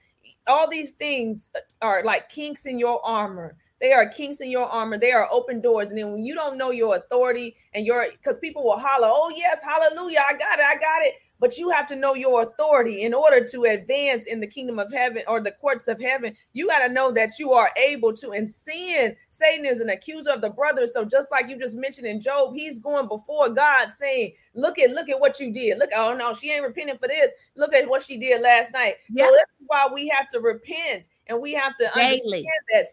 all 0.47 0.69
these 0.69 0.91
things 0.91 1.49
are 1.81 2.03
like 2.03 2.29
kinks 2.29 2.65
in 2.65 2.77
your 2.79 3.05
armor 3.05 3.55
they 3.81 3.91
are 3.91 4.07
kinks 4.07 4.39
in 4.39 4.49
your 4.49 4.67
armor. 4.67 4.97
They 4.97 5.11
are 5.11 5.27
open 5.31 5.61
doors. 5.61 5.89
And 5.89 5.97
then 5.97 6.13
when 6.13 6.23
you 6.23 6.33
don't 6.33 6.57
know 6.57 6.71
your 6.71 6.95
authority 6.95 7.55
and 7.73 7.85
your, 7.85 8.07
because 8.11 8.39
people 8.39 8.63
will 8.63 8.79
holler, 8.79 9.09
oh, 9.11 9.31
yes, 9.35 9.61
hallelujah, 9.63 10.21
I 10.27 10.33
got 10.33 10.59
it, 10.59 10.65
I 10.65 10.75
got 10.75 11.03
it. 11.03 11.15
But 11.39 11.57
you 11.57 11.69
have 11.69 11.87
to 11.87 11.95
know 11.95 12.13
your 12.13 12.43
authority 12.43 13.01
in 13.03 13.13
order 13.13 13.45
to 13.45 13.63
advance 13.63 14.25
in 14.25 14.39
the 14.39 14.47
kingdom 14.47 14.79
of 14.79 14.91
heaven 14.91 15.23
or 15.27 15.41
the 15.41 15.51
courts 15.51 15.87
of 15.87 15.99
heaven. 15.99 16.35
You 16.53 16.67
got 16.67 16.87
to 16.87 16.93
know 16.93 17.11
that 17.11 17.31
you 17.37 17.51
are 17.51 17.71
able 17.77 18.13
to. 18.13 18.31
And 18.31 18.49
sin, 18.49 19.15
Satan 19.31 19.65
is 19.65 19.79
an 19.79 19.89
accuser 19.89 20.31
of 20.31 20.41
the 20.41 20.49
brothers. 20.49 20.93
So 20.93 21.03
just 21.03 21.31
like 21.31 21.49
you 21.49 21.59
just 21.59 21.77
mentioned 21.77 22.07
in 22.07 22.21
Job, 22.21 22.53
he's 22.55 22.79
going 22.79 23.07
before 23.07 23.49
God 23.49 23.91
saying, 23.91 24.33
Look 24.53 24.79
at 24.79 24.91
look 24.91 25.09
at 25.09 25.19
what 25.19 25.39
you 25.39 25.51
did. 25.51 25.77
Look, 25.77 25.89
oh 25.95 26.15
no, 26.15 26.33
she 26.33 26.51
ain't 26.51 26.63
repenting 26.63 26.97
for 26.97 27.07
this. 27.07 27.31
Look 27.57 27.73
at 27.73 27.87
what 27.87 28.01
she 28.01 28.17
did 28.17 28.41
last 28.41 28.71
night. 28.71 28.95
Yeah. 29.09 29.25
So 29.25 29.31
that's 29.35 29.51
why 29.67 29.87
we 29.93 30.07
have 30.07 30.29
to 30.29 30.39
repent 30.39 31.09
and 31.27 31.41
we 31.41 31.53
have 31.53 31.75
to 31.77 31.91
daily. 31.95 32.47
understand 32.47 32.47
that 32.71 32.85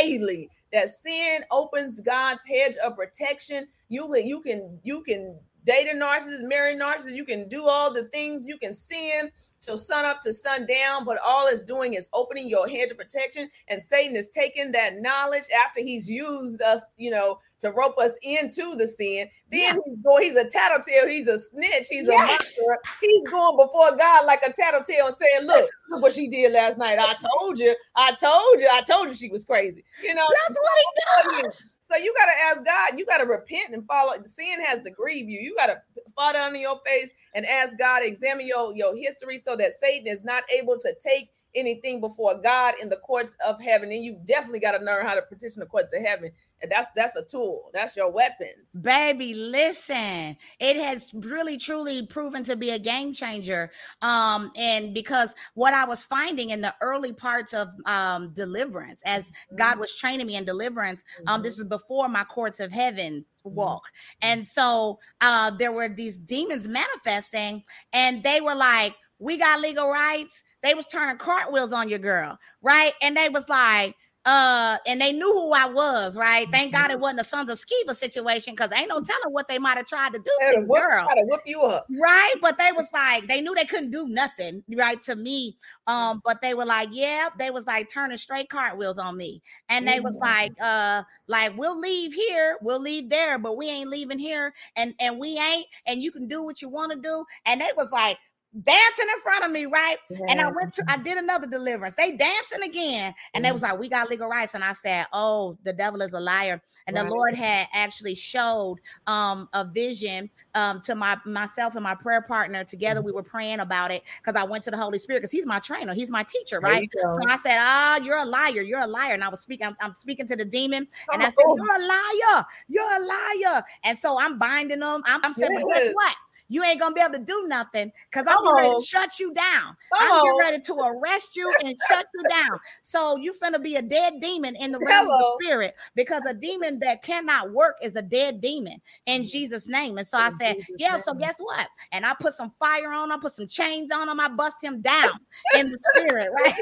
daily 0.00 0.48
that 0.72 0.88
sin 0.88 1.42
opens 1.50 2.00
God's 2.00 2.44
hedge 2.46 2.76
of 2.76 2.96
protection. 2.96 3.66
You 3.88 4.08
can 4.12 4.26
you 4.26 4.40
can 4.40 4.78
you 4.82 5.02
can 5.02 5.38
date 5.64 5.88
a 5.88 5.94
narcissist, 5.94 6.48
marry 6.48 6.74
a 6.74 6.78
narcissist, 6.78 7.14
you 7.14 7.24
can 7.24 7.48
do 7.48 7.66
all 7.66 7.92
the 7.92 8.04
things 8.04 8.46
you 8.46 8.58
can 8.58 8.74
sin 8.74 9.30
so 9.62 9.76
sun 9.76 10.04
up 10.04 10.20
to 10.22 10.32
sun 10.32 10.66
down, 10.66 11.04
but 11.04 11.18
all 11.24 11.46
it's 11.46 11.62
doing 11.62 11.94
is 11.94 12.08
opening 12.12 12.48
your 12.48 12.66
hedge 12.66 12.88
to 12.88 12.96
protection. 12.96 13.48
And 13.68 13.80
Satan 13.80 14.16
is 14.16 14.28
taking 14.28 14.72
that 14.72 14.94
knowledge 14.96 15.44
after 15.64 15.80
he's 15.80 16.10
used 16.10 16.60
us, 16.60 16.82
you 16.96 17.12
know, 17.12 17.38
to 17.60 17.70
rope 17.70 17.96
us 17.96 18.14
into 18.22 18.74
the 18.74 18.88
sin. 18.88 19.28
Then 19.52 19.60
yeah. 19.60 19.74
he's 19.84 19.96
going, 19.98 20.24
he's 20.24 20.34
a 20.34 20.46
tattletale, 20.46 21.06
he's 21.06 21.28
a 21.28 21.38
snitch, 21.38 21.86
he's 21.88 22.08
yeah. 22.08 22.24
a 22.24 22.26
monster. 22.26 22.78
He's 23.00 23.28
going 23.28 23.56
before 23.56 23.96
God 23.96 24.26
like 24.26 24.42
a 24.44 24.52
tattletale 24.52 25.06
and 25.06 25.14
saying, 25.14 25.46
Look, 25.46 25.70
look 25.90 26.02
what 26.02 26.14
she 26.14 26.26
did 26.26 26.52
last 26.52 26.76
night. 26.76 26.98
I 26.98 27.14
told 27.14 27.60
you, 27.60 27.76
I 27.94 28.16
told 28.16 28.60
you, 28.60 28.68
I 28.72 28.80
told 28.80 29.08
you 29.10 29.14
she 29.14 29.28
was 29.28 29.44
crazy. 29.44 29.84
You 30.02 30.16
know, 30.16 30.26
that's 30.48 30.58
what 30.58 31.32
he 31.36 31.42
does. 31.42 31.64
So 31.92 31.98
you 32.02 32.14
got 32.16 32.26
to 32.26 32.42
ask 32.50 32.64
God, 32.64 32.98
you 32.98 33.04
got 33.04 33.18
to 33.18 33.24
repent 33.24 33.74
and 33.74 33.86
follow. 33.86 34.12
Sin 34.24 34.64
has 34.64 34.82
to 34.82 34.90
grieve 34.90 35.28
you. 35.28 35.40
You 35.40 35.54
got 35.54 35.66
to 35.66 35.82
fall 36.16 36.32
down 36.32 36.54
on 36.54 36.60
your 36.60 36.80
face 36.86 37.10
and 37.34 37.44
ask 37.44 37.76
God, 37.78 38.02
examine 38.02 38.46
your, 38.46 38.74
your 38.74 38.96
history 38.96 39.38
so 39.38 39.56
that 39.56 39.72
Satan 39.78 40.06
is 40.06 40.24
not 40.24 40.44
able 40.56 40.78
to 40.78 40.94
take 41.00 41.30
anything 41.54 42.00
before 42.00 42.38
God 42.38 42.74
in 42.80 42.88
the 42.88 42.96
courts 42.96 43.36
of 43.46 43.60
heaven. 43.60 43.92
And 43.92 44.04
you 44.04 44.18
definitely 44.24 44.60
got 44.60 44.72
to 44.72 44.84
learn 44.84 45.06
how 45.06 45.14
to 45.14 45.22
petition 45.22 45.60
the 45.60 45.66
courts 45.66 45.92
of 45.92 46.02
heaven. 46.02 46.30
And 46.62 46.70
that's 46.70 46.90
that's 46.94 47.16
a 47.16 47.24
tool. 47.24 47.70
That's 47.72 47.96
your 47.96 48.10
weapons. 48.10 48.70
Baby, 48.80 49.34
listen. 49.34 50.36
It 50.60 50.76
has 50.76 51.10
really 51.12 51.58
truly 51.58 52.06
proven 52.06 52.44
to 52.44 52.54
be 52.54 52.70
a 52.70 52.78
game 52.78 53.12
changer. 53.12 53.72
Um, 54.00 54.52
and 54.54 54.94
because 54.94 55.34
what 55.54 55.74
I 55.74 55.84
was 55.84 56.04
finding 56.04 56.50
in 56.50 56.60
the 56.60 56.72
early 56.80 57.12
parts 57.12 57.52
of 57.52 57.68
um 57.84 58.32
deliverance, 58.32 59.02
as 59.04 59.26
mm-hmm. 59.26 59.56
God 59.56 59.78
was 59.80 59.94
training 59.96 60.26
me 60.26 60.36
in 60.36 60.44
deliverance, 60.44 61.02
mm-hmm. 61.18 61.28
um, 61.28 61.42
this 61.42 61.58
is 61.58 61.64
before 61.64 62.08
my 62.08 62.22
courts 62.22 62.60
of 62.60 62.70
heaven 62.70 63.24
mm-hmm. 63.44 63.56
walk. 63.56 63.82
And 64.20 64.46
so 64.46 65.00
uh 65.20 65.50
there 65.50 65.72
were 65.72 65.88
these 65.88 66.16
demons 66.16 66.68
manifesting, 66.68 67.64
and 67.92 68.22
they 68.22 68.40
were 68.40 68.54
like, 68.54 68.94
We 69.18 69.36
got 69.36 69.60
legal 69.60 69.90
rights 69.90 70.44
they 70.62 70.74
was 70.74 70.86
turning 70.86 71.18
cartwheels 71.18 71.72
on 71.72 71.88
your 71.88 71.98
girl, 71.98 72.38
right? 72.62 72.92
And 73.02 73.16
they 73.16 73.28
was 73.28 73.48
like, 73.48 73.96
uh, 74.24 74.78
and 74.86 75.00
they 75.00 75.12
knew 75.12 75.32
who 75.32 75.52
I 75.52 75.66
was, 75.66 76.16
right? 76.16 76.48
Thank 76.52 76.72
God 76.72 76.90
it 76.90 76.94
mm-hmm. 76.94 77.02
wasn't 77.02 77.20
a 77.22 77.24
Sons 77.24 77.50
of 77.50 77.60
Sceva 77.60 77.96
situation 77.96 78.54
because 78.54 78.70
ain't 78.72 78.88
no 78.88 79.00
telling 79.00 79.32
what 79.32 79.48
they 79.48 79.58
might 79.58 79.76
have 79.76 79.86
tried 79.86 80.12
to 80.12 80.18
do 80.18 80.24
to 80.24 80.60
the 80.60 80.66
girl. 80.66 81.02
Try 81.02 81.14
to 81.14 81.24
whip 81.24 81.40
you 81.44 81.62
up, 81.62 81.86
right? 82.00 82.34
But 82.40 82.56
they 82.56 82.70
was 82.70 82.86
like, 82.92 83.26
they 83.26 83.40
knew 83.40 83.52
they 83.54 83.64
couldn't 83.64 83.90
do 83.90 84.06
nothing, 84.06 84.62
right, 84.76 85.02
to 85.04 85.16
me. 85.16 85.56
Um, 85.88 86.22
but 86.24 86.40
they 86.40 86.54
were 86.54 86.64
like, 86.64 86.90
yeah, 86.92 87.30
they 87.36 87.50
was 87.50 87.66
like 87.66 87.90
turning 87.90 88.16
straight 88.16 88.48
cartwheels 88.48 88.98
on 88.98 89.16
me, 89.16 89.42
and 89.68 89.88
they 89.88 89.98
was 89.98 90.16
like, 90.20 90.52
uh, 90.60 91.02
like 91.26 91.56
we'll 91.56 91.78
leave 91.78 92.12
here, 92.12 92.58
we'll 92.62 92.80
leave 92.80 93.10
there, 93.10 93.38
but 93.38 93.56
we 93.56 93.68
ain't 93.68 93.90
leaving 93.90 94.20
here, 94.20 94.54
and 94.76 94.94
and 95.00 95.18
we 95.18 95.36
ain't, 95.36 95.66
and 95.86 96.00
you 96.00 96.12
can 96.12 96.28
do 96.28 96.44
what 96.44 96.62
you 96.62 96.68
want 96.68 96.92
to 96.92 96.98
do, 97.00 97.24
and 97.46 97.60
they 97.60 97.70
was 97.76 97.90
like 97.90 98.18
dancing 98.60 99.06
in 99.14 99.20
front 99.22 99.44
of 99.44 99.50
me, 99.50 99.64
right? 99.64 99.96
Yeah. 100.10 100.18
And 100.28 100.40
I 100.40 100.50
went 100.50 100.74
to, 100.74 100.84
I 100.86 100.98
did 100.98 101.16
another 101.16 101.46
deliverance. 101.46 101.94
They 101.94 102.16
dancing 102.16 102.62
again. 102.62 103.14
And 103.34 103.42
mm. 103.42 103.48
they 103.48 103.52
was 103.52 103.62
like, 103.62 103.78
we 103.78 103.88
got 103.88 104.10
legal 104.10 104.28
rights. 104.28 104.54
And 104.54 104.62
I 104.62 104.74
said, 104.74 105.06
oh, 105.12 105.56
the 105.64 105.72
devil 105.72 106.02
is 106.02 106.12
a 106.12 106.20
liar. 106.20 106.60
And 106.86 106.96
right. 106.96 107.04
the 107.04 107.10
Lord 107.10 107.34
had 107.34 107.68
actually 107.72 108.14
showed 108.14 108.76
um, 109.06 109.48
a 109.54 109.64
vision 109.64 110.28
um, 110.54 110.82
to 110.82 110.94
my 110.94 111.16
myself 111.24 111.76
and 111.76 111.82
my 111.82 111.94
prayer 111.94 112.20
partner 112.20 112.62
together. 112.62 113.00
Mm. 113.00 113.04
We 113.06 113.12
were 113.12 113.22
praying 113.22 113.60
about 113.60 113.90
it 113.90 114.02
because 114.22 114.38
I 114.38 114.44
went 114.44 114.64
to 114.64 114.70
the 114.70 114.76
Holy 114.76 114.98
Spirit 114.98 115.20
because 115.20 115.32
he's 115.32 115.46
my 115.46 115.58
trainer. 115.58 115.94
He's 115.94 116.10
my 116.10 116.22
teacher, 116.22 116.60
right? 116.60 116.88
So 117.00 117.14
I 117.26 117.36
said, 117.38 117.56
ah, 117.58 117.98
oh, 117.98 118.04
you're 118.04 118.18
a 118.18 118.24
liar. 118.26 118.60
You're 118.60 118.80
a 118.80 118.86
liar. 118.86 119.14
And 119.14 119.24
I 119.24 119.28
was 119.28 119.40
speaking, 119.40 119.66
I'm, 119.66 119.76
I'm 119.80 119.94
speaking 119.94 120.28
to 120.28 120.36
the 120.36 120.44
demon. 120.44 120.86
And 121.10 121.22
I 121.22 121.26
said, 121.26 121.34
you're 121.38 121.76
a 121.76 121.86
liar. 121.86 122.44
You're 122.68 122.96
a 122.96 123.04
liar. 123.04 123.64
And 123.84 123.98
so 123.98 124.18
I'm 124.18 124.38
binding 124.38 124.80
them. 124.80 125.02
I'm, 125.06 125.20
I'm 125.24 125.32
saying, 125.32 125.50
yes. 125.52 125.84
guess 125.84 125.94
what? 125.94 126.14
You 126.52 126.62
ain't 126.62 126.78
gonna 126.78 126.94
be 126.94 127.00
able 127.00 127.14
to 127.14 127.24
do 127.24 127.44
nothing 127.46 127.90
because 128.10 128.26
I'm 128.28 128.36
oh. 128.38 128.54
ready 128.54 128.74
to 128.74 128.84
shut 128.86 129.18
you 129.18 129.32
down. 129.32 129.74
Oh. 129.94 130.28
I'm 130.28 130.38
ready 130.38 130.62
to 130.62 130.74
arrest 130.74 131.34
you 131.34 131.50
and 131.64 131.74
shut 131.88 132.06
you 132.14 132.28
down. 132.28 132.60
So 132.82 133.16
you 133.16 133.32
finna 133.32 133.62
be 133.62 133.76
a 133.76 133.82
dead 133.82 134.20
demon 134.20 134.54
in 134.56 134.70
the 134.70 134.78
realm 134.78 135.10
of 135.10 135.18
the 135.18 135.38
spirit 135.42 135.74
because 135.94 136.20
a 136.28 136.34
demon 136.34 136.78
that 136.80 137.02
cannot 137.02 137.52
work 137.52 137.76
is 137.82 137.96
a 137.96 138.02
dead 138.02 138.42
demon 138.42 138.82
in 139.06 139.24
Jesus' 139.24 139.66
name. 139.66 139.96
And 139.96 140.06
so 140.06 140.18
I 140.18 140.30
said, 140.38 140.56
Yeah, 140.78 140.98
so 140.98 141.14
guess 141.14 141.36
what? 141.38 141.68
And 141.90 142.04
I 142.04 142.14
put 142.20 142.34
some 142.34 142.52
fire 142.58 142.92
on, 142.92 143.10
I 143.10 143.16
put 143.16 143.32
some 143.32 143.48
chains 143.48 143.90
on 143.90 144.10
him, 144.10 144.20
I 144.20 144.28
bust 144.28 144.56
him 144.62 144.82
down 144.82 145.18
in 145.56 145.70
the 145.70 145.78
spirit, 145.94 146.30
right? 146.44 146.54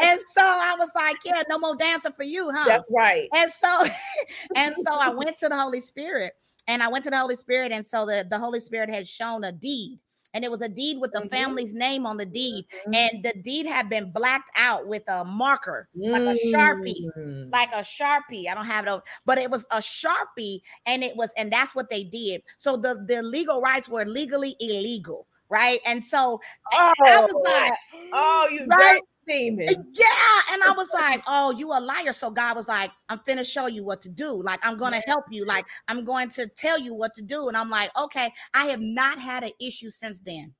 and 0.00 0.20
so 0.34 0.42
I 0.42 0.74
was 0.76 0.90
like, 0.96 1.16
Yeah, 1.24 1.44
no 1.48 1.60
more 1.60 1.76
dancing 1.76 2.12
for 2.16 2.24
you, 2.24 2.50
huh? 2.50 2.64
That's 2.66 2.90
right. 2.92 3.28
And 3.36 3.52
so 3.52 3.86
and 4.56 4.74
so 4.84 4.94
I 4.94 5.10
went 5.10 5.38
to 5.38 5.48
the 5.48 5.56
Holy 5.56 5.80
Spirit 5.80 6.34
and 6.70 6.82
I 6.82 6.88
went 6.88 7.04
to 7.04 7.10
the 7.10 7.18
Holy 7.18 7.36
Spirit, 7.36 7.72
and 7.72 7.84
so 7.84 8.06
the, 8.06 8.24
the 8.28 8.38
Holy 8.38 8.60
Spirit 8.60 8.90
had 8.90 9.08
shown 9.08 9.42
a 9.42 9.50
deed 9.50 9.98
and 10.32 10.44
it 10.44 10.50
was 10.50 10.60
a 10.60 10.68
deed 10.68 11.00
with 11.00 11.10
the 11.12 11.18
mm-hmm. 11.18 11.28
family's 11.28 11.74
name 11.74 12.06
on 12.06 12.16
the 12.16 12.24
deed 12.24 12.64
mm-hmm. 12.64 12.94
and 12.94 13.24
the 13.24 13.32
deed 13.42 13.66
had 13.66 13.88
been 13.88 14.12
blacked 14.12 14.48
out 14.56 14.86
with 14.86 15.02
a 15.08 15.24
marker 15.24 15.88
mm-hmm. 15.96 16.12
like 16.12 16.36
a 16.36 16.54
sharpie 16.54 16.94
mm. 17.18 17.52
like 17.52 17.70
a 17.72 17.80
sharpie 17.80 18.48
i 18.48 18.54
don't 18.54 18.66
have 18.66 18.86
it 18.86 18.90
over, 18.90 19.02
but 19.26 19.38
it 19.38 19.50
was 19.50 19.64
a 19.72 19.78
sharpie 19.78 20.60
and 20.86 21.02
it 21.02 21.16
was 21.16 21.30
and 21.36 21.52
that's 21.52 21.74
what 21.74 21.90
they 21.90 22.04
did 22.04 22.42
so 22.58 22.76
the 22.76 23.04
the 23.08 23.20
legal 23.22 23.60
rights 23.60 23.88
were 23.88 24.04
legally 24.04 24.54
illegal 24.60 25.26
right 25.48 25.80
and 25.84 26.04
so 26.04 26.40
oh, 26.72 26.94
I 27.04 27.20
was 27.20 27.32
like 27.44 27.72
oh 28.12 28.48
you 28.52 28.66
right 28.70 29.00
demon. 29.30 29.68
Uh, 29.68 29.82
yeah. 29.92 30.52
And 30.52 30.62
I 30.62 30.72
was 30.76 30.88
like, 30.92 31.22
oh, 31.26 31.52
you 31.52 31.68
a 31.72 31.80
liar. 31.80 32.12
So 32.12 32.30
God 32.30 32.56
was 32.56 32.68
like, 32.68 32.90
I'm 33.08 33.20
finna 33.20 33.44
show 33.44 33.66
you 33.66 33.84
what 33.84 34.02
to 34.02 34.08
do. 34.08 34.42
Like, 34.42 34.60
I'm 34.62 34.76
gonna 34.76 35.02
help 35.06 35.24
you. 35.30 35.44
Like, 35.44 35.66
I'm 35.88 36.04
going 36.04 36.30
to 36.30 36.46
tell 36.46 36.78
you 36.78 36.94
what 36.94 37.14
to 37.14 37.22
do. 37.22 37.48
And 37.48 37.56
I'm 37.56 37.70
like, 37.70 37.90
okay, 37.98 38.32
I 38.54 38.66
have 38.66 38.80
not 38.80 39.18
had 39.18 39.44
an 39.44 39.52
issue 39.60 39.90
since 39.90 40.20
then. 40.20 40.54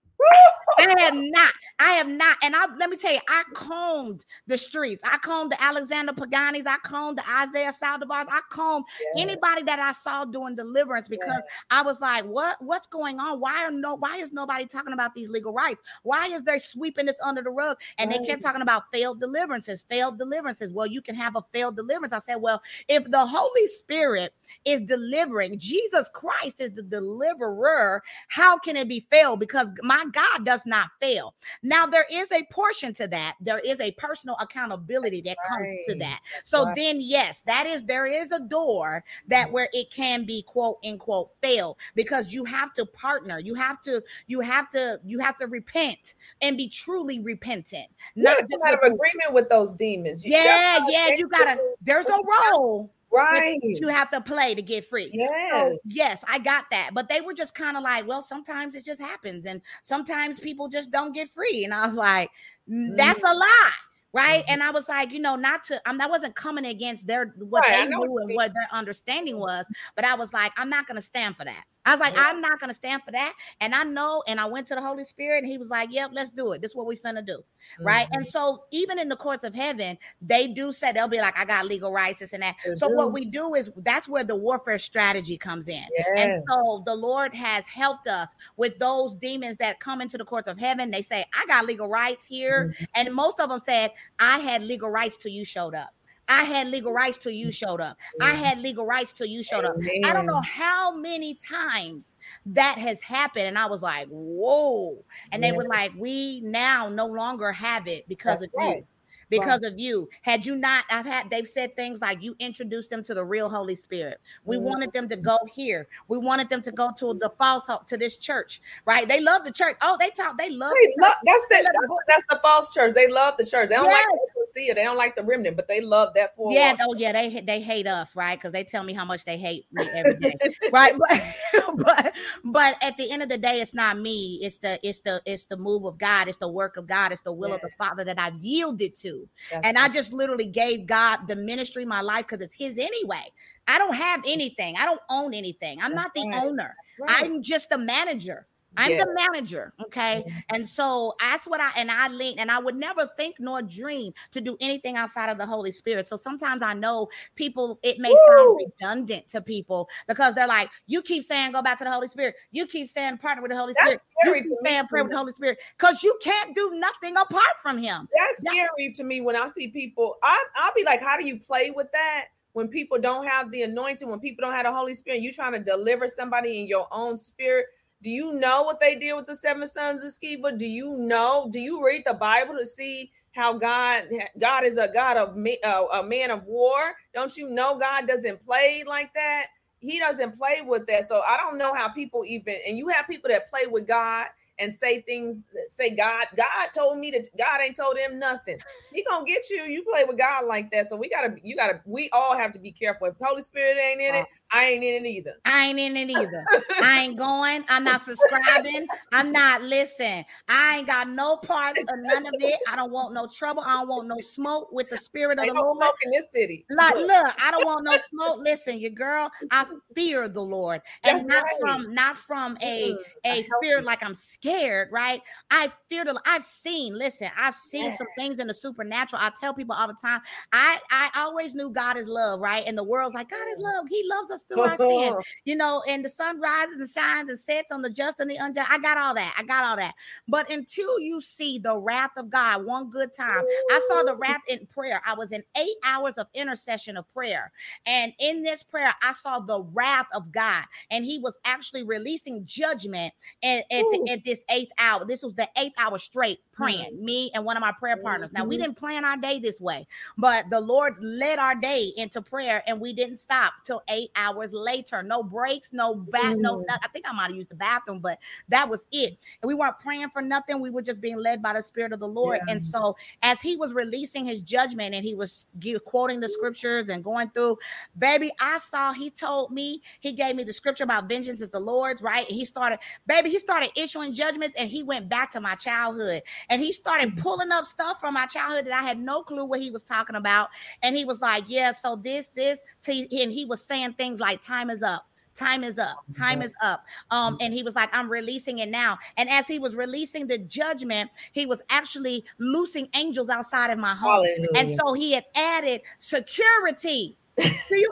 I 0.78 0.94
have 1.00 1.14
not. 1.14 1.52
I 1.78 1.92
have 1.92 2.08
not. 2.08 2.36
And 2.42 2.54
I 2.54 2.66
let 2.76 2.90
me 2.90 2.96
tell 2.96 3.12
you, 3.12 3.20
I 3.28 3.42
combed 3.54 4.24
the 4.46 4.58
streets. 4.58 5.02
I 5.04 5.18
combed 5.18 5.52
the 5.52 5.62
Alexander 5.62 6.12
Paganis. 6.12 6.66
I 6.66 6.76
combed 6.82 7.18
the 7.18 7.24
Isaiah 7.28 7.72
Saldivars. 7.72 8.26
I 8.28 8.40
combed 8.50 8.84
yeah. 9.14 9.22
anybody 9.22 9.62
that 9.62 9.78
I 9.78 9.92
saw 9.92 10.24
doing 10.24 10.56
deliverance 10.56 11.08
because 11.08 11.28
yeah. 11.28 11.40
I 11.70 11.82
was 11.82 12.00
like, 12.00 12.24
what 12.24 12.56
what's 12.60 12.86
going 12.86 13.18
on? 13.18 13.40
Why 13.40 13.64
are 13.64 13.70
no 13.70 13.94
why 13.94 14.16
is 14.16 14.32
nobody 14.32 14.66
talking 14.66 14.92
about 14.92 15.14
these 15.14 15.28
legal 15.28 15.52
rights? 15.52 15.80
Why 16.02 16.26
is 16.26 16.42
they 16.42 16.58
sweeping 16.58 17.06
this 17.06 17.16
under 17.22 17.42
the 17.42 17.50
rug? 17.50 17.78
And 17.98 18.10
right. 18.10 18.20
they 18.20 18.26
kept 18.26 18.42
talking 18.42 18.62
about 18.62 18.84
failed 18.92 19.20
deliverances, 19.20 19.84
failed 19.88 20.18
deliverances. 20.18 20.72
Well, 20.72 20.86
you 20.86 21.02
can 21.02 21.14
have 21.14 21.36
a 21.36 21.44
failed 21.52 21.76
deliverance. 21.76 22.12
I 22.12 22.20
said, 22.20 22.36
well, 22.36 22.62
if 22.88 23.10
the 23.10 23.24
Holy 23.24 23.66
Spirit 23.78 24.34
is 24.64 24.80
delivering, 24.82 25.58
Jesus 25.58 26.10
Christ 26.12 26.60
is 26.60 26.72
the 26.72 26.82
deliverer, 26.82 28.02
how 28.28 28.58
can 28.58 28.76
it 28.76 28.88
be 28.88 29.06
failed? 29.10 29.40
Because 29.40 29.68
my 29.82 30.04
God 30.12 30.44
does 30.44 30.66
not 30.66 30.90
fail. 31.00 31.34
Now, 31.62 31.86
there 31.86 32.06
is 32.10 32.30
a 32.32 32.42
portion 32.50 32.94
to 32.94 33.06
that. 33.08 33.36
There 33.40 33.58
is 33.58 33.80
a 33.80 33.92
personal 33.92 34.36
accountability 34.40 35.20
that 35.22 35.36
comes 35.48 35.76
to 35.88 35.94
that. 35.96 36.20
So 36.44 36.64
right. 36.64 36.76
then, 36.76 37.00
yes, 37.00 37.42
that 37.46 37.66
is 37.66 37.82
there 37.84 38.06
is 38.06 38.32
a 38.32 38.40
door 38.40 39.04
that 39.28 39.46
mm-hmm. 39.46 39.54
where 39.54 39.68
it 39.72 39.90
can 39.90 40.24
be 40.24 40.42
quote 40.42 40.78
unquote 40.84 41.30
fail 41.42 41.78
because 41.94 42.32
you 42.32 42.44
have 42.44 42.72
to 42.74 42.86
partner. 42.86 43.38
You 43.38 43.54
have 43.54 43.80
to, 43.82 44.02
you 44.26 44.40
have 44.40 44.70
to, 44.70 45.00
you 45.04 45.18
have 45.18 45.38
to 45.38 45.46
repent 45.46 46.14
and 46.42 46.56
be 46.56 46.68
truly 46.68 47.20
repentant. 47.20 47.86
Not 48.16 48.38
some 48.38 48.60
kind 48.60 48.74
of 48.74 48.80
agreement 48.80 49.32
with 49.32 49.48
those 49.48 49.72
demons. 49.72 50.24
You 50.24 50.32
yeah, 50.32 50.80
yeah, 50.88 51.08
you 51.16 51.28
gotta. 51.28 51.58
There's 51.80 52.06
a 52.06 52.18
role 52.52 52.90
right. 53.12 53.58
You 53.62 53.88
have 53.88 54.10
to 54.10 54.20
play 54.20 54.54
to 54.54 54.62
get 54.62 54.84
free. 54.84 55.10
Yes 55.12 55.50
so, 55.50 55.78
yes. 55.84 56.24
i 56.28 56.38
got 56.38 56.64
that 56.70 56.90
but 56.94 57.08
they 57.08 57.20
were 57.20 57.34
just 57.34 57.54
kind 57.54 57.76
of 57.76 57.82
like 57.82 58.06
well 58.06 58.22
sometimes 58.22 58.74
it 58.74 58.84
just 58.84 59.00
happens 59.00 59.46
and 59.46 59.60
sometimes 59.82 60.38
people 60.40 60.68
just 60.68 60.90
don't 60.90 61.12
get 61.12 61.28
free 61.28 61.64
and 61.64 61.74
i 61.74 61.86
was 61.86 61.96
like 61.96 62.30
that's 62.68 63.20
mm. 63.20 63.30
a 63.30 63.34
lie 63.34 63.72
right 64.12 64.42
mm-hmm. 64.42 64.52
and 64.52 64.62
i 64.62 64.70
was 64.70 64.88
like 64.88 65.12
you 65.12 65.20
know 65.20 65.36
not 65.36 65.64
to 65.64 65.80
i'm 65.86 66.00
i 66.00 66.06
wasn't 66.06 66.34
coming 66.34 66.66
against 66.66 67.06
their 67.06 67.34
what 67.38 67.66
right, 67.66 67.84
they 67.84 67.88
knew 67.88 68.18
and 68.18 68.34
what 68.34 68.52
their 68.52 68.68
understanding 68.72 69.38
was 69.38 69.66
but 69.96 70.04
i 70.04 70.14
was 70.14 70.32
like 70.32 70.52
i'm 70.56 70.70
not 70.70 70.86
going 70.86 70.96
to 70.96 71.02
stand 71.02 71.36
for 71.36 71.44
that 71.44 71.64
I 71.86 71.94
was 71.94 72.00
like, 72.00 72.14
yeah. 72.14 72.26
I'm 72.26 72.40
not 72.40 72.60
gonna 72.60 72.74
stand 72.74 73.02
for 73.02 73.10
that. 73.12 73.32
And 73.60 73.74
I 73.74 73.84
know, 73.84 74.22
and 74.28 74.38
I 74.38 74.44
went 74.44 74.66
to 74.68 74.74
the 74.74 74.82
Holy 74.82 75.04
Spirit, 75.04 75.38
and 75.42 75.50
he 75.50 75.56
was 75.56 75.70
like, 75.70 75.88
Yep, 75.90 76.10
let's 76.12 76.30
do 76.30 76.52
it. 76.52 76.60
This 76.60 76.72
is 76.72 76.76
what 76.76 76.86
we 76.86 76.96
finna 76.96 77.24
do. 77.24 77.38
Mm-hmm. 77.38 77.86
Right. 77.86 78.06
And 78.12 78.22
mm-hmm. 78.22 78.30
so 78.30 78.64
even 78.70 78.98
in 78.98 79.08
the 79.08 79.16
courts 79.16 79.44
of 79.44 79.54
heaven, 79.54 79.96
they 80.20 80.46
do 80.46 80.72
say 80.72 80.92
they'll 80.92 81.08
be 81.08 81.20
like, 81.20 81.36
I 81.38 81.44
got 81.44 81.66
legal 81.66 81.90
rights, 81.90 82.18
this 82.18 82.32
and 82.32 82.42
that. 82.42 82.56
They 82.64 82.74
so 82.74 82.88
do. 82.88 82.96
what 82.96 83.12
we 83.12 83.24
do 83.24 83.54
is 83.54 83.70
that's 83.78 84.08
where 84.08 84.24
the 84.24 84.36
warfare 84.36 84.78
strategy 84.78 85.38
comes 85.38 85.68
in. 85.68 85.84
Yes. 85.96 86.06
And 86.16 86.42
so 86.50 86.82
the 86.84 86.94
Lord 86.94 87.34
has 87.34 87.66
helped 87.66 88.06
us 88.06 88.34
with 88.56 88.78
those 88.78 89.14
demons 89.14 89.56
that 89.56 89.80
come 89.80 90.00
into 90.00 90.18
the 90.18 90.24
courts 90.24 90.48
of 90.48 90.58
heaven. 90.58 90.90
They 90.90 91.02
say, 91.02 91.24
I 91.34 91.46
got 91.46 91.64
legal 91.64 91.88
rights 91.88 92.26
here. 92.26 92.74
Mm-hmm. 92.74 92.84
And 92.94 93.14
most 93.14 93.40
of 93.40 93.48
them 93.48 93.58
said, 93.58 93.92
I 94.18 94.38
had 94.38 94.62
legal 94.62 94.90
rights 94.90 95.16
till 95.16 95.32
you 95.32 95.44
showed 95.44 95.74
up. 95.74 95.90
I 96.28 96.44
had 96.44 96.68
legal 96.68 96.92
rights 96.92 97.18
till 97.18 97.32
you 97.32 97.50
showed 97.50 97.80
up. 97.80 97.96
Yeah. 98.20 98.26
I 98.26 98.30
had 98.34 98.60
legal 98.60 98.86
rights 98.86 99.12
till 99.12 99.26
you 99.26 99.42
showed 99.42 99.64
Amen. 99.64 100.04
up. 100.04 100.10
I 100.10 100.12
don't 100.12 100.26
know 100.26 100.40
how 100.42 100.94
many 100.94 101.34
times 101.34 102.14
that 102.46 102.78
has 102.78 103.02
happened. 103.02 103.46
And 103.46 103.58
I 103.58 103.66
was 103.66 103.82
like, 103.82 104.06
whoa. 104.08 105.04
And 105.32 105.42
yeah. 105.42 105.50
they 105.50 105.56
were 105.56 105.64
like, 105.64 105.90
we 105.96 106.40
now 106.42 106.88
no 106.88 107.06
longer 107.06 107.50
have 107.50 107.88
it 107.88 108.08
because 108.08 108.40
That's 108.40 108.44
of 108.44 108.50
right. 108.56 108.76
you 108.76 108.86
because 109.30 109.60
right. 109.62 109.72
of 109.72 109.78
you. 109.78 110.08
Had 110.22 110.44
you 110.44 110.56
not, 110.56 110.84
I've 110.90 111.06
had 111.06 111.30
they've 111.30 111.46
said 111.46 111.76
things 111.76 112.00
like 112.00 112.22
you 112.22 112.36
introduced 112.38 112.90
them 112.90 113.02
to 113.04 113.14
the 113.14 113.24
real 113.24 113.48
Holy 113.48 113.76
Spirit. 113.76 114.20
We 114.44 114.56
mm-hmm. 114.56 114.66
wanted 114.66 114.92
them 114.92 115.08
to 115.08 115.16
go 115.16 115.38
here. 115.50 115.88
We 116.08 116.18
wanted 116.18 116.48
them 116.48 116.62
to 116.62 116.72
go 116.72 116.90
to 116.98 117.14
the 117.14 117.30
false 117.38 117.66
hope 117.66 117.86
to 117.86 117.96
this 117.96 118.16
church, 118.18 118.60
right? 118.84 119.08
They 119.08 119.20
love 119.20 119.44
the 119.44 119.52
church. 119.52 119.76
Oh, 119.80 119.96
they 119.98 120.10
talk, 120.10 120.36
they 120.36 120.50
love, 120.50 120.72
the 120.72 120.94
love 121.00 121.14
that's 121.24 121.46
the, 121.48 121.62
that's, 121.62 121.94
that's, 122.08 122.24
the 122.28 122.40
false 122.42 122.74
church. 122.74 122.94
They 122.94 123.08
love 123.08 123.36
the 123.38 123.46
church. 123.46 123.68
They 123.68 123.76
don't 123.76 123.86
yes. 123.86 124.06
like 124.10 124.39
see 124.54 124.66
it. 124.66 124.74
They 124.74 124.84
don't 124.84 124.96
like 124.96 125.16
the 125.16 125.22
remnant, 125.22 125.56
but 125.56 125.68
they 125.68 125.80
love 125.80 126.14
that 126.14 126.36
for. 126.36 126.52
Yeah, 126.52 126.74
oh 126.80 126.94
yeah, 126.96 127.12
they 127.12 127.40
they 127.40 127.60
hate 127.60 127.86
us, 127.86 128.14
right? 128.16 128.38
Because 128.38 128.52
they 128.52 128.64
tell 128.64 128.82
me 128.82 128.92
how 128.92 129.04
much 129.04 129.24
they 129.24 129.38
hate 129.38 129.66
me 129.72 129.88
every 129.94 130.18
day, 130.18 130.34
right? 130.72 130.94
But 130.98 131.76
but 131.76 132.12
but 132.44 132.76
at 132.82 132.96
the 132.96 133.10
end 133.10 133.22
of 133.22 133.28
the 133.28 133.38
day, 133.38 133.60
it's 133.60 133.74
not 133.74 133.98
me. 133.98 134.40
It's 134.42 134.58
the 134.58 134.78
it's 134.86 135.00
the 135.00 135.22
it's 135.24 135.46
the 135.46 135.56
move 135.56 135.84
of 135.84 135.98
God. 135.98 136.28
It's 136.28 136.38
the 136.38 136.48
work 136.48 136.76
of 136.76 136.86
God. 136.86 137.12
It's 137.12 137.22
the 137.22 137.32
will 137.32 137.50
yeah. 137.50 137.56
of 137.56 137.60
the 137.62 137.70
Father 137.78 138.04
that 138.04 138.18
I've 138.18 138.36
yielded 138.36 138.96
to, 138.98 139.28
That's 139.50 139.66
and 139.66 139.76
right. 139.76 139.90
I 139.90 139.92
just 139.92 140.12
literally 140.12 140.46
gave 140.46 140.86
God 140.86 141.28
the 141.28 141.36
ministry, 141.36 141.84
my 141.84 142.00
life, 142.00 142.26
because 142.26 142.42
it's 142.42 142.54
His 142.54 142.78
anyway. 142.78 143.24
I 143.68 143.78
don't 143.78 143.94
have 143.94 144.22
anything. 144.26 144.76
I 144.78 144.84
don't 144.84 145.00
own 145.10 145.32
anything. 145.32 145.80
I'm 145.80 145.94
That's 145.94 146.06
not 146.06 146.14
the 146.14 146.28
right. 146.28 146.44
owner. 146.44 146.74
Right. 146.98 147.24
I'm 147.24 147.42
just 147.42 147.70
a 147.72 147.78
manager. 147.78 148.46
I'm 148.76 148.96
the 148.96 149.06
manager, 149.14 149.72
okay? 149.84 150.24
Mm-hmm. 150.26 150.38
And 150.54 150.68
so 150.68 151.14
that's 151.20 151.46
what 151.46 151.60
I 151.60 151.70
and 151.76 151.90
I 151.90 152.08
lean 152.08 152.38
and 152.38 152.50
I 152.50 152.58
would 152.58 152.76
never 152.76 153.10
think 153.16 153.36
nor 153.38 153.62
dream 153.62 154.12
to 154.32 154.40
do 154.40 154.56
anything 154.60 154.96
outside 154.96 155.28
of 155.28 155.38
the 155.38 155.46
Holy 155.46 155.72
Spirit. 155.72 156.06
So 156.08 156.16
sometimes 156.16 156.62
I 156.62 156.74
know 156.74 157.08
people 157.34 157.78
it 157.82 157.98
may 157.98 158.10
Woo! 158.10 158.18
sound 158.28 158.58
redundant 158.58 159.28
to 159.30 159.40
people 159.40 159.88
because 160.06 160.34
they're 160.34 160.46
like, 160.46 160.70
you 160.86 161.02
keep 161.02 161.24
saying 161.24 161.52
go 161.52 161.62
back 161.62 161.78
to 161.78 161.84
the 161.84 161.92
Holy 161.92 162.08
Spirit, 162.08 162.34
you 162.52 162.66
keep 162.66 162.88
saying 162.88 163.18
partner 163.18 163.42
with 163.42 163.50
the 163.50 163.56
Holy 163.56 163.74
that's 163.74 164.00
Spirit, 164.00 164.02
you 164.24 164.34
keep 164.34 164.58
saying 164.64 164.84
pray 164.88 165.02
with 165.02 165.10
the 165.10 165.18
Holy 165.18 165.32
Spirit 165.32 165.58
because 165.78 166.02
you 166.02 166.16
can't 166.22 166.54
do 166.54 166.70
nothing 166.74 167.16
apart 167.16 167.56
from 167.62 167.78
Him. 167.78 168.08
That's 168.16 168.38
scary 168.38 168.92
to 168.94 169.04
me 169.04 169.20
when 169.20 169.36
I 169.36 169.48
see 169.48 169.68
people. 169.68 170.16
I, 170.22 170.44
I'll 170.56 170.74
be 170.74 170.84
like, 170.84 171.00
how 171.00 171.16
do 171.16 171.26
you 171.26 171.40
play 171.40 171.70
with 171.70 171.88
that? 171.92 172.26
when 172.52 172.68
people 172.68 172.98
don't 172.98 173.26
have 173.26 173.50
the 173.52 173.62
anointing, 173.62 174.08
when 174.08 174.18
people 174.18 174.44
don't 174.44 174.54
have 174.54 174.64
the 174.64 174.72
Holy 174.72 174.94
Spirit, 174.94 175.20
you 175.20 175.32
trying 175.32 175.52
to 175.52 175.62
deliver 175.62 176.08
somebody 176.08 176.58
in 176.58 176.66
your 176.66 176.88
own 176.90 177.16
spirit. 177.16 177.66
Do 178.02 178.10
you 178.10 178.32
know 178.34 178.62
what 178.62 178.80
they 178.80 178.94
did 178.94 179.14
with 179.14 179.26
the 179.26 179.36
seven 179.36 179.68
sons 179.68 180.02
of 180.02 180.12
Sceva? 180.12 180.58
Do 180.58 180.66
you 180.66 180.96
know? 180.96 181.50
Do 181.52 181.58
you 181.58 181.84
read 181.84 182.02
the 182.06 182.14
Bible 182.14 182.56
to 182.58 182.66
see 182.66 183.12
how 183.32 183.54
God 183.54 184.04
God 184.38 184.64
is 184.64 184.78
a 184.78 184.88
God 184.88 185.16
of 185.16 185.36
a 185.36 186.02
man 186.02 186.30
of 186.30 186.44
war? 186.44 186.94
Don't 187.14 187.36
you 187.36 187.50
know 187.50 187.78
God 187.78 188.08
doesn't 188.08 188.44
play 188.44 188.84
like 188.86 189.12
that? 189.14 189.46
He 189.80 189.98
doesn't 189.98 190.36
play 190.36 190.62
with 190.64 190.86
that. 190.88 191.06
So 191.06 191.22
I 191.28 191.36
don't 191.36 191.58
know 191.58 191.74
how 191.74 191.88
people 191.88 192.24
even 192.26 192.56
and 192.66 192.78
you 192.78 192.88
have 192.88 193.06
people 193.08 193.30
that 193.30 193.50
play 193.50 193.66
with 193.66 193.86
God 193.86 194.26
and 194.58 194.72
say 194.74 195.00
things, 195.00 195.44
say 195.70 195.90
God, 195.90 196.26
God 196.36 196.68
told 196.76 196.98
me 196.98 197.10
that 197.12 197.28
God 197.38 197.60
ain't 197.62 197.76
told 197.76 197.98
him 197.98 198.18
nothing. 198.18 198.58
He 198.92 199.04
gonna 199.04 199.24
get 199.24 199.48
you. 199.50 199.64
You 199.64 199.82
play 199.82 200.04
with 200.04 200.18
God 200.18 200.46
like 200.46 200.70
that. 200.72 200.88
So 200.88 200.96
we 200.96 201.08
gotta, 201.08 201.34
you 201.42 201.56
gotta, 201.56 201.80
we 201.84 202.10
all 202.12 202.36
have 202.36 202.52
to 202.52 202.58
be 202.58 202.72
careful. 202.72 203.06
If 203.08 203.14
Holy 203.20 203.42
Spirit 203.42 203.78
ain't 203.78 204.00
in 204.00 204.14
it, 204.14 204.24
oh. 204.24 204.36
I 204.52 204.64
ain't 204.64 204.82
in 204.82 205.06
it 205.06 205.08
either. 205.08 205.34
I 205.44 205.66
ain't 205.66 205.78
in 205.78 205.96
it 205.96 206.10
either. 206.10 206.44
I 206.82 207.02
ain't 207.02 207.16
going. 207.16 207.64
I'm 207.68 207.84
not 207.84 208.00
subscribing. 208.00 208.88
I'm 209.12 209.30
not 209.30 209.62
listening. 209.62 210.24
I 210.48 210.78
ain't 210.78 210.88
got 210.88 211.08
no 211.08 211.36
parts 211.36 211.80
of 211.88 211.98
none 212.00 212.26
of 212.26 212.34
it. 212.40 212.58
I 212.66 212.74
don't 212.74 212.90
want 212.90 213.14
no 213.14 213.28
trouble. 213.28 213.62
I 213.64 213.74
don't 213.74 213.88
want 213.88 214.08
no 214.08 214.20
smoke 214.20 214.72
with 214.72 214.90
the 214.90 214.98
spirit 214.98 215.38
of 215.38 215.44
ain't 215.44 215.54
the 215.54 215.60
no 215.60 215.62
Lord. 215.62 215.84
Smoke 215.84 215.94
in 216.02 216.10
this 216.10 216.32
city. 216.32 216.66
Like, 216.76 216.96
look, 216.96 217.34
I 217.40 217.52
don't 217.52 217.64
want 217.64 217.84
no 217.84 217.96
smoke. 218.10 218.40
Listen, 218.40 218.78
your 218.78 218.90
girl, 218.90 219.30
I 219.52 219.66
fear 219.94 220.28
the 220.28 220.42
Lord, 220.42 220.80
and 221.04 221.18
That's 221.18 221.28
not 221.28 221.44
right. 221.44 221.60
from 221.60 221.94
not 221.94 222.16
from 222.16 222.58
a 222.60 222.96
a 223.24 223.46
fear 223.62 223.82
like 223.82 224.02
I'm 224.02 224.14
scared 224.14 224.40
scared, 224.50 224.88
right? 224.92 225.22
I 225.50 225.59
feared. 225.88 226.08
I've 226.24 226.44
seen. 226.44 226.94
Listen, 226.94 227.30
I've 227.36 227.54
seen 227.54 227.86
yeah. 227.86 227.96
some 227.96 228.06
things 228.16 228.38
in 228.38 228.46
the 228.46 228.54
supernatural. 228.54 229.20
I 229.22 229.30
tell 229.40 229.52
people 229.52 229.74
all 229.74 229.88
the 229.88 229.96
time. 230.00 230.20
I 230.52 230.78
I 230.90 231.10
always 231.16 231.54
knew 231.54 231.70
God 231.70 231.96
is 231.98 232.08
love, 232.08 232.40
right? 232.40 232.64
And 232.66 232.76
the 232.76 232.84
world's 232.84 233.14
like 233.14 233.30
God 233.30 233.46
is 233.52 233.58
mm. 233.58 233.62
love. 233.62 233.86
He 233.88 234.08
loves 234.08 234.30
us 234.30 234.42
through 234.42 234.62
our 234.62 234.76
sin, 234.76 235.14
you 235.44 235.56
know. 235.56 235.82
And 235.88 236.04
the 236.04 236.08
sun 236.08 236.40
rises 236.40 236.76
and 236.76 236.88
shines 236.88 237.30
and 237.30 237.38
sets 237.38 237.72
on 237.72 237.82
the 237.82 237.90
just 237.90 238.20
and 238.20 238.30
the 238.30 238.36
unjust. 238.36 238.70
I 238.70 238.78
got 238.78 238.98
all 238.98 239.14
that. 239.14 239.34
I 239.36 239.42
got 239.42 239.64
all 239.64 239.76
that. 239.76 239.94
But 240.28 240.50
until 240.50 241.00
you 241.00 241.20
see 241.20 241.58
the 241.58 241.76
wrath 241.78 242.12
of 242.16 242.30
God, 242.30 242.64
one 242.64 242.90
good 242.90 243.12
time, 243.14 243.44
I 243.70 243.86
saw 243.88 244.02
the 244.02 244.16
wrath 244.16 244.42
in 244.48 244.66
prayer. 244.66 245.02
I 245.06 245.14
was 245.14 245.32
in 245.32 245.42
eight 245.56 245.76
hours 245.84 246.14
of 246.14 246.26
intercession 246.34 246.96
of 246.96 247.12
prayer, 247.12 247.52
and 247.86 248.12
in 248.18 248.42
this 248.42 248.62
prayer, 248.62 248.94
I 249.02 249.12
saw 249.12 249.40
the 249.40 249.62
wrath 249.62 250.06
of 250.14 250.32
God, 250.32 250.64
and 250.90 251.04
He 251.04 251.18
was 251.18 251.36
actually 251.44 251.82
releasing 251.82 252.44
judgment 252.46 253.12
at, 253.42 253.64
at, 253.70 253.84
the, 253.90 254.08
at 254.10 254.24
this 254.24 254.44
eighth 254.50 254.72
hour. 254.78 255.04
This 255.04 255.22
was 255.22 255.34
the 255.34 255.48
eighth 255.56 255.74
hour 255.78 255.98
straight 255.98 256.40
praying, 256.60 256.94
mm-hmm. 256.94 257.04
me 257.04 257.30
and 257.34 257.44
one 257.44 257.56
of 257.56 257.60
my 257.60 257.72
prayer 257.72 257.96
partners. 257.96 258.30
Now, 258.32 258.44
we 258.44 258.56
mm-hmm. 258.56 258.64
didn't 258.64 258.76
plan 258.76 259.04
our 259.04 259.16
day 259.16 259.38
this 259.38 259.60
way, 259.60 259.86
but 260.18 260.44
the 260.50 260.60
Lord 260.60 260.96
led 261.00 261.38
our 261.38 261.54
day 261.54 261.92
into 261.96 262.20
prayer 262.20 262.62
and 262.66 262.80
we 262.80 262.92
didn't 262.92 263.16
stop 263.16 263.52
till 263.64 263.82
eight 263.88 264.10
hours 264.16 264.52
later. 264.52 265.02
No 265.02 265.22
breaks, 265.22 265.72
no 265.72 265.94
back, 265.94 266.22
mm-hmm. 266.22 266.42
no, 266.42 266.64
I 266.68 266.88
think 266.88 267.08
I 267.08 267.12
might 267.12 267.28
have 267.28 267.36
used 267.36 267.50
the 267.50 267.56
bathroom, 267.56 268.00
but 268.00 268.18
that 268.48 268.68
was 268.68 268.86
it. 268.92 269.18
And 269.42 269.48
we 269.48 269.54
weren't 269.54 269.78
praying 269.80 270.10
for 270.10 270.22
nothing. 270.22 270.60
We 270.60 270.70
were 270.70 270.82
just 270.82 271.00
being 271.00 271.16
led 271.16 271.42
by 271.42 271.54
the 271.54 271.62
Spirit 271.62 271.92
of 271.92 272.00
the 272.00 272.08
Lord. 272.08 272.40
Yeah. 272.46 272.54
And 272.54 272.64
so, 272.64 272.96
as 273.22 273.40
He 273.40 273.56
was 273.56 273.72
releasing 273.72 274.24
His 274.24 274.40
judgment 274.40 274.94
and 274.94 275.04
He 275.04 275.14
was 275.14 275.46
quoting 275.84 276.20
the 276.20 276.28
scriptures 276.28 276.88
and 276.88 277.02
going 277.02 277.30
through, 277.30 277.58
baby, 277.98 278.30
I 278.40 278.58
saw 278.58 278.92
He 278.92 279.10
told 279.10 279.52
me, 279.52 279.82
He 280.00 280.12
gave 280.12 280.36
me 280.36 280.44
the 280.44 280.52
scripture 280.52 280.84
about 280.84 281.08
vengeance 281.08 281.40
is 281.40 281.50
the 281.50 281.60
Lord's, 281.60 282.02
right? 282.02 282.26
And 282.28 282.36
He 282.36 282.44
started, 282.44 282.78
baby, 283.06 283.30
He 283.30 283.38
started 283.38 283.70
issuing 283.76 284.14
judgments 284.14 284.56
and 284.58 284.68
He 284.68 284.82
went 284.82 285.08
back 285.08 285.30
to 285.32 285.40
my 285.40 285.54
childhood 285.54 286.22
and 286.50 286.60
he 286.60 286.72
started 286.72 287.10
mm-hmm. 287.10 287.20
pulling 287.20 287.52
up 287.52 287.64
stuff 287.64 288.00
from 288.00 288.14
my 288.14 288.26
childhood 288.26 288.66
that 288.66 288.74
I 288.74 288.82
had 288.82 288.98
no 288.98 289.22
clue 289.22 289.44
what 289.44 289.60
he 289.60 289.70
was 289.70 289.82
talking 289.82 290.16
about. 290.16 290.48
And 290.82 290.94
he 290.94 291.04
was 291.04 291.20
like, 291.20 291.44
Yeah, 291.46 291.72
so 291.72 291.96
this, 291.96 292.28
this, 292.34 292.58
and 292.86 293.32
he 293.32 293.46
was 293.48 293.64
saying 293.64 293.94
things 293.94 294.20
like, 294.20 294.42
Time 294.42 294.68
is 294.68 294.82
up. 294.82 295.06
Time 295.36 295.64
is 295.64 295.78
up. 295.78 296.04
Time 296.14 296.42
is 296.42 296.54
up. 296.60 296.84
Um 297.10 297.38
and 297.40 297.54
he 297.54 297.62
was 297.62 297.74
like 297.74 297.88
i'm 297.92 298.10
releasing 298.10 298.58
it 298.58 298.68
now. 298.68 298.98
And 299.16 299.30
as 299.30 299.46
he 299.46 299.58
was 299.58 299.74
releasing 299.74 300.26
the 300.26 300.36
judgment 300.36 301.10
he 301.32 301.46
was 301.46 301.62
actually 301.70 302.24
loosing 302.38 302.88
angels 302.94 303.30
outside 303.30 303.70
of 303.70 303.78
my 303.78 303.94
home. 303.94 304.24
Hallelujah. 304.24 304.48
and 304.56 304.70
so 304.70 304.92
he 304.92 305.12
had 305.12 305.24
added 305.34 305.80
security. 305.98 307.16
Do 307.38 307.48
you 307.70 307.90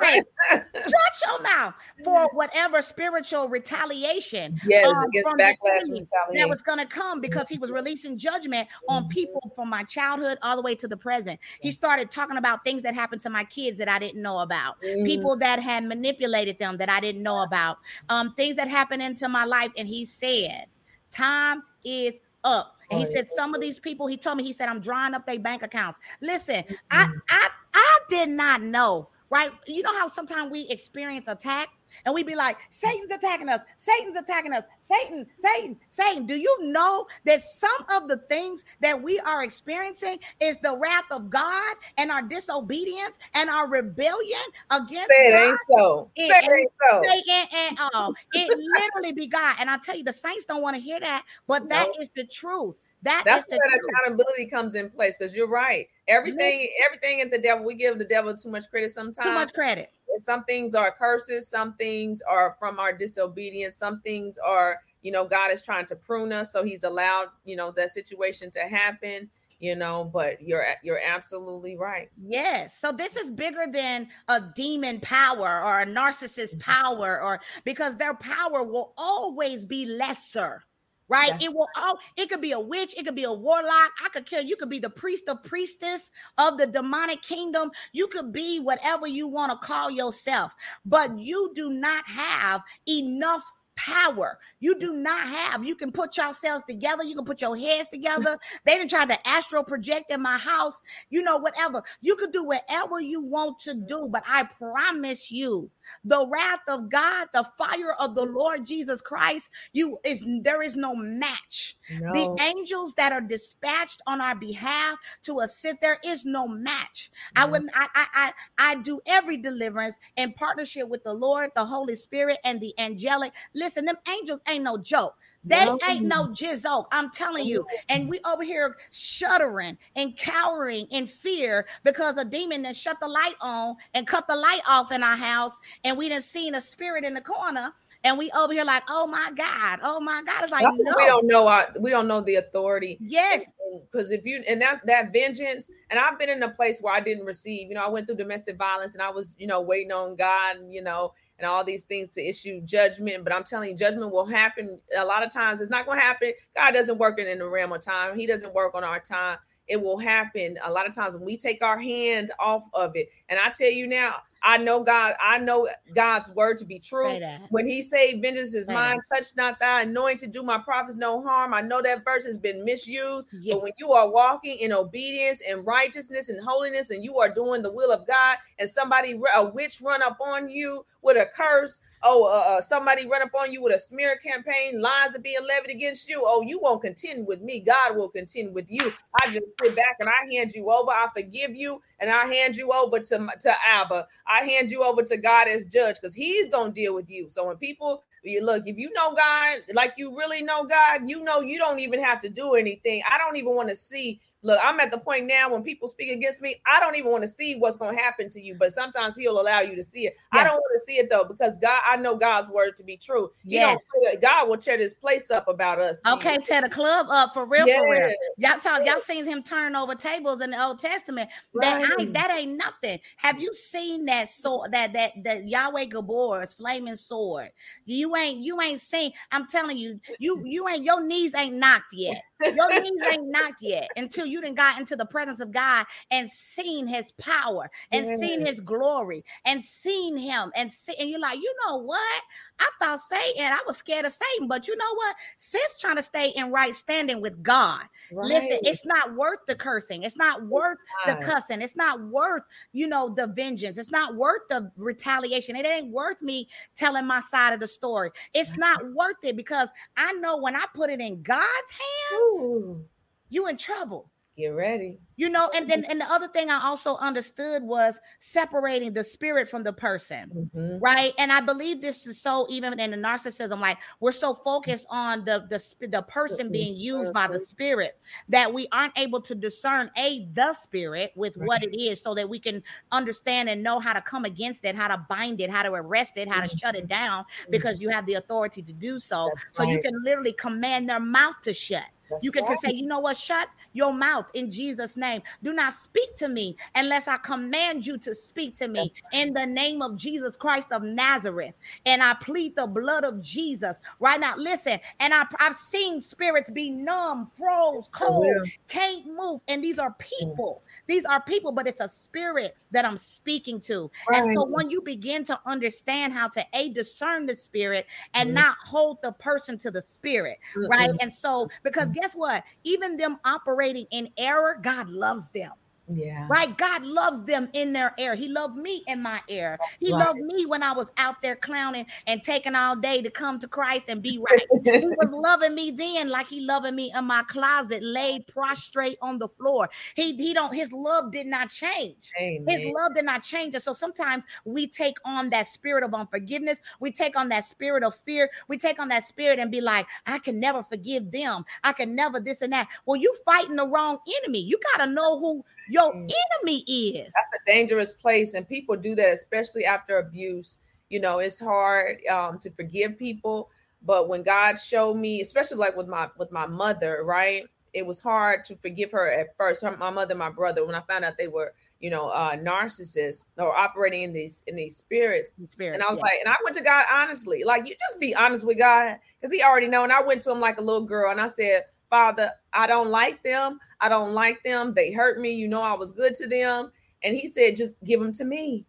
right. 0.00 0.22
Shut 0.50 0.94
your 1.26 1.42
mouth 1.42 1.74
for 2.04 2.28
whatever 2.32 2.82
spiritual 2.82 3.48
retaliation. 3.48 4.60
Yes, 4.66 4.86
um, 4.86 5.06
from 5.22 5.38
backlash 5.38 6.06
that 6.34 6.48
was 6.48 6.62
going 6.62 6.78
to 6.78 6.86
come 6.86 7.20
because 7.20 7.48
he 7.48 7.58
was 7.58 7.70
releasing 7.70 8.18
judgment 8.18 8.68
on 8.88 9.02
mm-hmm. 9.02 9.10
people 9.10 9.52
from 9.54 9.68
my 9.68 9.84
childhood 9.84 10.38
all 10.42 10.56
the 10.56 10.62
way 10.62 10.74
to 10.76 10.88
the 10.88 10.96
present. 10.96 11.38
He 11.60 11.70
started 11.70 12.10
talking 12.10 12.36
about 12.36 12.64
things 12.64 12.82
that 12.82 12.94
happened 12.94 13.22
to 13.22 13.30
my 13.30 13.44
kids 13.44 13.78
that 13.78 13.88
I 13.88 13.98
didn't 13.98 14.22
know 14.22 14.40
about, 14.40 14.80
mm. 14.82 15.04
people 15.06 15.36
that 15.36 15.60
had 15.60 15.84
manipulated 15.84 16.58
them 16.58 16.76
that 16.78 16.88
I 16.88 17.00
didn't 17.00 17.22
know 17.22 17.42
about, 17.42 17.78
um, 18.08 18.34
things 18.34 18.56
that 18.56 18.68
happened 18.68 19.02
into 19.02 19.28
my 19.28 19.44
life. 19.44 19.70
And 19.76 19.88
he 19.88 20.04
said, 20.04 20.66
Time 21.10 21.62
is 21.84 22.20
up. 22.44 22.76
And 22.90 22.98
he 22.98 23.06
said, 23.06 23.28
some 23.28 23.54
of 23.54 23.60
these 23.60 23.78
people, 23.78 24.06
he 24.08 24.16
told 24.16 24.36
me, 24.36 24.44
he 24.44 24.52
said, 24.52 24.68
I'm 24.68 24.80
drawing 24.80 25.14
up 25.14 25.26
their 25.26 25.38
bank 25.38 25.62
accounts. 25.62 25.98
Listen, 26.20 26.64
I 26.90 27.04
mm-hmm. 27.04 27.18
I 27.28 27.48
I 27.74 27.98
did 28.08 28.28
not 28.28 28.62
know 28.62 29.08
right? 29.30 29.50
You 29.66 29.82
know 29.82 29.96
how 29.96 30.08
sometimes 30.08 30.50
we 30.50 30.68
experience 30.68 31.26
attack 31.28 31.68
and 32.04 32.14
we 32.14 32.22
be 32.22 32.34
like, 32.34 32.56
Satan's 32.70 33.10
attacking 33.12 33.48
us, 33.48 33.60
Satan's 33.76 34.16
attacking 34.16 34.52
us, 34.52 34.64
Satan, 34.82 35.26
Satan, 35.40 35.76
Satan. 35.88 36.26
Do 36.26 36.36
you 36.36 36.56
know 36.62 37.06
that 37.24 37.42
some 37.42 37.84
of 37.90 38.08
the 38.08 38.18
things 38.28 38.64
that 38.80 39.00
we 39.00 39.18
are 39.20 39.42
experiencing 39.42 40.18
is 40.40 40.58
the 40.58 40.76
wrath 40.76 41.04
of 41.10 41.30
God 41.30 41.76
and 41.96 42.10
our 42.10 42.22
disobedience 42.22 43.18
and 43.34 43.50
our 43.50 43.68
rebellion 43.68 44.40
against 44.70 45.10
Say 45.10 45.26
it 45.26 45.32
God? 45.32 45.48
ain't 45.48 45.58
so. 45.68 46.10
It, 46.16 46.30
Say 46.32 46.38
it 46.38 46.52
ain't 46.52 46.72
so. 46.90 47.02
Satan 47.08 47.48
and 47.68 47.78
all. 47.94 48.14
It 48.32 48.58
literally 48.58 49.12
be 49.12 49.26
God. 49.26 49.56
And 49.58 49.70
I 49.70 49.78
tell 49.78 49.96
you, 49.96 50.04
the 50.04 50.12
saints 50.12 50.44
don't 50.44 50.62
want 50.62 50.76
to 50.76 50.82
hear 50.82 51.00
that, 51.00 51.24
but 51.46 51.68
that 51.68 51.88
is 52.00 52.10
the 52.14 52.24
truth. 52.24 52.76
That 53.02 53.22
that's 53.24 53.46
where 53.48 53.58
accountability 53.58 54.46
comes 54.46 54.74
in 54.74 54.90
place 54.90 55.16
because 55.18 55.34
you're 55.34 55.48
right. 55.48 55.86
Everything, 56.08 56.60
mm-hmm. 56.60 56.86
everything 56.86 57.20
at 57.20 57.30
the 57.30 57.38
devil, 57.38 57.64
we 57.64 57.74
give 57.74 57.98
the 57.98 58.04
devil 58.04 58.36
too 58.36 58.50
much 58.50 58.68
credit 58.70 58.90
sometimes. 58.90 59.26
Too 59.26 59.32
much 59.32 59.52
credit. 59.54 59.90
Some 60.18 60.44
things 60.44 60.74
are 60.74 60.92
curses, 60.92 61.48
some 61.48 61.74
things 61.74 62.20
are 62.28 62.56
from 62.58 62.78
our 62.78 62.92
disobedience, 62.92 63.78
some 63.78 64.00
things 64.02 64.38
are, 64.44 64.80
you 65.02 65.12
know, 65.12 65.24
God 65.24 65.50
is 65.50 65.62
trying 65.62 65.86
to 65.86 65.96
prune 65.96 66.32
us, 66.32 66.52
so 66.52 66.62
He's 66.62 66.84
allowed, 66.84 67.28
you 67.44 67.56
know, 67.56 67.70
that 67.72 67.90
situation 67.90 68.50
to 68.50 68.60
happen 68.60 69.30
you 69.60 69.76
know 69.76 70.04
but 70.04 70.40
you're 70.40 70.64
you're 70.82 71.00
absolutely 71.06 71.76
right 71.76 72.10
yes 72.20 72.76
so 72.80 72.90
this 72.90 73.14
is 73.14 73.30
bigger 73.30 73.66
than 73.70 74.08
a 74.28 74.40
demon 74.56 74.98
power 75.00 75.62
or 75.62 75.80
a 75.80 75.86
narcissist 75.86 76.56
mm-hmm. 76.56 76.70
power 76.70 77.22
or 77.22 77.40
because 77.64 77.94
their 77.96 78.14
power 78.14 78.64
will 78.64 78.94
always 78.96 79.64
be 79.64 79.86
lesser 79.86 80.64
right? 81.10 81.32
That's 81.32 81.44
it 81.44 81.52
will 81.52 81.68
all 81.76 81.98
it 82.16 82.30
could 82.30 82.40
be 82.40 82.52
a 82.52 82.60
witch, 82.60 82.94
it 82.96 83.04
could 83.04 83.14
be 83.14 83.24
a 83.24 83.32
warlock. 83.32 83.90
I 84.02 84.08
could 84.12 84.24
kill 84.24 84.42
you 84.42 84.56
could 84.56 84.70
be 84.70 84.78
the 84.78 84.88
priest 84.88 85.24
or 85.28 85.36
priestess 85.36 86.10
of 86.38 86.56
the 86.56 86.66
demonic 86.66 87.20
kingdom. 87.20 87.70
You 87.92 88.06
could 88.06 88.32
be 88.32 88.60
whatever 88.60 89.06
you 89.06 89.28
want 89.28 89.52
to 89.52 89.66
call 89.66 89.90
yourself, 89.90 90.52
but 90.86 91.18
you 91.18 91.52
do 91.54 91.68
not 91.68 92.06
have 92.06 92.62
enough 92.88 93.44
power. 93.76 94.38
You 94.60 94.78
do 94.78 94.92
not 94.92 95.26
have. 95.26 95.64
You 95.64 95.74
can 95.74 95.90
put 95.90 96.16
yourselves 96.16 96.64
together. 96.68 97.02
You 97.02 97.14
can 97.14 97.24
put 97.24 97.40
your 97.40 97.56
heads 97.56 97.88
mm. 97.88 97.92
together. 97.92 98.38
They 98.64 98.76
didn't 98.76 98.90
try 98.90 99.06
to 99.06 99.28
astral 99.28 99.64
project 99.64 100.10
in 100.10 100.20
my 100.20 100.38
house. 100.38 100.78
You 101.08 101.22
know, 101.22 101.38
whatever. 101.38 101.82
You 102.00 102.16
could 102.16 102.32
do 102.32 102.44
whatever 102.44 103.00
you 103.00 103.22
want 103.22 103.58
to 103.60 103.74
do, 103.74 104.08
but 104.10 104.22
I 104.28 104.44
promise 104.44 105.30
you, 105.30 105.70
the 106.04 106.26
wrath 106.26 106.60
of 106.68 106.90
God, 106.90 107.28
the 107.32 107.44
fire 107.58 107.94
of 107.98 108.14
the 108.14 108.24
Lord 108.24 108.66
Jesus 108.66 109.00
Christ, 109.00 109.50
you 109.72 109.98
is 110.04 110.24
there 110.42 110.62
is 110.62 110.76
no 110.76 110.94
match. 110.94 111.76
No. 111.90 112.12
The 112.12 112.42
angels 112.42 112.94
that 112.94 113.12
are 113.12 113.20
dispatched 113.20 114.02
on 114.06 114.20
our 114.20 114.34
behalf 114.34 114.98
to 115.24 115.40
assist 115.40 115.76
there 115.80 115.98
is 116.04 116.24
no 116.24 116.48
match. 116.48 117.10
No. 117.36 117.42
I 117.42 117.44
wouldn't 117.46 117.70
I, 117.74 117.88
I 117.94 118.06
I 118.14 118.32
I 118.58 118.74
do 118.76 119.00
every 119.06 119.36
deliverance 119.36 119.96
in 120.16 120.32
partnership 120.32 120.88
with 120.88 121.04
the 121.04 121.14
Lord, 121.14 121.50
the 121.54 121.64
Holy 121.64 121.96
Spirit, 121.96 122.38
and 122.44 122.60
the 122.60 122.74
angelic. 122.78 123.32
Listen, 123.54 123.84
them 123.84 123.98
angels 124.08 124.40
ain't 124.48 124.64
no 124.64 124.78
joke. 124.78 125.14
They 125.42 125.64
no. 125.64 125.78
ain't 125.88 126.04
no 126.04 126.24
mm-hmm. 126.24 126.32
jizzo. 126.32 126.86
I'm 126.92 127.10
telling 127.10 127.46
you. 127.46 127.66
And 127.88 128.08
we 128.08 128.20
over 128.24 128.42
here 128.42 128.76
shuddering 128.90 129.78
and 129.96 130.16
cowering 130.16 130.86
in 130.90 131.06
fear 131.06 131.66
because 131.82 132.18
a 132.18 132.24
demon 132.24 132.62
that 132.62 132.76
shut 132.76 133.00
the 133.00 133.08
light 133.08 133.36
on 133.40 133.76
and 133.94 134.06
cut 134.06 134.28
the 134.28 134.36
light 134.36 134.62
off 134.68 134.92
in 134.92 135.02
our 135.02 135.16
house, 135.16 135.58
and 135.84 135.96
we 135.96 136.08
didn't 136.08 136.24
seen 136.24 136.54
a 136.54 136.60
spirit 136.60 137.04
in 137.04 137.14
the 137.14 137.20
corner. 137.20 137.72
And 138.02 138.16
we 138.16 138.30
over 138.30 138.54
here 138.54 138.64
like, 138.64 138.82
oh 138.88 139.06
my 139.06 139.30
God, 139.36 139.80
oh 139.82 140.00
my 140.00 140.22
God. 140.22 140.42
It's 140.42 140.52
like 140.52 140.64
no. 140.78 140.94
we 140.96 141.04
don't 141.04 141.26
know 141.26 141.46
our 141.48 141.68
we 141.80 141.90
don't 141.90 142.08
know 142.08 142.22
the 142.22 142.36
authority. 142.36 142.96
Yes. 143.00 143.44
Because 143.92 144.10
if 144.10 144.24
you 144.24 144.42
and 144.48 144.60
that 144.62 144.80
that 144.86 145.12
vengeance, 145.12 145.68
and 145.90 146.00
I've 146.00 146.18
been 146.18 146.30
in 146.30 146.42
a 146.42 146.48
place 146.48 146.78
where 146.80 146.94
I 146.94 147.00
didn't 147.00 147.26
receive, 147.26 147.68
you 147.68 147.74
know, 147.74 147.84
I 147.84 147.88
went 147.88 148.06
through 148.06 148.16
domestic 148.16 148.56
violence 148.56 148.94
and 148.94 149.02
I 149.02 149.10
was, 149.10 149.34
you 149.38 149.46
know, 149.46 149.60
waiting 149.60 149.92
on 149.92 150.16
God, 150.16 150.56
and, 150.56 150.72
you 150.72 150.82
know, 150.82 151.12
and 151.40 151.48
all 151.48 151.64
these 151.64 151.84
things 151.84 152.10
to 152.10 152.22
issue 152.22 152.60
judgment. 152.62 153.24
But 153.24 153.34
I'm 153.34 153.44
telling 153.44 153.70
you, 153.70 153.76
judgment 153.76 154.12
will 154.12 154.26
happen. 154.26 154.78
A 154.96 155.04
lot 155.04 155.24
of 155.24 155.32
times 155.32 155.60
it's 155.60 155.70
not 155.70 155.86
going 155.86 155.98
to 155.98 156.04
happen. 156.04 156.32
God 156.54 156.72
doesn't 156.72 156.98
work 156.98 157.18
in 157.18 157.38
the 157.38 157.48
realm 157.48 157.72
of 157.72 157.80
time. 157.80 158.18
He 158.18 158.26
doesn't 158.26 158.54
work 158.54 158.74
on 158.74 158.84
our 158.84 159.00
time. 159.00 159.38
It 159.66 159.80
will 159.80 159.98
happen 159.98 160.56
a 160.64 160.70
lot 160.70 160.86
of 160.86 160.94
times 160.94 161.14
when 161.14 161.24
we 161.24 161.36
take 161.36 161.62
our 161.62 161.78
hand 161.78 162.32
off 162.38 162.64
of 162.74 162.92
it. 162.94 163.08
And 163.28 163.38
I 163.40 163.50
tell 163.50 163.70
you 163.70 163.86
now, 163.86 164.16
I 164.42 164.56
know 164.58 164.82
God, 164.82 165.14
I 165.20 165.38
know 165.38 165.68
God's 165.94 166.30
word 166.30 166.58
to 166.58 166.64
be 166.64 166.78
true. 166.78 167.06
When 167.50 167.66
he 167.66 167.82
say 167.82 168.18
vengeance 168.18 168.54
is 168.54 168.66
mine, 168.66 169.00
touch 169.12 169.26
not 169.36 169.58
thy 169.60 169.82
anointed, 169.82 170.32
do 170.32 170.42
my 170.42 170.58
prophets 170.58 170.96
no 170.96 171.22
harm. 171.22 171.52
I 171.52 171.60
know 171.60 171.82
that 171.82 172.04
verse 172.04 172.24
has 172.24 172.36
been 172.36 172.64
misused. 172.64 173.28
Yeah. 173.32 173.54
But 173.54 173.62
when 173.64 173.72
you 173.78 173.92
are 173.92 174.10
walking 174.10 174.58
in 174.58 174.72
obedience 174.72 175.42
and 175.48 175.66
righteousness 175.66 176.28
and 176.28 176.42
holiness, 176.46 176.90
and 176.90 177.04
you 177.04 177.18
are 177.18 177.28
doing 177.32 177.62
the 177.62 177.72
will 177.72 177.92
of 177.92 178.06
God, 178.06 178.38
and 178.58 178.68
somebody 178.68 179.20
a 179.34 179.44
witch 179.44 179.80
run 179.82 180.02
up 180.02 180.18
on 180.20 180.48
you 180.48 180.84
with 181.02 181.16
a 181.16 181.26
curse, 181.34 181.80
oh, 182.02 182.24
uh, 182.24 182.56
uh, 182.56 182.60
somebody 182.60 183.06
run 183.06 183.22
up 183.22 183.34
on 183.34 183.52
you 183.52 183.62
with 183.62 183.74
a 183.74 183.78
smear 183.78 184.16
campaign, 184.18 184.80
lies 184.80 185.14
are 185.14 185.20
being 185.20 185.40
levied 185.46 185.74
against 185.74 186.08
you. 186.08 186.22
Oh, 186.24 186.42
you 186.42 186.60
won't 186.60 186.82
contend 186.82 187.26
with 187.26 187.40
me. 187.40 187.60
God 187.60 187.96
will 187.96 188.08
contend 188.08 188.54
with 188.54 188.70
you. 188.70 188.92
I 189.22 189.26
just 189.32 189.46
sit 189.62 189.74
back 189.74 189.96
and 189.98 190.08
I 190.08 190.34
hand 190.34 190.52
you 190.54 190.70
over. 190.70 190.90
I 190.90 191.08
forgive 191.14 191.54
you, 191.54 191.80
and 191.98 192.10
I 192.10 192.26
hand 192.26 192.56
you 192.56 192.72
over 192.72 193.00
to 193.00 193.28
to 193.40 193.54
Abba. 193.66 194.06
I 194.30 194.44
hand 194.44 194.70
you 194.70 194.84
over 194.84 195.02
to 195.02 195.18
God 195.18 195.48
as 195.48 195.66
judge 195.66 195.96
because 196.00 196.14
He's 196.16 196.48
gonna 196.50 196.72
deal 196.72 196.94
with 196.94 197.10
you. 197.10 197.28
So 197.30 197.46
when 197.48 197.56
people 197.58 198.04
you 198.24 198.44
look, 198.44 198.64
if 198.66 198.78
you 198.78 198.92
know 198.94 199.14
God, 199.14 199.60
like 199.74 199.94
you 199.98 200.16
really 200.16 200.42
know 200.42 200.64
God, 200.64 201.08
you 201.08 201.22
know 201.24 201.40
you 201.40 201.58
don't 201.58 201.80
even 201.80 202.02
have 202.02 202.20
to 202.22 202.30
do 202.30 202.54
anything. 202.54 203.02
I 203.10 203.18
don't 203.18 203.36
even 203.36 203.56
want 203.56 203.70
to 203.70 203.76
see 203.76 204.20
look, 204.42 204.58
I'm 204.62 204.80
at 204.80 204.90
the 204.90 204.98
point 204.98 205.26
now 205.26 205.50
when 205.50 205.62
people 205.62 205.88
speak 205.88 206.10
against 206.10 206.40
me, 206.40 206.56
I 206.66 206.80
don't 206.80 206.96
even 206.96 207.10
want 207.10 207.22
to 207.22 207.28
see 207.28 207.56
what's 207.56 207.76
going 207.76 207.96
to 207.96 208.02
happen 208.02 208.30
to 208.30 208.40
you, 208.40 208.54
but 208.54 208.72
sometimes 208.72 209.16
he'll 209.16 209.40
allow 209.40 209.60
you 209.60 209.76
to 209.76 209.82
see 209.82 210.06
it. 210.06 210.14
Yes. 210.32 210.42
I 210.42 210.44
don't 210.44 210.56
want 210.56 210.80
to 210.80 210.84
see 210.84 210.98
it 210.98 211.08
though, 211.10 211.24
because 211.24 211.58
God, 211.58 211.82
I 211.84 211.96
know 211.96 212.16
God's 212.16 212.50
word 212.50 212.76
to 212.76 212.82
be 212.82 212.96
true. 212.96 213.30
Yes. 213.44 213.82
God 214.22 214.48
will 214.48 214.56
tear 214.56 214.78
this 214.78 214.94
place 214.94 215.30
up 215.30 215.48
about 215.48 215.80
us. 215.80 216.00
Okay, 216.06 216.30
man. 216.30 216.42
tear 216.42 216.62
the 216.62 216.68
club 216.68 217.06
up 217.10 217.34
for 217.34 217.46
real, 217.46 217.66
for 217.66 217.90
real. 217.90 218.10
Y'all 218.38 218.58
talk, 218.58 218.86
y'all 218.86 219.00
seen 219.00 219.24
him 219.24 219.42
turn 219.42 219.76
over 219.76 219.94
tables 219.94 220.40
in 220.40 220.50
the 220.50 220.62
Old 220.62 220.78
Testament. 220.80 221.30
Right. 221.52 221.80
That 221.80 222.00
ain't 222.00 222.14
that 222.14 222.30
ain't 222.30 222.56
nothing. 222.56 222.98
Have 223.16 223.40
you 223.40 223.52
seen 223.52 224.04
that 224.06 224.28
sword 224.28 224.72
that 224.72 224.92
that 224.94 225.12
that 225.24 225.48
Yahweh 225.48 225.86
Gabor's 225.86 226.54
flaming 226.54 226.96
sword? 226.96 227.50
You 227.84 228.16
ain't 228.16 228.40
you 228.40 228.60
ain't 228.60 228.80
seen. 228.80 229.12
I'm 229.30 229.46
telling 229.46 229.76
you, 229.76 230.00
you 230.18 230.42
you 230.44 230.68
ain't 230.68 230.84
your 230.84 231.02
knees 231.02 231.34
ain't 231.34 231.56
knocked 231.56 231.92
yet. 231.92 232.22
Your 232.40 232.80
knees 232.80 233.02
ain't 233.12 233.28
knocked 233.28 233.62
yet 233.62 233.88
until 233.96 234.26
you 234.26 234.40
didn't 234.40 234.56
got 234.56 234.78
into 234.78 234.96
the 234.96 235.04
presence 235.04 235.40
of 235.40 235.52
God 235.52 235.86
and 236.10 236.30
seen 236.30 236.86
his 236.86 237.12
power 237.12 237.70
and 237.92 238.06
yes. 238.06 238.20
seen 238.20 238.44
his 238.44 238.60
glory 238.60 239.24
and 239.44 239.64
seen 239.64 240.16
him 240.16 240.52
and 240.56 240.72
see, 240.72 240.94
and 240.98 241.08
you're 241.08 241.20
like, 241.20 241.38
you 241.38 241.54
know 241.66 241.76
what? 241.78 242.22
I 242.60 242.68
thought 242.78 243.00
Satan, 243.00 243.46
I 243.46 243.60
was 243.66 243.78
scared 243.78 244.04
of 244.04 244.12
Satan, 244.12 244.46
but 244.46 244.68
you 244.68 244.76
know 244.76 244.94
what? 244.94 245.16
Sis 245.38 245.78
trying 245.80 245.96
to 245.96 246.02
stay 246.02 246.32
in 246.36 246.52
right 246.52 246.74
standing 246.74 247.20
with 247.20 247.42
God. 247.42 247.82
Right. 248.12 248.28
Listen, 248.28 248.58
it's 248.62 248.84
not 248.84 249.16
worth 249.16 249.40
the 249.46 249.54
cursing. 249.54 250.02
It's 250.02 250.16
not 250.16 250.46
worth 250.46 250.76
it's 251.06 251.14
the 251.14 251.26
cussing. 251.26 251.62
It's 251.62 251.74
not 251.74 252.00
worth, 252.08 252.42
you 252.72 252.86
know, 252.86 253.08
the 253.08 253.28
vengeance. 253.28 253.78
It's 253.78 253.90
not 253.90 254.14
worth 254.14 254.42
the 254.48 254.70
retaliation. 254.76 255.56
It 255.56 255.66
ain't 255.66 255.90
worth 255.90 256.20
me 256.20 256.48
telling 256.76 257.06
my 257.06 257.20
side 257.20 257.54
of 257.54 257.60
the 257.60 257.68
story. 257.68 258.10
It's 258.34 258.56
not 258.56 258.92
worth 258.94 259.16
it 259.22 259.36
because 259.36 259.70
I 259.96 260.12
know 260.14 260.36
when 260.36 260.54
I 260.54 260.66
put 260.74 260.90
it 260.90 261.00
in 261.00 261.22
God's 261.22 261.40
hands, 261.40 262.40
Ooh. 262.40 262.84
you 263.30 263.48
in 263.48 263.56
trouble. 263.56 264.10
Get 264.40 264.48
ready. 264.48 264.98
You 265.16 265.28
know, 265.28 265.50
and 265.54 265.70
then 265.70 265.84
and 265.84 266.00
the 266.00 266.10
other 266.10 266.28
thing 266.28 266.48
I 266.48 266.64
also 266.64 266.96
understood 266.96 267.62
was 267.62 267.96
separating 268.20 268.94
the 268.94 269.04
spirit 269.04 269.50
from 269.50 269.62
the 269.62 269.72
person, 269.72 270.50
mm-hmm. 270.56 270.78
right? 270.82 271.12
And 271.18 271.30
I 271.30 271.42
believe 271.42 271.82
this 271.82 272.06
is 272.06 272.18
so 272.18 272.46
even 272.48 272.80
in 272.80 272.92
the 272.92 272.96
narcissism, 272.96 273.60
like 273.60 273.76
we're 274.00 274.12
so 274.12 274.32
focused 274.32 274.86
on 274.88 275.26
the 275.26 275.44
the 275.50 275.88
the 275.88 276.00
person 276.02 276.46
mm-hmm. 276.46 276.52
being 276.52 276.76
used 276.76 277.12
by 277.12 277.26
the 277.26 277.38
spirit 277.38 278.00
that 278.30 278.54
we 278.54 278.66
aren't 278.72 278.94
able 278.96 279.20
to 279.20 279.34
discern 279.34 279.90
a 279.98 280.26
the 280.32 280.54
spirit 280.54 281.12
with 281.16 281.36
right. 281.36 281.46
what 281.46 281.62
it 281.62 281.78
is, 281.78 282.00
so 282.00 282.14
that 282.14 282.26
we 282.26 282.38
can 282.38 282.62
understand 282.90 283.50
and 283.50 283.62
know 283.62 283.78
how 283.78 283.92
to 283.92 284.00
come 284.00 284.24
against 284.24 284.64
it, 284.64 284.74
how 284.74 284.88
to 284.88 285.04
bind 285.10 285.42
it, 285.42 285.50
how 285.50 285.62
to 285.62 285.72
arrest 285.72 286.16
it, 286.16 286.30
how 286.30 286.40
to 286.40 286.48
mm-hmm. 286.48 286.56
shut 286.56 286.74
it 286.74 286.88
down, 286.88 287.26
because 287.50 287.82
you 287.82 287.90
have 287.90 288.06
the 288.06 288.14
authority 288.14 288.62
to 288.62 288.72
do 288.72 288.98
so. 288.98 289.30
So 289.52 289.64
you 289.64 289.82
can 289.82 290.02
literally 290.02 290.32
command 290.32 290.88
their 290.88 290.98
mouth 290.98 291.34
to 291.42 291.52
shut. 291.52 291.84
That's 292.10 292.24
you 292.24 292.32
can, 292.32 292.44
right. 292.44 292.58
say, 292.58 292.72
you 292.72 292.86
know 292.86 293.00
what, 293.00 293.16
shut 293.16 293.48
your 293.72 293.92
mouth 293.92 294.26
in 294.34 294.50
Jesus' 294.50 294.96
name. 294.96 295.22
Do 295.42 295.52
not 295.52 295.74
speak 295.74 296.16
to 296.16 296.28
me 296.28 296.56
unless 296.74 297.08
I 297.08 297.16
command 297.18 297.86
you 297.86 297.98
to 297.98 298.14
speak 298.14 298.56
to 298.56 298.68
me 298.68 298.80
right. 298.80 298.92
in 299.12 299.32
the 299.32 299.46
name 299.46 299.80
of 299.80 299.96
Jesus 299.96 300.36
Christ 300.36 300.72
of 300.72 300.82
Nazareth. 300.82 301.54
And 301.86 302.02
I 302.02 302.14
plead 302.14 302.56
the 302.56 302.66
blood 302.66 303.04
of 303.04 303.20
Jesus 303.20 303.76
right 304.00 304.20
now. 304.20 304.34
Listen, 304.36 304.80
and 304.98 305.14
I, 305.14 305.24
have 305.38 305.54
seen 305.54 306.02
spirits 306.02 306.50
be 306.50 306.70
numb, 306.70 307.30
froze, 307.36 307.88
cold, 307.92 308.48
can't 308.68 309.06
move. 309.06 309.40
And 309.48 309.62
these 309.62 309.78
are 309.78 309.94
people. 309.98 310.56
Yes. 310.58 310.68
These 310.90 311.04
are 311.04 311.22
people, 311.22 311.52
but 311.52 311.68
it's 311.68 311.80
a 311.80 311.88
spirit 311.88 312.56
that 312.72 312.84
I'm 312.84 312.98
speaking 312.98 313.60
to. 313.60 313.88
Right. 314.08 314.24
And 314.24 314.36
so 314.36 314.44
when 314.44 314.70
you 314.70 314.82
begin 314.82 315.24
to 315.26 315.38
understand 315.46 316.12
how 316.12 316.26
to 316.30 316.44
a 316.52 316.70
discern 316.70 317.26
the 317.26 317.34
spirit 317.36 317.86
and 318.12 318.30
mm-hmm. 318.30 318.34
not 318.34 318.56
hold 318.64 318.98
the 319.00 319.12
person 319.12 319.56
to 319.60 319.70
the 319.70 319.82
spirit, 319.82 320.38
mm-hmm. 320.56 320.68
right? 320.68 320.90
And 321.00 321.12
so 321.12 321.48
because 321.62 321.90
guess 321.90 322.14
what? 322.14 322.42
Even 322.64 322.96
them 322.96 323.18
operating 323.24 323.86
in 323.92 324.08
error, 324.18 324.58
God 324.60 324.88
loves 324.88 325.28
them. 325.28 325.52
Yeah. 325.92 326.26
Right. 326.28 326.56
God 326.56 326.84
loves 326.84 327.24
them 327.24 327.48
in 327.52 327.72
their 327.72 327.94
air. 327.98 328.14
He 328.14 328.28
loved 328.28 328.56
me 328.56 328.84
in 328.86 329.02
my 329.02 329.20
air. 329.28 329.58
He 329.78 329.92
right. 329.92 329.98
loved 329.98 330.20
me 330.20 330.46
when 330.46 330.62
I 330.62 330.72
was 330.72 330.90
out 330.96 331.20
there 331.22 331.36
clowning 331.36 331.86
and 332.06 332.22
taking 332.22 332.54
all 332.54 332.76
day 332.76 333.02
to 333.02 333.10
come 333.10 333.38
to 333.40 333.48
Christ 333.48 333.86
and 333.88 334.00
be 334.00 334.18
right. 334.18 334.46
he 334.62 334.86
was 334.86 335.10
loving 335.10 335.54
me 335.54 335.70
then 335.70 336.08
like 336.08 336.28
he 336.28 336.40
loving 336.40 336.76
me 336.76 336.92
in 336.94 337.04
my 337.04 337.22
closet, 337.24 337.82
laid 337.82 338.26
prostrate 338.28 338.98
on 339.02 339.18
the 339.18 339.28
floor. 339.28 339.68
He 339.96 340.14
he 340.16 340.32
don't 340.32 340.54
his 340.54 340.72
love 340.72 341.10
did 341.12 341.26
not 341.26 341.50
change. 341.50 342.10
Amen. 342.20 342.44
His 342.46 342.62
love 342.64 342.94
did 342.94 343.04
not 343.04 343.22
change. 343.22 343.54
And 343.54 343.62
so 343.62 343.72
sometimes 343.72 344.24
we 344.44 344.66
take 344.66 344.96
on 345.04 345.30
that 345.30 345.46
spirit 345.46 345.82
of 345.82 345.94
unforgiveness. 345.94 346.60
We 346.78 346.92
take 346.92 347.16
on 347.16 347.28
that 347.30 347.44
spirit 347.44 347.82
of 347.82 347.94
fear. 347.94 348.30
We 348.48 348.58
take 348.58 348.80
on 348.80 348.88
that 348.88 349.06
spirit 349.06 349.38
and 349.38 349.50
be 349.50 349.60
like, 349.60 349.86
I 350.06 350.18
can 350.18 350.38
never 350.38 350.62
forgive 350.62 351.10
them. 351.10 351.44
I 351.64 351.72
can 351.72 351.94
never 351.94 352.20
this 352.20 352.42
and 352.42 352.52
that. 352.52 352.68
Well, 352.86 353.00
you 353.00 353.14
fighting 353.24 353.56
the 353.56 353.66
wrong 353.66 353.98
enemy. 354.22 354.40
You 354.40 354.58
got 354.72 354.84
to 354.84 354.90
know 354.90 355.18
who 355.18 355.44
your 355.70 355.92
mm. 355.94 356.10
enemy 356.40 356.58
is. 356.60 357.12
That's 357.14 357.42
a 357.42 357.46
dangerous 357.46 357.92
place, 357.92 358.34
and 358.34 358.48
people 358.48 358.76
do 358.76 358.94
that, 358.96 359.12
especially 359.12 359.64
after 359.64 359.98
abuse. 359.98 360.58
You 360.88 361.00
know, 361.00 361.18
it's 361.18 361.38
hard 361.38 361.98
um, 362.10 362.38
to 362.40 362.50
forgive 362.50 362.98
people, 362.98 363.48
but 363.82 364.08
when 364.08 364.22
God 364.22 364.58
showed 364.58 364.94
me, 364.94 365.20
especially 365.20 365.58
like 365.58 365.76
with 365.76 365.88
my 365.88 366.08
with 366.18 366.32
my 366.32 366.46
mother, 366.46 367.02
right? 367.04 367.44
It 367.72 367.86
was 367.86 368.00
hard 368.00 368.44
to 368.46 368.56
forgive 368.56 368.90
her 368.90 369.10
at 369.12 369.36
first. 369.36 369.62
Her, 369.62 369.76
my 369.76 369.90
mother, 369.90 370.16
my 370.16 370.30
brother, 370.30 370.66
when 370.66 370.74
I 370.74 370.80
found 370.80 371.04
out 371.04 371.14
they 371.16 371.28
were 371.28 371.52
you 371.80 371.88
know, 371.88 372.08
uh, 372.10 372.36
narcissists 372.36 373.24
or 373.38 373.56
operating 373.56 374.02
in 374.02 374.12
these 374.12 374.44
in 374.46 374.54
these 374.54 374.76
spirits. 374.76 375.32
spirits 375.48 375.74
and 375.74 375.82
I 375.82 375.90
was 375.90 375.96
yeah. 375.96 376.02
like, 376.02 376.18
and 376.22 376.32
I 376.32 376.36
went 376.44 376.56
to 376.56 376.62
God 376.62 376.84
honestly, 376.92 377.42
like 377.42 377.66
you 377.66 377.74
just 377.88 377.98
be 377.98 378.14
honest 378.14 378.44
with 378.44 378.58
God 378.58 378.96
because 379.18 379.34
He 379.34 379.42
already 379.42 379.66
know. 379.66 379.82
And 379.82 379.92
I 379.92 380.02
went 380.02 380.20
to 380.22 380.30
Him 380.30 380.40
like 380.40 380.58
a 380.58 380.62
little 380.62 380.84
girl, 380.84 381.10
and 381.10 381.20
I 381.20 381.28
said, 381.28 381.62
Father, 381.90 382.30
I 382.52 382.66
don't 382.66 382.88
like 382.88 383.22
them. 383.22 383.58
I 383.80 383.88
don't 383.88 384.14
like 384.14 384.42
them. 384.44 384.72
They 384.74 384.92
hurt 384.92 385.20
me. 385.20 385.32
You 385.32 385.48
know, 385.48 385.62
I 385.62 385.74
was 385.74 385.92
good 385.92 386.14
to 386.16 386.28
them. 386.28 386.70
And 387.02 387.16
he 387.16 387.28
said, 387.28 387.56
just 387.56 387.74
give 387.84 388.00
them 388.00 388.12
to 388.14 388.24
me. 388.24 388.64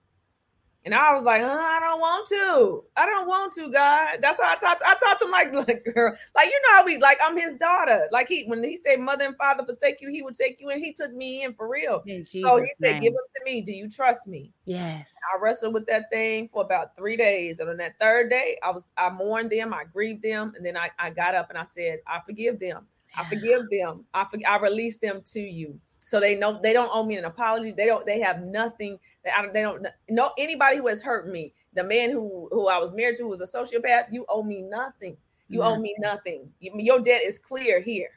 And 0.83 0.95
I 0.95 1.13
was 1.13 1.23
like, 1.23 1.43
I 1.43 1.79
don't 1.79 1.99
want 1.99 2.27
to. 2.29 2.83
I 2.97 3.05
don't 3.05 3.27
want 3.27 3.53
to, 3.53 3.71
God. 3.71 4.17
That's 4.19 4.41
how 4.41 4.51
I 4.51 4.55
talked. 4.55 4.81
I 4.83 4.95
talked 4.95 5.19
to 5.19 5.25
him 5.25 5.31
like, 5.31 5.53
like, 5.67 5.85
girl, 5.93 6.15
like 6.35 6.47
you 6.47 6.59
know 6.63 6.75
how 6.75 6.85
we 6.85 6.97
like. 6.97 7.19
I'm 7.23 7.37
his 7.37 7.53
daughter. 7.53 8.07
Like 8.11 8.27
he, 8.27 8.45
when 8.45 8.63
he 8.63 8.77
said, 8.77 8.99
"Mother 8.99 9.25
and 9.25 9.37
father 9.37 9.63
forsake 9.63 10.01
you," 10.01 10.09
he 10.09 10.23
would 10.23 10.35
take 10.35 10.59
you, 10.59 10.69
and 10.69 10.83
he 10.83 10.91
took 10.91 11.13
me 11.13 11.43
in 11.43 11.53
for 11.53 11.69
real. 11.69 12.01
In 12.07 12.25
so 12.25 12.57
he 12.57 12.71
said, 12.81 12.93
name. 12.93 13.01
"Give 13.01 13.13
them 13.13 13.23
to 13.35 13.43
me. 13.45 13.61
Do 13.61 13.71
you 13.71 13.91
trust 13.91 14.27
me?" 14.27 14.53
Yes. 14.65 15.13
I 15.31 15.39
wrestled 15.39 15.75
with 15.75 15.85
that 15.85 16.05
thing 16.11 16.49
for 16.51 16.63
about 16.63 16.95
three 16.97 17.15
days, 17.15 17.59
and 17.59 17.69
on 17.69 17.77
that 17.77 17.99
third 17.99 18.31
day, 18.31 18.57
I 18.63 18.71
was 18.71 18.89
I 18.97 19.09
mourned 19.09 19.51
them, 19.51 19.75
I 19.75 19.83
grieved 19.83 20.23
them, 20.23 20.53
and 20.57 20.65
then 20.65 20.75
I 20.75 20.89
I 20.97 21.11
got 21.11 21.35
up 21.35 21.51
and 21.51 21.59
I 21.59 21.65
said, 21.65 21.99
"I 22.07 22.21
forgive 22.25 22.59
them." 22.59 22.87
I 23.15 23.25
forgive 23.25 23.63
them. 23.71 24.05
I 24.13 24.25
for, 24.25 24.39
I 24.47 24.57
release 24.57 24.97
them 24.97 25.21
to 25.33 25.39
you. 25.39 25.79
So 26.05 26.19
they 26.19 26.35
know 26.35 26.59
they 26.61 26.73
don't 26.73 26.89
owe 26.93 27.03
me 27.03 27.15
an 27.15 27.25
apology. 27.25 27.71
They 27.71 27.85
don't. 27.85 28.05
They 28.05 28.19
have 28.19 28.41
nothing. 28.41 28.99
That 29.23 29.37
I, 29.37 29.47
they 29.47 29.61
don't 29.61 29.85
know 30.09 30.31
anybody 30.37 30.77
who 30.77 30.87
has 30.87 31.01
hurt 31.01 31.27
me. 31.27 31.53
The 31.73 31.83
man 31.83 32.11
who 32.11 32.49
who 32.51 32.67
I 32.67 32.77
was 32.77 32.91
married 32.91 33.17
to 33.17 33.27
was 33.27 33.41
a 33.41 33.45
sociopath. 33.45 34.05
You 34.11 34.25
owe 34.27 34.43
me 34.43 34.61
nothing. 34.61 35.15
You 35.47 35.59
nothing. 35.59 35.73
owe 35.73 35.81
me 35.81 35.95
nothing. 35.99 36.51
Your 36.59 36.99
debt 36.99 37.21
is 37.23 37.39
clear 37.39 37.79
here. 37.79 38.09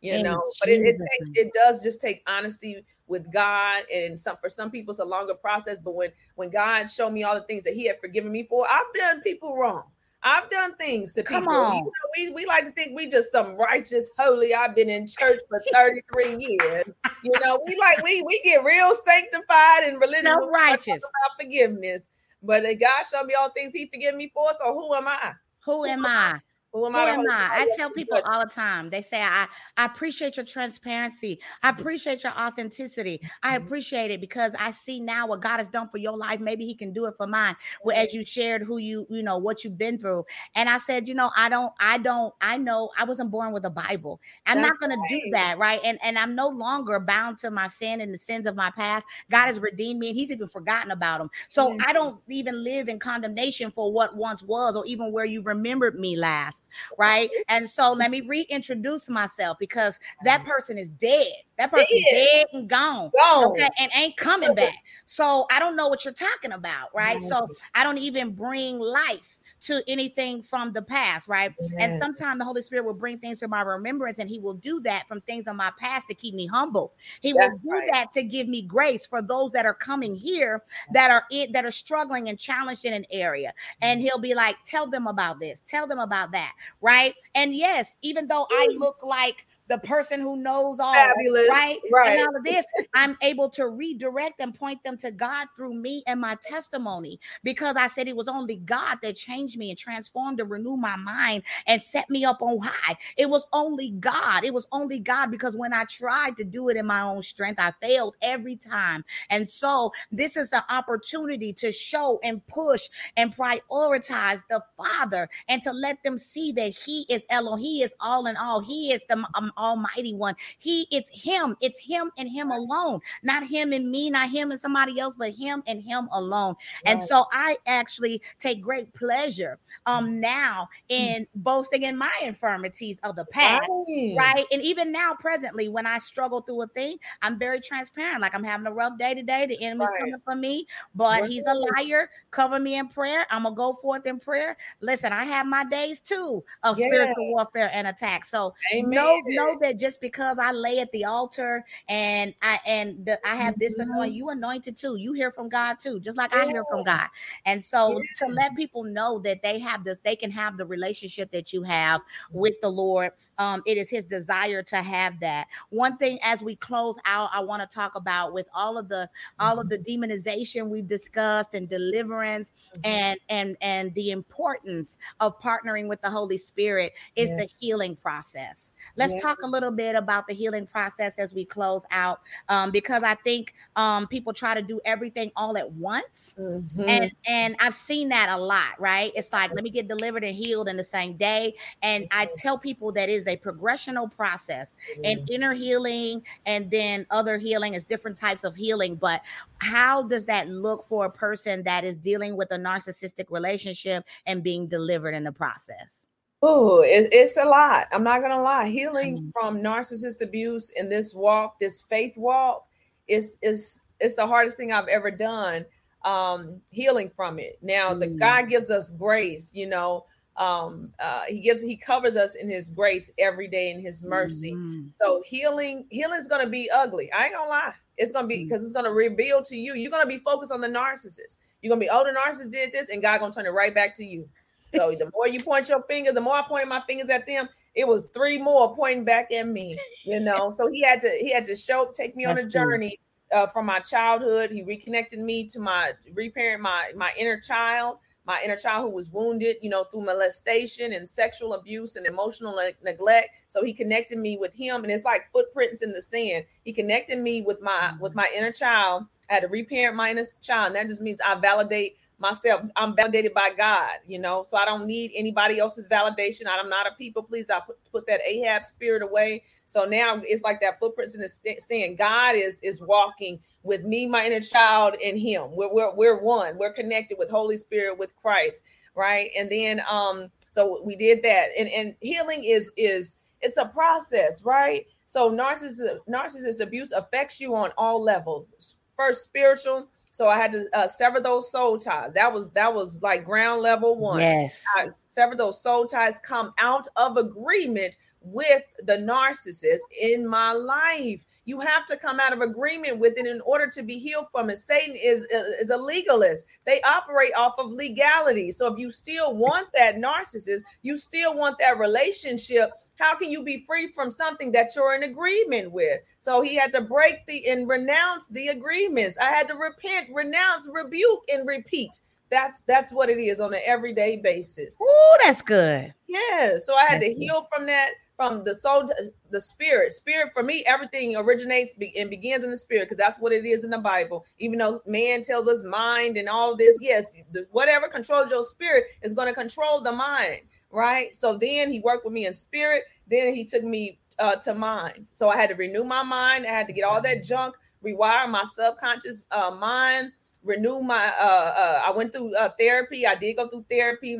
You 0.00 0.22
know, 0.22 0.42
but 0.60 0.70
it, 0.70 0.80
it 0.80 0.96
takes 0.98 1.30
it 1.34 1.52
does 1.54 1.82
just 1.82 2.00
take 2.00 2.22
honesty 2.26 2.84
with 3.06 3.30
God, 3.32 3.82
and 3.92 4.18
some 4.18 4.36
for 4.40 4.48
some 4.48 4.70
people 4.70 4.92
it's 4.92 5.00
a 5.00 5.04
longer 5.04 5.34
process. 5.34 5.76
But 5.84 5.94
when 5.94 6.10
when 6.36 6.50
God 6.50 6.86
showed 6.86 7.10
me 7.10 7.22
all 7.22 7.34
the 7.34 7.42
things 7.42 7.64
that 7.64 7.74
He 7.74 7.86
had 7.86 8.00
forgiven 8.00 8.32
me 8.32 8.44
for, 8.48 8.66
I've 8.70 8.94
done 8.94 9.20
people 9.20 9.58
wrong. 9.58 9.82
I've 10.22 10.50
done 10.50 10.76
things 10.76 11.12
to 11.14 11.22
people. 11.22 11.40
Come 11.40 11.48
on. 11.48 11.76
You 11.76 11.84
know, 11.84 11.90
we, 12.16 12.30
we 12.34 12.46
like 12.46 12.66
to 12.66 12.72
think 12.72 12.96
we 12.96 13.10
just 13.10 13.30
some 13.30 13.56
righteous, 13.56 14.10
holy. 14.18 14.54
I've 14.54 14.74
been 14.74 14.90
in 14.90 15.06
church 15.06 15.40
for 15.48 15.62
33 15.72 16.36
years. 16.38 16.84
You 17.22 17.32
know, 17.44 17.60
we 17.66 17.76
like 17.78 18.02
we 18.02 18.22
we 18.22 18.40
get 18.44 18.64
real 18.64 18.94
sanctified 18.94 19.84
and 19.84 20.00
religious 20.00 20.34
righteous 20.52 20.88
about 20.88 21.40
forgiveness. 21.40 22.02
But 22.42 22.64
uh, 22.64 22.74
God 22.74 23.04
showed 23.10 23.26
me 23.26 23.34
all 23.38 23.50
things 23.50 23.72
He 23.72 23.88
forgive 23.92 24.14
me 24.14 24.30
for. 24.32 24.48
So 24.62 24.72
who 24.74 24.94
am 24.94 25.08
I? 25.08 25.32
Who 25.64 25.84
am 25.86 26.04
I? 26.04 26.40
Who 26.72 26.86
am, 26.86 26.92
Who 26.92 26.98
I, 26.98 27.10
am 27.10 27.20
I? 27.28 27.48
I 27.50 27.68
tell 27.76 27.90
people 27.90 28.20
all 28.24 28.40
the 28.40 28.50
time. 28.50 28.90
They 28.90 29.02
say, 29.02 29.20
I, 29.20 29.48
I 29.76 29.86
appreciate 29.86 30.36
your 30.36 30.46
transparency. 30.46 31.40
I 31.64 31.70
appreciate 31.70 32.22
your 32.22 32.32
authenticity. 32.32 33.20
I 33.42 33.56
mm-hmm. 33.56 33.66
appreciate 33.66 34.12
it 34.12 34.20
because 34.20 34.54
I 34.56 34.70
see 34.70 35.00
now 35.00 35.26
what 35.26 35.40
God 35.40 35.56
has 35.58 35.66
done 35.68 35.88
for 35.88 35.98
your 35.98 36.16
life. 36.16 36.38
Maybe 36.38 36.64
He 36.64 36.74
can 36.74 36.92
do 36.92 37.06
it 37.06 37.14
for 37.16 37.26
mine. 37.26 37.56
Well, 37.82 37.96
as 37.96 38.14
you 38.14 38.24
shared 38.24 38.62
who 38.62 38.78
you, 38.78 39.04
you 39.10 39.22
know, 39.22 39.38
what 39.38 39.64
you've 39.64 39.78
been 39.78 39.98
through. 39.98 40.24
And 40.54 40.68
I 40.68 40.78
said, 40.78 41.08
you 41.08 41.14
know, 41.14 41.32
I 41.36 41.48
don't, 41.48 41.72
I 41.80 41.98
don't, 41.98 42.32
I 42.40 42.56
know 42.56 42.90
I 42.96 43.02
wasn't 43.02 43.32
born 43.32 43.52
with 43.52 43.64
a 43.64 43.70
Bible. 43.70 44.20
I'm 44.46 44.58
That's 44.58 44.68
not 44.68 44.80
gonna 44.80 45.00
right. 45.00 45.10
do 45.10 45.30
that, 45.32 45.58
right? 45.58 45.80
And 45.82 45.98
and 46.04 46.16
I'm 46.16 46.36
no 46.36 46.48
longer 46.48 47.00
bound 47.00 47.38
to 47.38 47.50
my 47.50 47.66
sin 47.66 48.00
and 48.00 48.14
the 48.14 48.18
sins 48.18 48.46
of 48.46 48.54
my 48.54 48.70
past. 48.70 49.04
God 49.28 49.46
has 49.46 49.58
redeemed 49.58 49.98
me 49.98 50.10
and 50.10 50.16
He's 50.16 50.30
even 50.30 50.46
forgotten 50.46 50.92
about 50.92 51.18
them. 51.18 51.30
So 51.48 51.70
mm-hmm. 51.70 51.80
I 51.84 51.92
don't 51.92 52.20
even 52.28 52.62
live 52.62 52.88
in 52.88 53.00
condemnation 53.00 53.72
for 53.72 53.92
what 53.92 54.16
once 54.16 54.42
was 54.42 54.76
or 54.76 54.86
even 54.86 55.10
where 55.10 55.24
you 55.24 55.42
remembered 55.42 55.98
me 55.98 56.16
last 56.16 56.59
past, 56.60 56.98
right? 56.98 57.30
And 57.48 57.68
so 57.68 57.92
let 57.92 58.10
me 58.10 58.22
reintroduce 58.22 59.08
myself 59.08 59.58
because 59.58 59.98
that 60.24 60.40
mm-hmm. 60.40 60.50
person 60.50 60.78
is 60.78 60.88
dead. 60.90 61.32
That 61.58 61.70
person 61.70 61.86
is 61.90 62.06
dead 62.10 62.46
and 62.52 62.68
gone, 62.68 63.10
gone. 63.18 63.52
Okay, 63.52 63.68
and 63.78 63.90
ain't 63.94 64.16
coming 64.16 64.54
back. 64.54 64.74
So 65.04 65.46
I 65.50 65.58
don't 65.58 65.76
know 65.76 65.88
what 65.88 66.04
you're 66.04 66.14
talking 66.14 66.52
about, 66.52 66.88
right? 66.94 67.20
So 67.20 67.42
mm-hmm. 67.42 67.52
I 67.74 67.84
don't 67.84 67.98
even 67.98 68.32
bring 68.32 68.78
life 68.78 69.38
to 69.62 69.82
anything 69.86 70.42
from 70.42 70.72
the 70.72 70.82
past, 70.82 71.28
right? 71.28 71.52
Yes. 71.60 71.72
And 71.78 72.00
sometimes 72.00 72.38
the 72.38 72.44
Holy 72.44 72.62
Spirit 72.62 72.84
will 72.84 72.94
bring 72.94 73.18
things 73.18 73.40
to 73.40 73.48
my 73.48 73.60
remembrance, 73.60 74.18
and 74.18 74.28
He 74.28 74.38
will 74.38 74.54
do 74.54 74.80
that 74.80 75.06
from 75.08 75.20
things 75.20 75.46
in 75.46 75.56
my 75.56 75.70
past 75.78 76.08
to 76.08 76.14
keep 76.14 76.34
me 76.34 76.46
humble. 76.46 76.92
He 77.20 77.32
That's 77.32 77.62
will 77.62 77.72
do 77.72 77.78
right. 77.80 77.90
that 77.92 78.12
to 78.14 78.22
give 78.22 78.48
me 78.48 78.62
grace 78.62 79.06
for 79.06 79.22
those 79.22 79.50
that 79.52 79.66
are 79.66 79.74
coming 79.74 80.16
here 80.16 80.62
that 80.92 81.10
are 81.10 81.24
in, 81.30 81.52
that 81.52 81.64
are 81.64 81.70
struggling 81.70 82.28
and 82.28 82.38
challenged 82.38 82.84
in 82.84 82.92
an 82.92 83.06
area. 83.10 83.52
And 83.82 83.98
mm-hmm. 83.98 84.06
He'll 84.06 84.18
be 84.18 84.34
like, 84.34 84.56
"Tell 84.66 84.86
them 84.86 85.06
about 85.06 85.40
this. 85.40 85.62
Tell 85.66 85.86
them 85.86 85.98
about 85.98 86.32
that." 86.32 86.52
Right? 86.80 87.14
And 87.34 87.54
yes, 87.54 87.96
even 88.02 88.28
though 88.28 88.46
I 88.50 88.68
look 88.76 89.02
like 89.02 89.46
the 89.70 89.78
person 89.78 90.20
who 90.20 90.36
knows 90.36 90.80
all, 90.80 90.94
Fabulous. 90.94 91.48
right? 91.48 91.78
Right. 91.92 92.10
And 92.12 92.20
all 92.20 92.36
of 92.36 92.44
this, 92.44 92.66
I'm 92.94 93.16
able 93.22 93.50
to 93.52 93.68
redirect 93.68 94.40
and 94.40 94.54
point 94.54 94.84
them 94.84 94.98
to 94.98 95.12
God 95.12 95.48
through 95.56 95.74
me 95.74 96.02
and 96.08 96.20
my 96.20 96.36
testimony 96.42 97.20
because 97.44 97.76
I 97.76 97.88
said 97.88 98.08
it 98.08 98.16
was 98.16 98.28
only 98.28 98.58
God 98.58 98.98
that 99.02 99.16
changed 99.16 99.58
me 99.58 99.70
and 99.70 99.78
transformed 99.78 100.40
and 100.40 100.50
renewed 100.50 100.78
my 100.80 100.96
mind 100.96 101.44
and 101.68 101.82
set 101.82 102.10
me 102.10 102.24
up 102.26 102.42
on 102.42 102.58
high. 102.60 102.96
It 103.16 103.30
was 103.30 103.46
only 103.52 103.92
God. 103.92 104.44
It 104.44 104.54
was 104.54 104.66
only 104.72 105.00
God 105.00 105.30
because 105.30 105.56
when 105.56 105.72
I 105.72 105.84
tried 105.84 106.36
to 106.38 106.44
do 106.44 106.68
it 106.68 106.76
in 106.76 106.86
my 106.86 107.02
own 107.02 107.22
strength, 107.22 107.60
I 107.60 107.72
failed 107.80 108.16
every 108.22 108.56
time. 108.56 109.04
And 109.30 109.48
so 109.48 109.92
this 110.12 110.36
is 110.36 110.50
the 110.50 110.64
opportunity 110.72 111.52
to 111.54 111.72
show 111.72 112.20
and 112.24 112.46
push 112.48 112.88
and 113.16 113.34
prioritize 113.36 114.42
the 114.50 114.62
Father 114.76 115.30
and 115.48 115.62
to 115.62 115.72
let 115.72 116.02
them 116.02 116.18
see 116.18 116.52
that 116.52 116.70
He 116.70 117.06
is 117.08 117.24
Elohim, 117.30 117.60
He 117.64 117.82
is 117.82 117.94
all 118.00 118.26
in 118.26 118.36
all. 118.36 118.60
He 118.60 118.92
is 118.92 119.02
the 119.08 119.24
um, 119.34 119.52
Almighty 119.60 120.14
One. 120.14 120.34
He, 120.58 120.86
it's 120.90 121.10
Him, 121.10 121.56
it's 121.60 121.80
Him 121.80 122.10
and 122.18 122.28
Him 122.28 122.50
alone, 122.50 123.00
not 123.22 123.46
Him 123.46 123.72
and 123.72 123.90
me, 123.90 124.10
not 124.10 124.30
Him 124.30 124.50
and 124.50 124.60
somebody 124.60 124.98
else, 124.98 125.14
but 125.18 125.32
Him 125.32 125.62
and 125.66 125.82
Him 125.82 126.08
alone. 126.12 126.54
Right. 126.84 126.94
And 126.94 127.02
so 127.02 127.26
I 127.32 127.56
actually 127.66 128.22
take 128.38 128.62
great 128.62 128.92
pleasure 128.94 129.58
um 129.86 130.20
now 130.20 130.68
mm. 130.90 130.96
in 130.96 131.26
boasting 131.34 131.82
in 131.82 131.96
my 131.96 132.12
infirmities 132.22 132.98
of 133.02 133.16
the 133.16 133.24
past, 133.26 133.68
right? 133.68 134.14
right? 134.16 134.46
And 134.52 134.62
even 134.62 134.92
now, 134.92 135.14
presently, 135.18 135.68
when 135.68 135.86
I 135.86 135.98
struggle 135.98 136.40
through 136.40 136.62
a 136.62 136.66
thing, 136.68 136.96
I'm 137.22 137.38
very 137.38 137.60
transparent. 137.60 138.20
Like 138.20 138.34
I'm 138.34 138.44
having 138.44 138.66
a 138.66 138.72
rough 138.72 138.98
day 138.98 139.14
today. 139.14 139.46
The 139.46 139.62
enemy's 139.62 139.88
right. 139.92 140.00
coming 140.00 140.20
for 140.24 140.34
me, 140.34 140.66
but 140.94 141.28
he's 141.28 141.44
a 141.46 141.54
liar. 141.54 142.10
Cover 142.30 142.58
me 142.58 142.76
in 142.76 142.88
prayer. 142.88 143.26
I'm 143.30 143.42
gonna 143.42 143.54
go 143.54 143.74
forth 143.74 144.06
in 144.06 144.18
prayer. 144.18 144.56
Listen, 144.80 145.12
I 145.12 145.24
have 145.24 145.46
my 145.46 145.64
days 145.64 146.00
too 146.00 146.44
of 146.62 146.78
yeah. 146.78 146.86
spiritual 146.86 147.32
warfare 147.32 147.70
and 147.72 147.86
attack. 147.86 148.24
So 148.24 148.54
Amen. 148.74 148.90
no, 148.90 149.20
no 149.26 149.49
know 149.50 149.58
that 149.60 149.78
just 149.78 150.00
because 150.00 150.38
I 150.38 150.52
lay 150.52 150.78
at 150.78 150.90
the 150.92 151.04
altar 151.04 151.64
and 151.88 152.34
I 152.42 152.60
and 152.66 153.04
the, 153.04 153.18
I 153.26 153.36
have 153.36 153.58
this 153.58 153.74
mm-hmm. 153.74 153.90
anointing, 153.90 154.14
you 154.14 154.28
anointed 154.30 154.76
too. 154.76 154.96
You 154.96 155.12
hear 155.12 155.30
from 155.30 155.48
God 155.48 155.76
too, 155.80 156.00
just 156.00 156.16
like 156.16 156.32
yeah. 156.32 156.42
I 156.42 156.46
hear 156.46 156.64
from 156.70 156.84
God. 156.84 157.08
And 157.46 157.64
so 157.64 157.92
yeah. 157.92 158.26
to 158.26 158.32
let 158.32 158.54
people 158.56 158.84
know 158.84 159.18
that 159.20 159.42
they 159.42 159.58
have 159.58 159.84
this, 159.84 159.98
they 159.98 160.16
can 160.16 160.30
have 160.30 160.56
the 160.56 160.66
relationship 160.66 161.30
that 161.30 161.52
you 161.52 161.62
have 161.62 162.00
with 162.32 162.54
the 162.60 162.68
Lord. 162.68 163.12
Um, 163.38 163.62
it 163.66 163.78
is 163.78 163.90
His 163.90 164.04
desire 164.04 164.62
to 164.64 164.76
have 164.76 165.18
that. 165.20 165.46
One 165.70 165.96
thing 165.96 166.18
as 166.22 166.42
we 166.42 166.56
close 166.56 166.96
out, 167.04 167.30
I 167.32 167.40
want 167.40 167.68
to 167.68 167.74
talk 167.74 167.94
about 167.94 168.32
with 168.32 168.46
all 168.54 168.78
of 168.78 168.88
the 168.88 169.08
all 169.38 169.58
of 169.58 169.68
the 169.68 169.78
mm-hmm. 169.78 170.04
demonization 170.04 170.68
we've 170.68 170.88
discussed 170.88 171.54
and 171.54 171.68
deliverance 171.68 172.52
mm-hmm. 172.76 172.86
and 172.86 173.20
and 173.28 173.56
and 173.60 173.94
the 173.94 174.10
importance 174.10 174.98
of 175.20 175.38
partnering 175.40 175.88
with 175.88 176.00
the 176.02 176.10
Holy 176.10 176.38
Spirit 176.38 176.92
is 177.16 177.30
yeah. 177.30 177.36
the 177.36 177.48
healing 177.58 177.96
process. 177.96 178.72
Let's 178.96 179.20
talk 179.22 179.38
a 179.42 179.46
little 179.46 179.70
bit 179.70 179.96
about 179.96 180.26
the 180.26 180.34
healing 180.34 180.66
process 180.66 181.18
as 181.18 181.32
we 181.32 181.44
close 181.44 181.82
out, 181.90 182.20
um, 182.48 182.70
because 182.70 183.02
I 183.02 183.14
think 183.14 183.54
um, 183.76 184.06
people 184.06 184.32
try 184.32 184.54
to 184.54 184.62
do 184.62 184.80
everything 184.84 185.30
all 185.36 185.56
at 185.56 185.70
once, 185.72 186.34
mm-hmm. 186.38 186.88
and 186.88 187.12
and 187.26 187.56
I've 187.60 187.74
seen 187.74 188.08
that 188.10 188.28
a 188.30 188.36
lot. 188.36 188.78
Right? 188.78 189.12
It's 189.14 189.32
like 189.32 189.52
let 189.54 189.64
me 189.64 189.70
get 189.70 189.88
delivered 189.88 190.24
and 190.24 190.34
healed 190.34 190.68
in 190.68 190.76
the 190.76 190.84
same 190.84 191.16
day, 191.16 191.54
and 191.82 192.06
I 192.10 192.26
mm-hmm. 192.26 192.34
tell 192.36 192.58
people 192.58 192.92
that 192.92 193.08
is 193.08 193.26
a 193.26 193.36
progressional 193.36 194.10
process, 194.14 194.76
mm-hmm. 194.92 195.02
and 195.04 195.30
inner 195.30 195.54
healing, 195.54 196.22
and 196.46 196.70
then 196.70 197.06
other 197.10 197.38
healing 197.38 197.74
is 197.74 197.84
different 197.84 198.16
types 198.16 198.44
of 198.44 198.54
healing. 198.54 198.96
But 198.96 199.22
how 199.58 200.02
does 200.02 200.24
that 200.26 200.48
look 200.48 200.84
for 200.84 201.04
a 201.04 201.10
person 201.10 201.62
that 201.64 201.84
is 201.84 201.96
dealing 201.96 202.36
with 202.36 202.50
a 202.50 202.56
narcissistic 202.56 203.26
relationship 203.30 204.04
and 204.26 204.42
being 204.42 204.66
delivered 204.66 205.14
in 205.14 205.24
the 205.24 205.32
process? 205.32 206.06
Oh, 206.42 206.80
it, 206.80 207.08
it's 207.12 207.36
a 207.36 207.44
lot. 207.44 207.88
I'm 207.92 208.02
not 208.02 208.22
gonna 208.22 208.42
lie. 208.42 208.68
Healing 208.68 209.18
mm-hmm. 209.18 209.30
from 209.30 209.60
narcissist 209.60 210.22
abuse 210.22 210.70
in 210.70 210.88
this 210.88 211.14
walk, 211.14 211.58
this 211.60 211.82
faith 211.82 212.16
walk, 212.16 212.66
is 213.08 213.38
is 213.42 213.80
it's 214.00 214.14
the 214.14 214.26
hardest 214.26 214.56
thing 214.56 214.72
I've 214.72 214.88
ever 214.88 215.10
done. 215.10 215.66
Um, 216.04 216.62
healing 216.70 217.10
from 217.14 217.38
it. 217.38 217.58
Now, 217.60 217.90
mm. 217.90 218.00
the 218.00 218.06
God 218.06 218.48
gives 218.48 218.70
us 218.70 218.92
grace. 218.92 219.50
You 219.52 219.68
know, 219.68 220.06
um, 220.38 220.94
uh, 220.98 221.24
He 221.28 221.40
gives 221.40 221.60
He 221.60 221.76
covers 221.76 222.16
us 222.16 222.36
in 222.36 222.50
His 222.50 222.70
grace 222.70 223.10
every 223.18 223.48
day 223.48 223.70
in 223.70 223.80
His 223.80 224.02
mercy. 224.02 224.52
Mm-hmm. 224.52 224.88
So 224.96 225.22
healing, 225.26 225.84
healing 225.90 226.18
is 226.18 226.26
gonna 226.26 226.48
be 226.48 226.70
ugly. 226.70 227.12
I 227.12 227.24
ain't 227.24 227.34
gonna 227.34 227.50
lie. 227.50 227.72
It's 227.98 228.12
gonna 228.12 228.26
be 228.26 228.44
because 228.44 228.62
mm. 228.62 228.64
it's 228.64 228.72
gonna 228.72 228.92
reveal 228.92 229.42
to 229.42 229.56
you. 229.56 229.74
You're 229.74 229.90
gonna 229.90 230.06
be 230.06 230.18
focused 230.18 230.52
on 230.52 230.62
the 230.62 230.68
narcissist. 230.68 231.36
You're 231.60 231.70
gonna 231.70 231.80
be, 231.80 231.90
oh, 231.90 232.02
the 232.02 232.18
narcissist 232.18 232.50
did 232.50 232.72
this, 232.72 232.88
and 232.88 233.02
God 233.02 233.18
gonna 233.18 233.34
turn 233.34 233.44
it 233.44 233.50
right 233.50 233.74
back 233.74 233.94
to 233.96 234.04
you. 234.04 234.26
So 234.74 234.94
the 234.98 235.10
more 235.14 235.28
you 235.28 235.42
point 235.42 235.68
your 235.68 235.82
finger, 235.82 236.12
the 236.12 236.20
more 236.20 236.36
I 236.36 236.42
pointed 236.42 236.68
my 236.68 236.82
fingers 236.86 237.10
at 237.10 237.26
them, 237.26 237.48
it 237.74 237.86
was 237.86 238.08
three 238.08 238.38
more 238.38 238.74
pointing 238.74 239.04
back 239.04 239.32
at 239.32 239.46
me, 239.46 239.78
you 240.04 240.20
know. 240.20 240.52
So 240.56 240.68
he 240.68 240.82
had 240.82 241.00
to 241.02 241.08
he 241.20 241.32
had 241.32 241.44
to 241.46 241.56
show 241.56 241.92
take 241.94 242.16
me 242.16 242.24
That's 242.24 242.40
on 242.40 242.46
a 242.46 242.48
journey 242.48 242.98
uh, 243.32 243.46
from 243.46 243.66
my 243.66 243.80
childhood. 243.80 244.50
He 244.50 244.62
reconnected 244.62 245.18
me 245.18 245.46
to 245.48 245.60
my 245.60 245.92
reparent 246.12 246.62
my 246.62 246.92
my 246.96 247.12
inner 247.18 247.40
child, 247.40 247.98
my 248.24 248.40
inner 248.44 248.56
child 248.56 248.84
who 248.84 248.90
was 248.90 249.08
wounded, 249.10 249.56
you 249.62 249.70
know, 249.70 249.84
through 249.84 250.02
molestation 250.02 250.92
and 250.92 251.08
sexual 251.08 251.54
abuse 251.54 251.96
and 251.96 252.06
emotional 252.06 252.56
ne- 252.56 252.74
neglect. 252.82 253.30
So 253.48 253.64
he 253.64 253.72
connected 253.72 254.18
me 254.18 254.36
with 254.36 254.54
him, 254.54 254.82
and 254.82 254.92
it's 254.92 255.04
like 255.04 255.30
footprints 255.32 255.82
in 255.82 255.92
the 255.92 256.02
sand. 256.02 256.44
He 256.64 256.72
connected 256.72 257.18
me 257.18 257.42
with 257.42 257.60
my 257.60 257.94
with 258.00 258.14
my 258.14 258.28
inner 258.36 258.52
child. 258.52 259.04
I 259.28 259.34
had 259.34 259.40
to 259.42 259.48
reparent 259.48 259.96
my 259.96 260.10
inner 260.10 260.24
child. 260.42 260.68
And 260.68 260.76
that 260.76 260.88
just 260.88 261.00
means 261.00 261.20
I 261.24 261.36
validate 261.36 261.98
myself. 262.20 262.62
I'm 262.76 262.94
validated 262.94 263.34
by 263.34 263.50
God, 263.56 263.92
you 264.06 264.18
know, 264.18 264.44
so 264.46 264.56
I 264.56 264.64
don't 264.64 264.86
need 264.86 265.10
anybody 265.14 265.58
else's 265.58 265.86
validation. 265.86 266.42
I'm 266.46 266.68
not 266.68 266.86
a 266.86 266.92
people 266.96 267.22
please. 267.22 267.50
I 267.50 267.60
put, 267.60 267.78
put 267.90 268.06
that 268.06 268.20
Ahab 268.26 268.64
spirit 268.64 269.02
away. 269.02 269.42
So 269.64 269.84
now 269.84 270.20
it's 270.22 270.42
like 270.42 270.60
that 270.60 270.78
footprints 270.78 271.14
in 271.14 271.20
the 271.20 271.28
sand. 271.60 271.98
God 271.98 272.36
is 272.36 272.58
is 272.62 272.80
walking 272.80 273.40
with 273.62 273.84
me, 273.84 274.06
my 274.06 274.24
inner 274.26 274.40
child, 274.40 274.96
and 275.04 275.18
Him. 275.18 275.48
We're, 275.52 275.72
we're 275.72 275.94
we're 275.94 276.22
one. 276.22 276.58
We're 276.58 276.72
connected 276.72 277.18
with 277.18 277.30
Holy 277.30 277.56
Spirit 277.56 277.98
with 277.98 278.14
Christ, 278.16 278.62
right? 278.94 279.30
And 279.36 279.50
then 279.50 279.80
um, 279.90 280.30
so 280.50 280.82
we 280.84 280.96
did 280.96 281.22
that, 281.22 281.48
and 281.58 281.68
and 281.68 281.94
healing 282.00 282.44
is 282.44 282.70
is 282.76 283.16
it's 283.40 283.56
a 283.56 283.66
process, 283.66 284.42
right? 284.44 284.86
So 285.06 285.30
narcissist 285.30 285.98
narcissist 286.08 286.60
abuse 286.60 286.92
affects 286.92 287.40
you 287.40 287.54
on 287.54 287.70
all 287.78 288.02
levels. 288.02 288.74
First, 288.96 289.22
spiritual 289.22 289.88
so 290.12 290.28
I 290.28 290.36
had 290.36 290.52
to 290.52 290.66
uh, 290.72 290.88
sever 290.88 291.20
those 291.20 291.50
soul 291.50 291.78
ties. 291.78 292.12
That 292.14 292.32
was 292.32 292.50
that 292.50 292.74
was 292.74 293.00
like 293.02 293.24
ground 293.24 293.62
level 293.62 293.96
one. 293.96 294.20
Yes. 294.20 294.62
I 294.76 294.88
sever 295.10 295.36
those 295.36 295.62
soul 295.62 295.86
ties, 295.86 296.18
come 296.18 296.52
out 296.58 296.88
of 296.96 297.16
agreement 297.16 297.94
with 298.20 298.62
the 298.84 298.96
narcissist 298.96 299.78
in 300.00 300.26
my 300.26 300.52
life. 300.52 301.20
You 301.50 301.60
have 301.60 301.86
to 301.86 301.96
come 301.96 302.20
out 302.20 302.32
of 302.32 302.40
agreement 302.40 302.98
with 302.98 303.18
it 303.18 303.26
in 303.26 303.40
order 303.40 303.68
to 303.68 303.82
be 303.82 303.98
healed 303.98 304.26
from 304.30 304.50
it. 304.50 304.58
Satan 304.58 304.96
is, 304.96 305.26
uh, 305.34 305.62
is 305.62 305.70
a 305.70 305.76
legalist. 305.76 306.44
They 306.64 306.80
operate 306.82 307.32
off 307.36 307.54
of 307.58 307.72
legality. 307.72 308.52
So 308.52 308.72
if 308.72 308.78
you 308.78 308.92
still 308.92 309.34
want 309.34 309.68
that 309.74 309.96
narcissist, 309.96 310.60
you 310.82 310.96
still 310.96 311.34
want 311.34 311.58
that 311.58 311.78
relationship 311.78 312.70
how 313.00 313.16
can 313.16 313.30
you 313.30 313.42
be 313.42 313.64
free 313.66 313.90
from 313.92 314.10
something 314.10 314.52
that 314.52 314.76
you're 314.76 314.94
in 314.94 315.04
agreement 315.04 315.72
with? 315.72 316.00
So 316.18 316.42
he 316.42 316.54
had 316.54 316.72
to 316.74 316.82
break 316.82 317.26
the 317.26 317.48
and 317.48 317.66
renounce 317.66 318.28
the 318.28 318.48
agreements. 318.48 319.16
I 319.18 319.30
had 319.30 319.48
to 319.48 319.54
repent, 319.54 320.08
renounce, 320.12 320.68
rebuke, 320.70 321.22
and 321.32 321.48
repeat. 321.48 321.90
That's 322.30 322.60
that's 322.66 322.92
what 322.92 323.08
it 323.08 323.18
is 323.18 323.40
on 323.40 323.54
an 323.54 323.60
everyday 323.66 324.18
basis. 324.18 324.76
Oh, 324.80 325.18
that's 325.24 325.42
good. 325.42 325.92
Yeah. 326.06 326.58
So 326.58 326.74
I 326.74 326.84
had 326.84 327.00
that's 327.00 327.14
to 327.14 327.14
heal 327.14 327.40
good. 327.40 327.48
from 327.52 327.66
that, 327.66 327.92
from 328.20 328.44
the 328.44 328.54
soul, 328.54 328.86
the 329.30 329.40
spirit. 329.40 329.94
Spirit 329.94 330.30
for 330.34 330.42
me, 330.42 330.62
everything 330.66 331.16
originates 331.16 331.72
and 331.96 332.10
begins 332.10 332.44
in 332.44 332.50
the 332.50 332.56
spirit 332.56 332.88
because 332.88 332.98
that's 332.98 333.18
what 333.18 333.32
it 333.32 333.46
is 333.46 333.64
in 333.64 333.70
the 333.70 333.78
Bible. 333.78 334.26
Even 334.38 334.58
though 334.58 334.80
man 334.86 335.22
tells 335.22 335.48
us 335.48 335.62
mind 335.64 336.18
and 336.18 336.28
all 336.28 336.54
this, 336.54 336.76
yes, 336.82 337.12
whatever 337.50 337.88
controls 337.88 338.30
your 338.30 338.44
spirit 338.44 338.84
is 339.02 339.14
going 339.14 339.28
to 339.28 339.34
control 339.34 339.80
the 339.80 339.92
mind 339.92 340.42
right? 340.70 341.14
So 341.14 341.36
then 341.36 341.72
he 341.72 341.80
worked 341.80 342.04
with 342.04 342.14
me 342.14 342.26
in 342.26 342.34
spirit. 342.34 342.84
Then 343.08 343.34
he 343.34 343.44
took 343.44 343.64
me 343.64 343.98
uh, 344.18 344.36
to 344.36 344.54
mind. 344.54 345.08
So 345.12 345.28
I 345.28 345.36
had 345.36 345.50
to 345.50 345.56
renew 345.56 345.84
my 345.84 346.02
mind. 346.02 346.46
I 346.46 346.50
had 346.50 346.66
to 346.68 346.72
get 346.72 346.84
all 346.84 347.02
that 347.02 347.24
junk, 347.24 347.54
rewire 347.84 348.28
my 348.28 348.44
subconscious 348.44 349.24
uh, 349.30 349.50
mind, 349.50 350.12
renew 350.42 350.80
my. 350.80 351.12
Uh, 351.20 351.24
uh, 351.24 351.82
I 351.86 351.90
went 351.96 352.12
through 352.12 352.36
uh, 352.36 352.50
therapy. 352.58 353.06
I 353.06 353.14
did 353.14 353.36
go 353.36 353.48
through 353.48 353.66
therapy, 353.70 354.18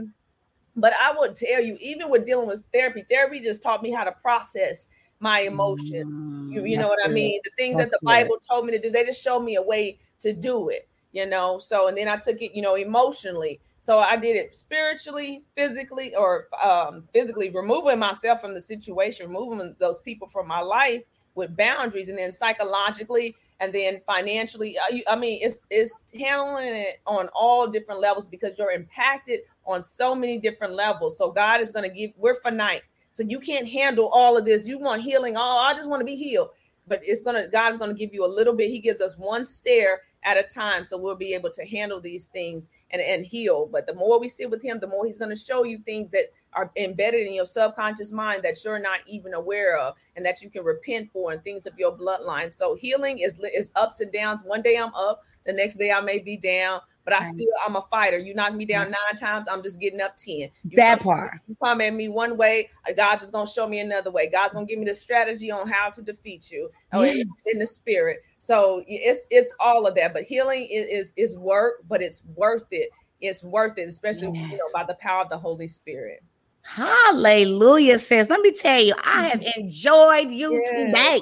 but 0.80 0.92
I 1.00 1.12
would 1.16 1.36
tell 1.36 1.62
you, 1.62 1.76
even 1.80 2.10
with 2.10 2.26
dealing 2.26 2.48
with 2.48 2.62
therapy, 2.72 3.04
therapy 3.08 3.40
just 3.40 3.62
taught 3.62 3.82
me 3.82 3.90
how 3.92 4.04
to 4.04 4.12
process 4.22 4.86
my 5.20 5.40
emotions. 5.40 6.22
Mm, 6.22 6.52
you, 6.52 6.64
you 6.64 6.76
know 6.78 6.88
what 6.88 6.98
good. 7.02 7.10
I 7.10 7.12
mean? 7.12 7.40
The 7.44 7.50
things 7.58 7.78
that's 7.78 7.90
that 7.90 7.90
the 7.90 8.00
Bible 8.04 8.36
good. 8.36 8.46
told 8.48 8.66
me 8.66 8.72
to 8.72 8.80
do, 8.80 8.90
they 8.90 9.04
just 9.04 9.22
showed 9.22 9.40
me 9.40 9.56
a 9.56 9.62
way 9.62 9.98
to 10.20 10.32
do 10.32 10.68
it. 10.70 10.88
You 11.12 11.26
know, 11.26 11.58
so 11.58 11.88
and 11.88 11.96
then 11.96 12.08
I 12.08 12.16
took 12.18 12.40
it, 12.40 12.54
you 12.54 12.62
know, 12.62 12.76
emotionally 12.76 13.60
So 13.80 13.98
I 13.98 14.16
did 14.16 14.36
it 14.36 14.56
spiritually, 14.56 15.42
physically, 15.56 16.14
or 16.14 16.48
um, 16.62 17.08
physically 17.12 17.50
removing 17.50 17.98
myself 17.98 18.40
from 18.40 18.54
the 18.54 18.60
situation, 18.60 19.26
removing 19.26 19.74
those 19.78 20.00
people 20.00 20.28
from 20.28 20.46
my 20.46 20.60
life 20.60 21.02
with 21.34 21.56
boundaries, 21.56 22.08
and 22.08 22.18
then 22.18 22.32
psychologically, 22.32 23.36
and 23.58 23.72
then 23.74 24.00
financially. 24.06 24.76
I, 24.78 25.02
I 25.08 25.16
mean, 25.16 25.40
it's 25.42 25.58
it's 25.70 26.02
handling 26.18 26.74
it 26.74 27.00
on 27.06 27.28
all 27.34 27.66
different 27.68 28.00
levels 28.00 28.26
because 28.26 28.58
you're 28.58 28.72
impacted 28.72 29.40
on 29.70 29.84
so 29.84 30.14
many 30.14 30.38
different 30.38 30.74
levels. 30.74 31.16
So 31.16 31.30
God 31.30 31.60
is 31.60 31.72
going 31.72 31.88
to 31.88 31.94
give. 31.94 32.10
We're 32.16 32.40
finite, 32.40 32.82
so 33.12 33.22
you 33.22 33.40
can't 33.40 33.68
handle 33.68 34.08
all 34.12 34.36
of 34.36 34.44
this. 34.44 34.66
You 34.66 34.78
want 34.78 35.02
healing? 35.02 35.36
Oh, 35.36 35.58
I 35.58 35.74
just 35.74 35.88
want 35.88 36.00
to 36.00 36.06
be 36.06 36.16
healed 36.16 36.50
but 36.90 37.00
it's 37.04 37.22
gonna 37.22 37.48
God's 37.48 37.78
gonna 37.78 37.94
give 37.94 38.12
you 38.12 38.26
a 38.26 38.28
little 38.28 38.52
bit. 38.52 38.68
He 38.68 38.80
gives 38.80 39.00
us 39.00 39.16
one 39.16 39.46
stair 39.46 40.02
at 40.24 40.36
a 40.36 40.42
time, 40.42 40.84
so 40.84 40.98
we'll 40.98 41.16
be 41.16 41.32
able 41.32 41.50
to 41.50 41.64
handle 41.64 42.00
these 42.00 42.26
things 42.26 42.68
and 42.90 43.00
and 43.00 43.24
heal. 43.24 43.66
But 43.70 43.86
the 43.86 43.94
more 43.94 44.20
we 44.20 44.28
sit 44.28 44.50
with 44.50 44.62
Him, 44.62 44.80
the 44.80 44.88
more 44.88 45.06
He's 45.06 45.16
gonna 45.16 45.36
show 45.36 45.64
you 45.64 45.78
things 45.78 46.10
that 46.10 46.24
are 46.52 46.70
embedded 46.76 47.26
in 47.26 47.32
your 47.32 47.46
subconscious 47.46 48.10
mind 48.10 48.42
that 48.42 48.62
you're 48.64 48.80
not 48.80 49.00
even 49.06 49.34
aware 49.34 49.78
of, 49.78 49.94
and 50.16 50.26
that 50.26 50.42
you 50.42 50.50
can 50.50 50.64
repent 50.64 51.10
for, 51.12 51.32
and 51.32 51.42
things 51.42 51.64
of 51.64 51.78
your 51.78 51.96
bloodline. 51.96 52.52
So 52.52 52.74
healing 52.74 53.20
is 53.20 53.38
is 53.54 53.70
ups 53.76 54.00
and 54.00 54.12
downs. 54.12 54.42
One 54.42 54.60
day 54.60 54.76
I'm 54.76 54.94
up, 54.94 55.22
the 55.46 55.52
next 55.52 55.76
day 55.76 55.92
I 55.92 56.00
may 56.00 56.18
be 56.18 56.36
down 56.36 56.80
but 57.04 57.14
I 57.14 57.24
still 57.24 57.48
I'm 57.66 57.76
a 57.76 57.82
fighter. 57.90 58.18
You 58.18 58.34
knock 58.34 58.54
me 58.54 58.64
down 58.64 58.90
nine 58.90 59.18
times, 59.18 59.46
I'm 59.50 59.62
just 59.62 59.80
getting 59.80 60.00
up 60.00 60.16
10. 60.16 60.36
You 60.36 60.50
that 60.76 60.98
come, 60.98 61.04
part. 61.04 61.40
You 61.48 61.56
come 61.62 61.80
at 61.80 61.94
me 61.94 62.08
one 62.08 62.36
way, 62.36 62.70
uh, 62.88 62.92
God's 62.92 63.22
just 63.22 63.32
gonna 63.32 63.48
show 63.48 63.66
me 63.66 63.80
another 63.80 64.10
way. 64.10 64.30
God's 64.30 64.54
gonna 64.54 64.66
give 64.66 64.78
me 64.78 64.86
the 64.86 64.94
strategy 64.94 65.50
on 65.50 65.68
how 65.68 65.90
to 65.90 66.02
defeat 66.02 66.50
you 66.50 66.70
oh, 66.92 67.02
yes. 67.02 67.26
in 67.46 67.58
the 67.58 67.66
spirit. 67.66 68.18
So 68.38 68.84
it's 68.86 69.26
it's 69.30 69.54
all 69.60 69.86
of 69.86 69.94
that. 69.96 70.12
But 70.12 70.24
healing 70.24 70.66
is 70.70 70.86
is, 70.86 71.14
is 71.16 71.38
work, 71.38 71.84
but 71.88 72.02
it's 72.02 72.22
worth 72.34 72.66
it. 72.70 72.90
It's 73.20 73.42
worth 73.42 73.76
it, 73.78 73.88
especially 73.88 74.30
yes. 74.34 74.50
you 74.52 74.56
know 74.56 74.68
by 74.72 74.84
the 74.84 74.94
power 74.94 75.22
of 75.22 75.28
the 75.28 75.38
Holy 75.38 75.68
Spirit. 75.68 76.22
Hallelujah, 76.62 77.98
says. 77.98 78.28
Let 78.28 78.40
me 78.40 78.52
tell 78.52 78.80
you, 78.80 78.94
I 79.02 79.28
have 79.28 79.42
enjoyed 79.56 80.30
you 80.30 80.62
today. 80.66 81.20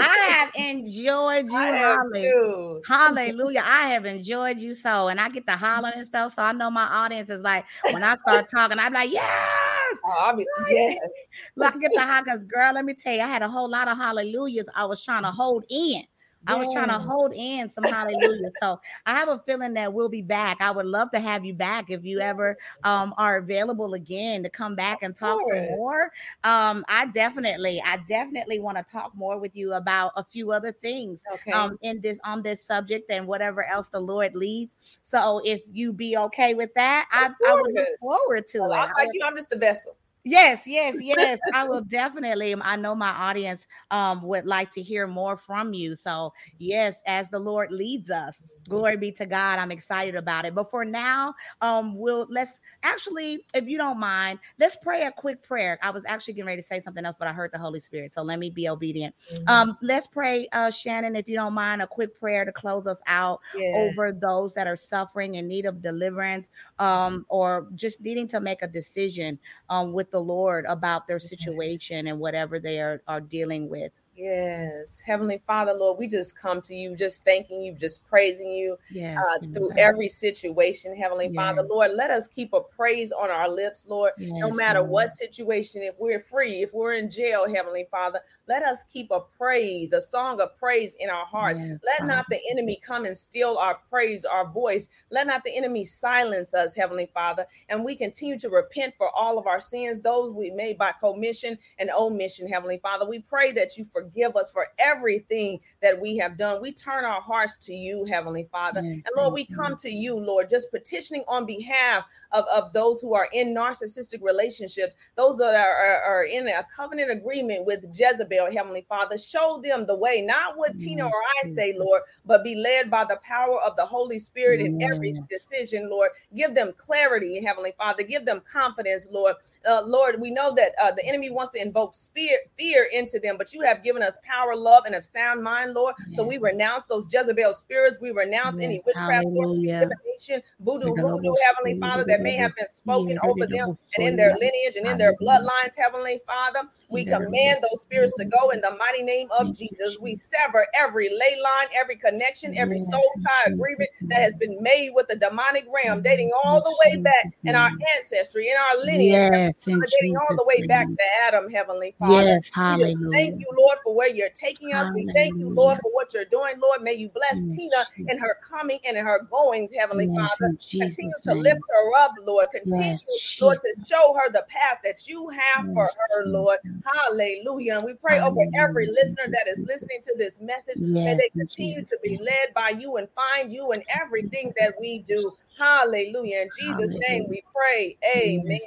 I 0.00 0.26
have 0.30 0.50
enjoyed 0.54 1.46
you. 1.46 1.56
I 1.56 1.76
hallelujah. 1.76 2.80
hallelujah. 2.86 3.62
I 3.64 3.88
have 3.90 4.04
enjoyed 4.04 4.58
you 4.58 4.74
so. 4.74 5.08
And 5.08 5.20
I 5.20 5.28
get 5.28 5.46
to 5.46 5.56
hollering 5.56 5.94
and 5.96 6.06
stuff. 6.06 6.34
So 6.34 6.42
I 6.42 6.52
know 6.52 6.70
my 6.70 6.84
audience 6.86 7.30
is 7.30 7.42
like, 7.42 7.64
when 7.92 8.02
I 8.02 8.16
start 8.18 8.50
talking, 8.54 8.78
I'm 8.78 8.92
like, 8.92 9.12
yes. 9.12 9.96
Oh, 10.04 10.32
I 10.32 10.34
mean, 10.34 10.46
yes. 10.68 10.98
Look, 11.56 11.76
I 11.76 11.78
get 11.78 11.92
the 11.94 12.00
hollers, 12.00 12.44
girl. 12.44 12.74
Let 12.74 12.84
me 12.84 12.94
tell 12.94 13.14
you, 13.14 13.20
I 13.20 13.28
had 13.28 13.42
a 13.42 13.48
whole 13.48 13.68
lot 13.68 13.88
of 13.88 13.96
hallelujahs 13.96 14.68
I 14.74 14.86
was 14.86 15.04
trying 15.04 15.22
to 15.22 15.30
hold 15.30 15.64
in. 15.70 16.04
I 16.46 16.56
was 16.56 16.72
trying 16.72 16.88
to 16.88 16.98
hold 16.98 17.32
in 17.34 17.68
some 17.68 17.84
hallelujah. 17.84 18.50
so 18.60 18.80
I 19.06 19.14
have 19.14 19.28
a 19.28 19.38
feeling 19.46 19.74
that 19.74 19.92
we'll 19.92 20.08
be 20.08 20.22
back. 20.22 20.58
I 20.60 20.70
would 20.70 20.86
love 20.86 21.10
to 21.12 21.20
have 21.20 21.44
you 21.44 21.54
back 21.54 21.90
if 21.90 22.04
you 22.04 22.20
ever 22.20 22.56
um, 22.82 23.14
are 23.18 23.38
available 23.38 23.94
again 23.94 24.42
to 24.42 24.50
come 24.50 24.74
back 24.74 25.02
and 25.02 25.14
talk 25.14 25.40
some 25.48 25.66
more. 25.66 26.10
Um, 26.44 26.84
I 26.88 27.06
definitely, 27.06 27.82
I 27.84 27.98
definitely 28.08 28.60
want 28.60 28.78
to 28.78 28.84
talk 28.84 29.14
more 29.14 29.38
with 29.38 29.54
you 29.54 29.74
about 29.74 30.12
a 30.16 30.24
few 30.24 30.52
other 30.52 30.72
things 30.72 31.22
okay. 31.32 31.52
um, 31.52 31.78
in 31.82 32.00
this 32.00 32.18
on 32.24 32.42
this 32.42 32.64
subject 32.64 33.10
and 33.10 33.26
whatever 33.26 33.64
else 33.64 33.86
the 33.88 34.00
Lord 34.00 34.34
leads. 34.34 34.76
So 35.02 35.40
if 35.44 35.62
you 35.72 35.92
be 35.92 36.16
okay 36.16 36.54
with 36.54 36.72
that, 36.74 37.08
I, 37.10 37.30
I, 37.48 37.54
would 37.54 37.72
look 37.72 37.88
forward 38.00 38.48
to 38.50 38.60
well, 38.60 38.72
it. 38.72 38.76
I'm 38.76 38.92
like 38.94 39.08
you, 39.12 39.20
I'm 39.24 39.36
just 39.36 39.52
a 39.52 39.58
vessel. 39.58 39.96
Yes, 40.26 40.62
yes, 40.66 40.96
yes. 41.00 41.40
I 41.52 41.64
will 41.64 41.82
definitely. 41.82 42.54
I 42.58 42.76
know 42.76 42.94
my 42.94 43.10
audience 43.10 43.66
um 43.90 44.22
would 44.22 44.46
like 44.46 44.70
to 44.72 44.82
hear 44.82 45.06
more 45.06 45.36
from 45.36 45.74
you. 45.74 45.96
So, 45.96 46.32
yes, 46.58 46.94
as 47.06 47.28
the 47.28 47.38
Lord 47.38 47.70
leads 47.70 48.10
us, 48.10 48.42
glory 48.68 48.96
be 48.96 49.12
to 49.12 49.26
God. 49.26 49.58
I'm 49.58 49.70
excited 49.70 50.14
about 50.14 50.44
it. 50.44 50.54
But 50.54 50.70
for 50.70 50.84
now, 50.84 51.34
um, 51.60 51.96
we'll 51.96 52.26
let's 52.30 52.60
actually, 52.82 53.44
if 53.54 53.66
you 53.66 53.78
don't 53.78 53.98
mind, 53.98 54.38
let's 54.58 54.76
pray 54.76 55.04
a 55.04 55.12
quick 55.12 55.42
prayer. 55.42 55.78
I 55.82 55.90
was 55.90 56.04
actually 56.06 56.34
getting 56.34 56.46
ready 56.46 56.62
to 56.62 56.66
say 56.66 56.80
something 56.80 57.04
else, 57.04 57.16
but 57.18 57.28
I 57.28 57.32
heard 57.32 57.50
the 57.52 57.58
Holy 57.58 57.80
Spirit. 57.80 58.12
So 58.12 58.22
let 58.22 58.38
me 58.38 58.50
be 58.50 58.68
obedient. 58.68 59.14
Mm-hmm. 59.32 59.48
Um, 59.48 59.78
let's 59.82 60.06
pray, 60.06 60.48
uh, 60.52 60.70
Shannon, 60.70 61.16
if 61.16 61.28
you 61.28 61.36
don't 61.36 61.54
mind, 61.54 61.82
a 61.82 61.86
quick 61.86 62.18
prayer 62.18 62.44
to 62.44 62.52
close 62.52 62.86
us 62.86 63.00
out 63.06 63.40
yeah. 63.56 63.72
over 63.74 64.12
those 64.12 64.54
that 64.54 64.66
are 64.66 64.76
suffering 64.76 65.36
in 65.36 65.48
need 65.48 65.66
of 65.66 65.82
deliverance, 65.82 66.50
um, 66.78 67.26
or 67.28 67.68
just 67.74 68.00
needing 68.00 68.28
to 68.28 68.40
make 68.40 68.62
a 68.62 68.68
decision 68.68 69.38
um 69.68 69.92
with 69.92 70.10
the 70.10 70.20
Lord 70.20 70.64
about 70.66 71.06
their 71.06 71.18
situation 71.18 72.06
and 72.06 72.18
whatever 72.18 72.58
they 72.58 72.80
are, 72.80 73.02
are 73.06 73.20
dealing 73.20 73.68
with. 73.68 73.92
Yes, 74.16 75.00
Heavenly 75.00 75.42
Father, 75.44 75.72
Lord, 75.72 75.98
we 75.98 76.06
just 76.06 76.38
come 76.38 76.60
to 76.62 76.74
you, 76.74 76.94
just 76.94 77.24
thanking 77.24 77.60
you, 77.60 77.72
just 77.72 78.06
praising 78.06 78.52
you 78.52 78.76
yes, 78.92 79.18
uh, 79.18 79.44
through 79.46 79.72
every 79.76 80.08
situation. 80.08 80.96
Heavenly 80.96 81.30
yes. 81.32 81.34
Father, 81.34 81.62
Lord, 81.62 81.90
let 81.96 82.12
us 82.12 82.28
keep 82.28 82.52
a 82.52 82.60
praise 82.60 83.10
on 83.10 83.30
our 83.30 83.48
lips, 83.48 83.86
Lord, 83.88 84.12
yes, 84.16 84.30
no 84.36 84.52
matter 84.52 84.78
Lord. 84.78 84.90
what 84.90 85.10
situation. 85.10 85.82
If 85.82 85.96
we're 85.98 86.20
free, 86.20 86.62
if 86.62 86.72
we're 86.72 86.94
in 86.94 87.10
jail, 87.10 87.52
Heavenly 87.52 87.88
Father, 87.90 88.20
let 88.46 88.62
us 88.62 88.84
keep 88.84 89.10
a 89.10 89.20
praise, 89.36 89.92
a 89.92 90.00
song 90.00 90.40
of 90.40 90.56
praise 90.58 90.96
in 91.00 91.10
our 91.10 91.26
hearts. 91.26 91.58
let 91.58 91.98
Father. 91.98 92.12
not 92.12 92.26
the 92.30 92.38
enemy 92.52 92.80
come 92.86 93.06
and 93.06 93.18
steal 93.18 93.56
our 93.58 93.80
praise, 93.90 94.24
our 94.24 94.46
voice. 94.46 94.88
Let 95.10 95.26
not 95.26 95.42
the 95.44 95.56
enemy 95.56 95.84
silence 95.84 96.54
us, 96.54 96.76
Heavenly 96.76 97.10
Father. 97.12 97.46
And 97.68 97.84
we 97.84 97.96
continue 97.96 98.38
to 98.38 98.48
repent 98.48 98.94
for 98.96 99.10
all 99.10 99.38
of 99.38 99.48
our 99.48 99.60
sins, 99.60 100.00
those 100.00 100.32
we 100.32 100.50
made 100.50 100.78
by 100.78 100.92
commission 101.00 101.58
and 101.80 101.90
omission, 101.90 102.46
Heavenly 102.46 102.78
Father. 102.78 103.08
We 103.08 103.18
pray 103.18 103.50
that 103.52 103.76
you 103.76 103.84
forgive 103.84 104.03
forgive 104.04 104.36
us 104.36 104.50
for 104.50 104.68
everything 104.78 105.60
that 105.82 105.98
we 105.98 106.16
have 106.16 106.36
done. 106.36 106.60
We 106.60 106.72
turn 106.72 107.04
our 107.04 107.20
hearts 107.20 107.56
to 107.58 107.74
you, 107.74 108.04
Heavenly 108.04 108.46
Father. 108.50 108.82
Yes, 108.82 108.94
and 108.94 109.14
Lord, 109.16 109.34
we 109.34 109.46
come 109.46 109.76
to 109.76 109.90
you, 109.90 110.18
Lord, 110.18 110.50
just 110.50 110.70
petitioning 110.70 111.24
on 111.26 111.46
behalf 111.46 112.04
of, 112.32 112.44
of 112.54 112.72
those 112.72 113.00
who 113.00 113.14
are 113.14 113.28
in 113.32 113.54
narcissistic 113.54 114.22
relationships, 114.22 114.94
those 115.16 115.38
that 115.38 115.54
are, 115.54 115.76
are, 115.76 116.02
are 116.02 116.24
in 116.24 116.48
a 116.48 116.66
covenant 116.74 117.10
agreement 117.10 117.64
with 117.64 117.84
Jezebel, 117.94 118.52
Heavenly 118.52 118.84
Father. 118.88 119.16
Show 119.16 119.60
them 119.62 119.86
the 119.86 119.96
way, 119.96 120.20
not 120.20 120.58
what 120.58 120.72
yes, 120.74 120.84
Tina 120.84 121.06
or 121.06 121.12
I 121.42 121.48
say, 121.48 121.74
Lord, 121.78 122.02
but 122.26 122.44
be 122.44 122.56
led 122.56 122.90
by 122.90 123.04
the 123.04 123.18
power 123.22 123.60
of 123.62 123.76
the 123.76 123.86
Holy 123.86 124.18
Spirit 124.18 124.60
yes. 124.60 124.68
in 124.68 124.82
every 124.82 125.14
decision, 125.30 125.88
Lord. 125.88 126.10
Give 126.34 126.54
them 126.54 126.72
clarity, 126.76 127.42
Heavenly 127.42 127.72
Father. 127.78 128.02
Give 128.02 128.24
them 128.24 128.42
confidence, 128.50 129.08
Lord. 129.10 129.36
Uh, 129.68 129.82
Lord, 129.86 130.20
we 130.20 130.30
know 130.30 130.54
that 130.54 130.72
uh, 130.82 130.90
the 130.92 131.06
enemy 131.06 131.30
wants 131.30 131.52
to 131.54 131.62
invoke 131.62 131.94
fear, 131.94 132.38
fear 132.58 132.88
into 132.92 133.18
them, 133.18 133.36
but 133.38 133.54
you 133.54 133.62
have 133.62 133.82
given 133.82 133.93
given 133.94 134.06
us 134.06 134.18
power, 134.24 134.56
love, 134.56 134.84
and 134.86 134.94
a 134.94 135.02
sound 135.02 135.42
mind, 135.42 135.74
Lord. 135.74 135.94
Yes. 136.08 136.16
So 136.16 136.24
we 136.24 136.38
renounce 136.38 136.86
those 136.86 137.06
Jezebel 137.12 137.52
spirits. 137.54 137.98
We 138.00 138.10
renounce 138.10 138.58
yes. 138.58 138.64
any 138.64 138.82
witchcraft, 138.84 139.26
divination, 139.26 140.42
voodoo, 140.60 140.94
voodoo, 140.94 141.34
Heavenly 141.46 141.78
Father, 141.80 142.04
that 142.06 142.20
may 142.20 142.36
have 142.36 142.52
been 142.56 142.66
spoken 142.74 143.18
over 143.22 143.46
them 143.46 143.78
and 143.96 144.06
in 144.06 144.16
their 144.16 144.34
lineage 144.34 144.76
and 144.76 144.86
in 144.86 144.98
their 144.98 145.14
bloodlines, 145.20 145.76
Heavenly 145.76 146.20
Father. 146.26 146.62
We 146.88 147.04
command 147.04 147.64
those 147.70 147.82
spirits 147.82 148.12
to 148.18 148.24
go 148.24 148.50
in 148.50 148.60
the 148.60 148.76
mighty 148.78 149.02
name 149.02 149.28
of 149.38 149.56
Jesus. 149.56 149.98
We 150.00 150.16
sever 150.16 150.66
every 150.74 151.08
ley 151.08 151.40
line, 151.42 151.68
every 151.74 151.96
connection, 151.96 152.56
every 152.56 152.78
soul 152.78 153.02
tie 153.22 153.52
agreement 153.52 153.90
that 154.08 154.22
has 154.22 154.34
been 154.36 154.58
made 154.60 154.90
with 154.94 155.06
the 155.08 155.16
demonic 155.16 155.66
realm, 155.72 156.02
dating 156.02 156.30
all 156.44 156.62
the 156.62 156.74
way 156.84 157.00
back 157.00 157.32
in 157.44 157.54
our 157.54 157.70
ancestry, 157.96 158.48
in 158.48 158.56
our 158.56 158.84
lineage, 158.84 159.12
yes, 159.12 159.64
dating 159.64 160.16
all 160.16 160.36
the 160.36 160.44
way 160.46 160.66
back 160.66 160.86
to 160.86 161.04
Adam, 161.26 161.50
Heavenly 161.50 161.94
Father. 161.98 162.24
Yes, 162.24 162.50
hallelujah. 162.52 163.10
Thank 163.12 163.40
you, 163.40 163.46
Lord, 163.56 163.78
for 163.84 163.94
where 163.94 164.08
you're 164.08 164.30
taking 164.30 164.72
us. 164.72 164.86
Hallelujah. 164.86 165.06
We 165.06 165.12
thank 165.12 165.38
you, 165.38 165.54
Lord, 165.54 165.78
for 165.82 165.92
what 165.92 166.12
you're 166.14 166.24
doing. 166.24 166.54
Lord, 166.60 166.82
may 166.82 166.94
you 166.94 167.10
bless 167.10 167.44
yes, 167.44 167.54
Tina 167.54 167.76
Jesus. 167.96 168.12
in 168.12 168.18
her 168.18 168.36
coming 168.48 168.80
and 168.88 168.96
in 168.96 169.04
her 169.04 169.22
goings, 169.30 169.70
Heavenly 169.78 170.08
yes, 170.10 170.32
Father. 170.38 170.56
Continue 170.70 171.12
to 171.24 171.34
lift 171.34 171.60
her 171.68 172.02
up, 172.02 172.12
Lord. 172.26 172.46
Continue, 172.52 172.92
yes, 172.92 173.38
Lord, 173.40 173.58
to 173.58 173.84
show 173.86 174.14
her 174.14 174.32
the 174.32 174.44
path 174.48 174.78
that 174.82 175.06
you 175.06 175.28
have 175.28 175.66
for 175.74 175.84
her, 175.84 176.26
Lord. 176.26 176.58
Hallelujah. 176.84 177.76
And 177.76 177.84
we 177.84 177.94
pray 177.94 178.18
Hallelujah. 178.18 178.48
over 178.58 178.68
every 178.68 178.86
listener 178.86 179.30
that 179.30 179.46
is 179.48 179.60
listening 179.60 180.00
to 180.04 180.14
this 180.16 180.40
message. 180.40 180.78
May 180.80 181.14
they 181.14 181.28
continue 181.28 181.76
Jesus. 181.76 181.90
to 181.90 181.98
be 182.02 182.18
led 182.18 182.54
by 182.54 182.70
you 182.70 182.96
and 182.96 183.08
find 183.10 183.52
you 183.52 183.72
in 183.72 183.84
everything 184.00 184.52
that 184.58 184.74
we 184.80 185.00
do. 185.00 185.36
Hallelujah. 185.58 186.42
In 186.42 186.48
Jesus' 186.58 186.74
Hallelujah. 186.74 186.98
name 187.08 187.24
we 187.28 187.42
pray. 187.54 187.96
Amen. 188.04 188.58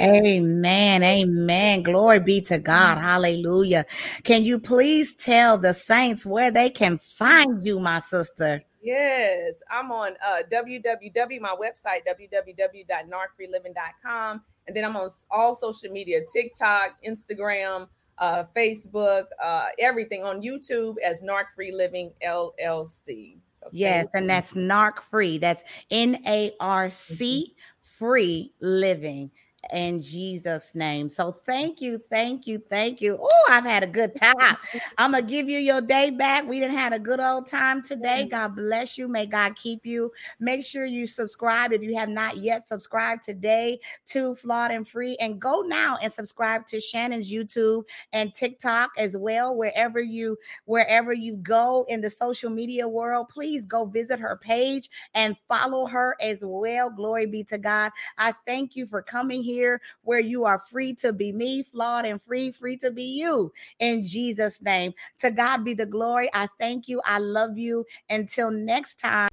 Amen. 0.00 0.26
Amen. 0.26 1.02
Amen. 1.02 1.82
Glory 1.82 2.20
be 2.20 2.40
to 2.42 2.58
God. 2.58 2.98
Hallelujah. 2.98 3.86
Can 4.22 4.44
you 4.44 4.58
please 4.58 5.14
tell 5.14 5.56
the 5.58 5.72
saints 5.72 6.26
where 6.26 6.50
they 6.50 6.68
can 6.70 6.98
find 6.98 7.64
you, 7.64 7.78
my 7.78 8.00
sister? 8.00 8.62
Yes, 8.82 9.62
I'm 9.70 9.90
on 9.90 10.12
uh, 10.22 10.42
www, 10.52 11.40
my 11.40 11.56
website, 11.58 12.02
www.narcfreeliving.com. 12.06 14.42
And 14.66 14.76
then 14.76 14.84
I'm 14.84 14.96
on 14.96 15.08
all 15.30 15.54
social 15.54 15.90
media 15.90 16.20
TikTok, 16.30 16.96
Instagram, 17.06 17.88
uh, 18.18 18.44
Facebook, 18.54 19.24
uh, 19.42 19.68
everything 19.78 20.22
on 20.22 20.42
YouTube 20.42 20.96
as 21.04 21.20
Narc 21.20 21.46
Free 21.54 21.72
Living 21.72 22.12
LLC. 22.22 23.38
Yes, 23.72 24.06
and 24.14 24.28
that's 24.28 24.54
NARC 24.54 25.00
free. 25.10 25.38
That's 25.38 25.62
N 25.90 26.22
A 26.26 26.52
R 26.60 26.90
C 26.90 27.54
mm-hmm. 27.54 27.98
free 27.98 28.52
living 28.60 29.30
in 29.72 30.02
Jesus' 30.02 30.74
name. 30.74 31.08
So 31.08 31.32
thank 31.32 31.80
you, 31.80 32.00
thank 32.10 32.46
you, 32.46 32.62
thank 32.70 33.00
you. 33.00 33.18
Oh, 33.20 33.46
I've 33.48 33.64
had 33.64 33.82
a 33.82 33.86
good 33.86 34.14
time. 34.16 34.56
I'm 34.98 35.12
gonna 35.12 35.22
give 35.22 35.48
you 35.48 35.58
your 35.58 35.80
day 35.80 36.10
back. 36.10 36.46
We 36.46 36.60
didn't 36.60 36.76
had 36.76 36.92
a 36.92 36.98
good 36.98 37.20
old 37.20 37.48
time 37.48 37.82
today. 37.82 38.26
God 38.26 38.56
bless 38.56 38.98
you. 38.98 39.08
May 39.08 39.26
God 39.26 39.56
keep 39.56 39.86
you. 39.86 40.12
Make 40.40 40.64
sure 40.64 40.86
you 40.86 41.06
subscribe 41.06 41.72
if 41.72 41.82
you 41.82 41.96
have 41.96 42.08
not 42.08 42.38
yet 42.38 42.68
subscribed 42.68 43.24
today 43.24 43.80
to 44.08 44.34
Flawed 44.34 44.70
and 44.70 44.86
Free, 44.86 45.16
and 45.20 45.40
go 45.40 45.62
now 45.62 45.98
and 46.02 46.12
subscribe 46.12 46.66
to 46.66 46.80
Shannon's 46.80 47.30
YouTube 47.30 47.84
and 48.12 48.34
TikTok 48.34 48.90
as 48.98 49.16
well. 49.16 49.54
Wherever 49.54 50.00
you 50.00 50.36
wherever 50.64 51.12
you 51.12 51.36
go 51.36 51.84
in 51.88 52.00
the 52.00 52.10
social 52.10 52.50
media 52.50 52.86
world, 52.86 53.28
please 53.28 53.64
go 53.64 53.84
visit 53.84 54.18
her 54.18 54.36
page 54.36 54.90
and 55.14 55.36
follow 55.48 55.86
her 55.86 56.16
as 56.20 56.40
well. 56.42 56.90
Glory 56.90 57.26
be 57.26 57.44
to 57.44 57.58
God. 57.58 57.92
I 58.18 58.32
thank 58.46 58.76
you 58.76 58.86
for 58.86 59.02
coming 59.02 59.42
here 59.42 59.53
here 59.54 59.80
where 60.02 60.20
you 60.20 60.44
are 60.44 60.62
free 60.70 60.94
to 60.94 61.12
be 61.12 61.32
me, 61.32 61.62
flawed 61.62 62.04
and 62.04 62.20
free, 62.20 62.50
free 62.50 62.76
to 62.78 62.90
be 62.90 63.04
you 63.04 63.52
in 63.78 64.06
Jesus' 64.06 64.60
name. 64.60 64.92
To 65.20 65.30
God 65.30 65.64
be 65.64 65.74
the 65.74 65.86
glory. 65.86 66.28
I 66.34 66.48
thank 66.58 66.88
you. 66.88 67.00
I 67.04 67.18
love 67.18 67.56
you. 67.56 67.84
Until 68.10 68.50
next 68.50 68.98
time. 69.00 69.28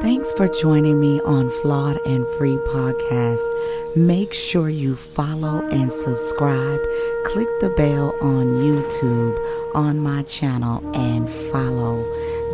Thanks 0.00 0.32
for 0.34 0.48
joining 0.48 1.00
me 1.00 1.20
on 1.22 1.50
Flawed 1.62 1.98
and 2.06 2.26
Free 2.36 2.56
podcast. 2.56 3.96
Make 3.96 4.34
sure 4.34 4.68
you 4.68 4.96
follow 4.96 5.66
and 5.68 5.90
subscribe. 5.90 6.80
Click 7.24 7.48
the 7.60 7.72
bell 7.76 8.14
on 8.20 8.54
YouTube 8.54 9.74
on 9.74 10.00
my 10.00 10.24
channel 10.24 10.84
and 10.94 11.28
follow. 11.28 12.04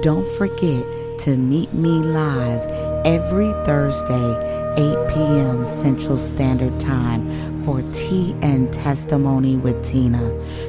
Don't 0.02 0.28
forget 0.36 0.84
to 1.20 1.36
meet 1.36 1.72
me 1.72 1.90
live 1.90 2.62
every 3.04 3.52
Thursday 3.64 4.57
8 4.78 5.08
p.m. 5.08 5.64
Central 5.64 6.16
Standard 6.16 6.78
Time 6.78 7.64
for 7.64 7.82
Tea 7.90 8.36
and 8.42 8.72
Testimony 8.72 9.56
with 9.56 9.84
Tina 9.84 10.22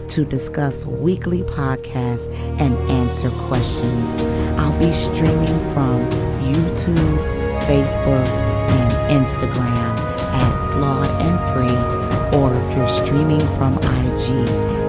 to 0.08 0.26
discuss 0.26 0.84
weekly 0.84 1.44
podcasts 1.44 2.28
and 2.60 2.76
answer 2.90 3.30
questions. 3.30 4.20
I'll 4.58 4.78
be 4.80 4.92
streaming 4.92 5.60
from 5.76 6.10
YouTube, 6.42 7.20
Facebook, 7.68 8.28
and 8.72 8.92
Instagram 9.24 10.00
at 10.34 10.74
Flawed 10.74 11.06
and 11.22 11.38
Free, 11.54 12.40
or 12.40 12.56
if 12.56 12.78
you're 12.78 12.90
streaming 12.90 13.48
from 13.58 13.76
IG, 13.78 14.26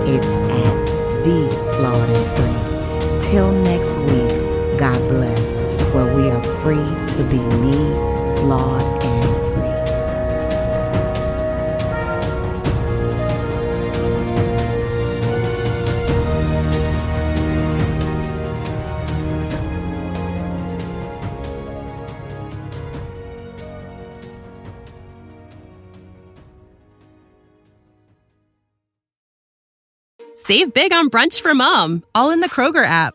it's 0.09 0.35
at 0.65 0.87
The 1.27 1.75
Flawed 1.77 2.09
and 2.09 3.21
Free. 3.21 3.31
Till 3.31 3.53
next 3.53 3.99
week, 3.99 4.79
God 4.79 4.99
bless, 5.11 5.59
where 5.93 6.17
we 6.17 6.31
are 6.31 6.43
free 6.63 6.77
to 7.17 7.29
be 7.29 7.39
me 7.59 8.10
flawed, 8.41 9.05
and. 9.05 9.21
Save 30.35 30.73
big 30.75 30.93
on 30.93 31.11
brunch 31.11 31.41
for 31.41 31.55
mom, 31.55 32.03
all 32.15 32.31
in 32.31 32.41
the 32.41 32.49
Kroger 32.49 32.85
app. 32.85 33.15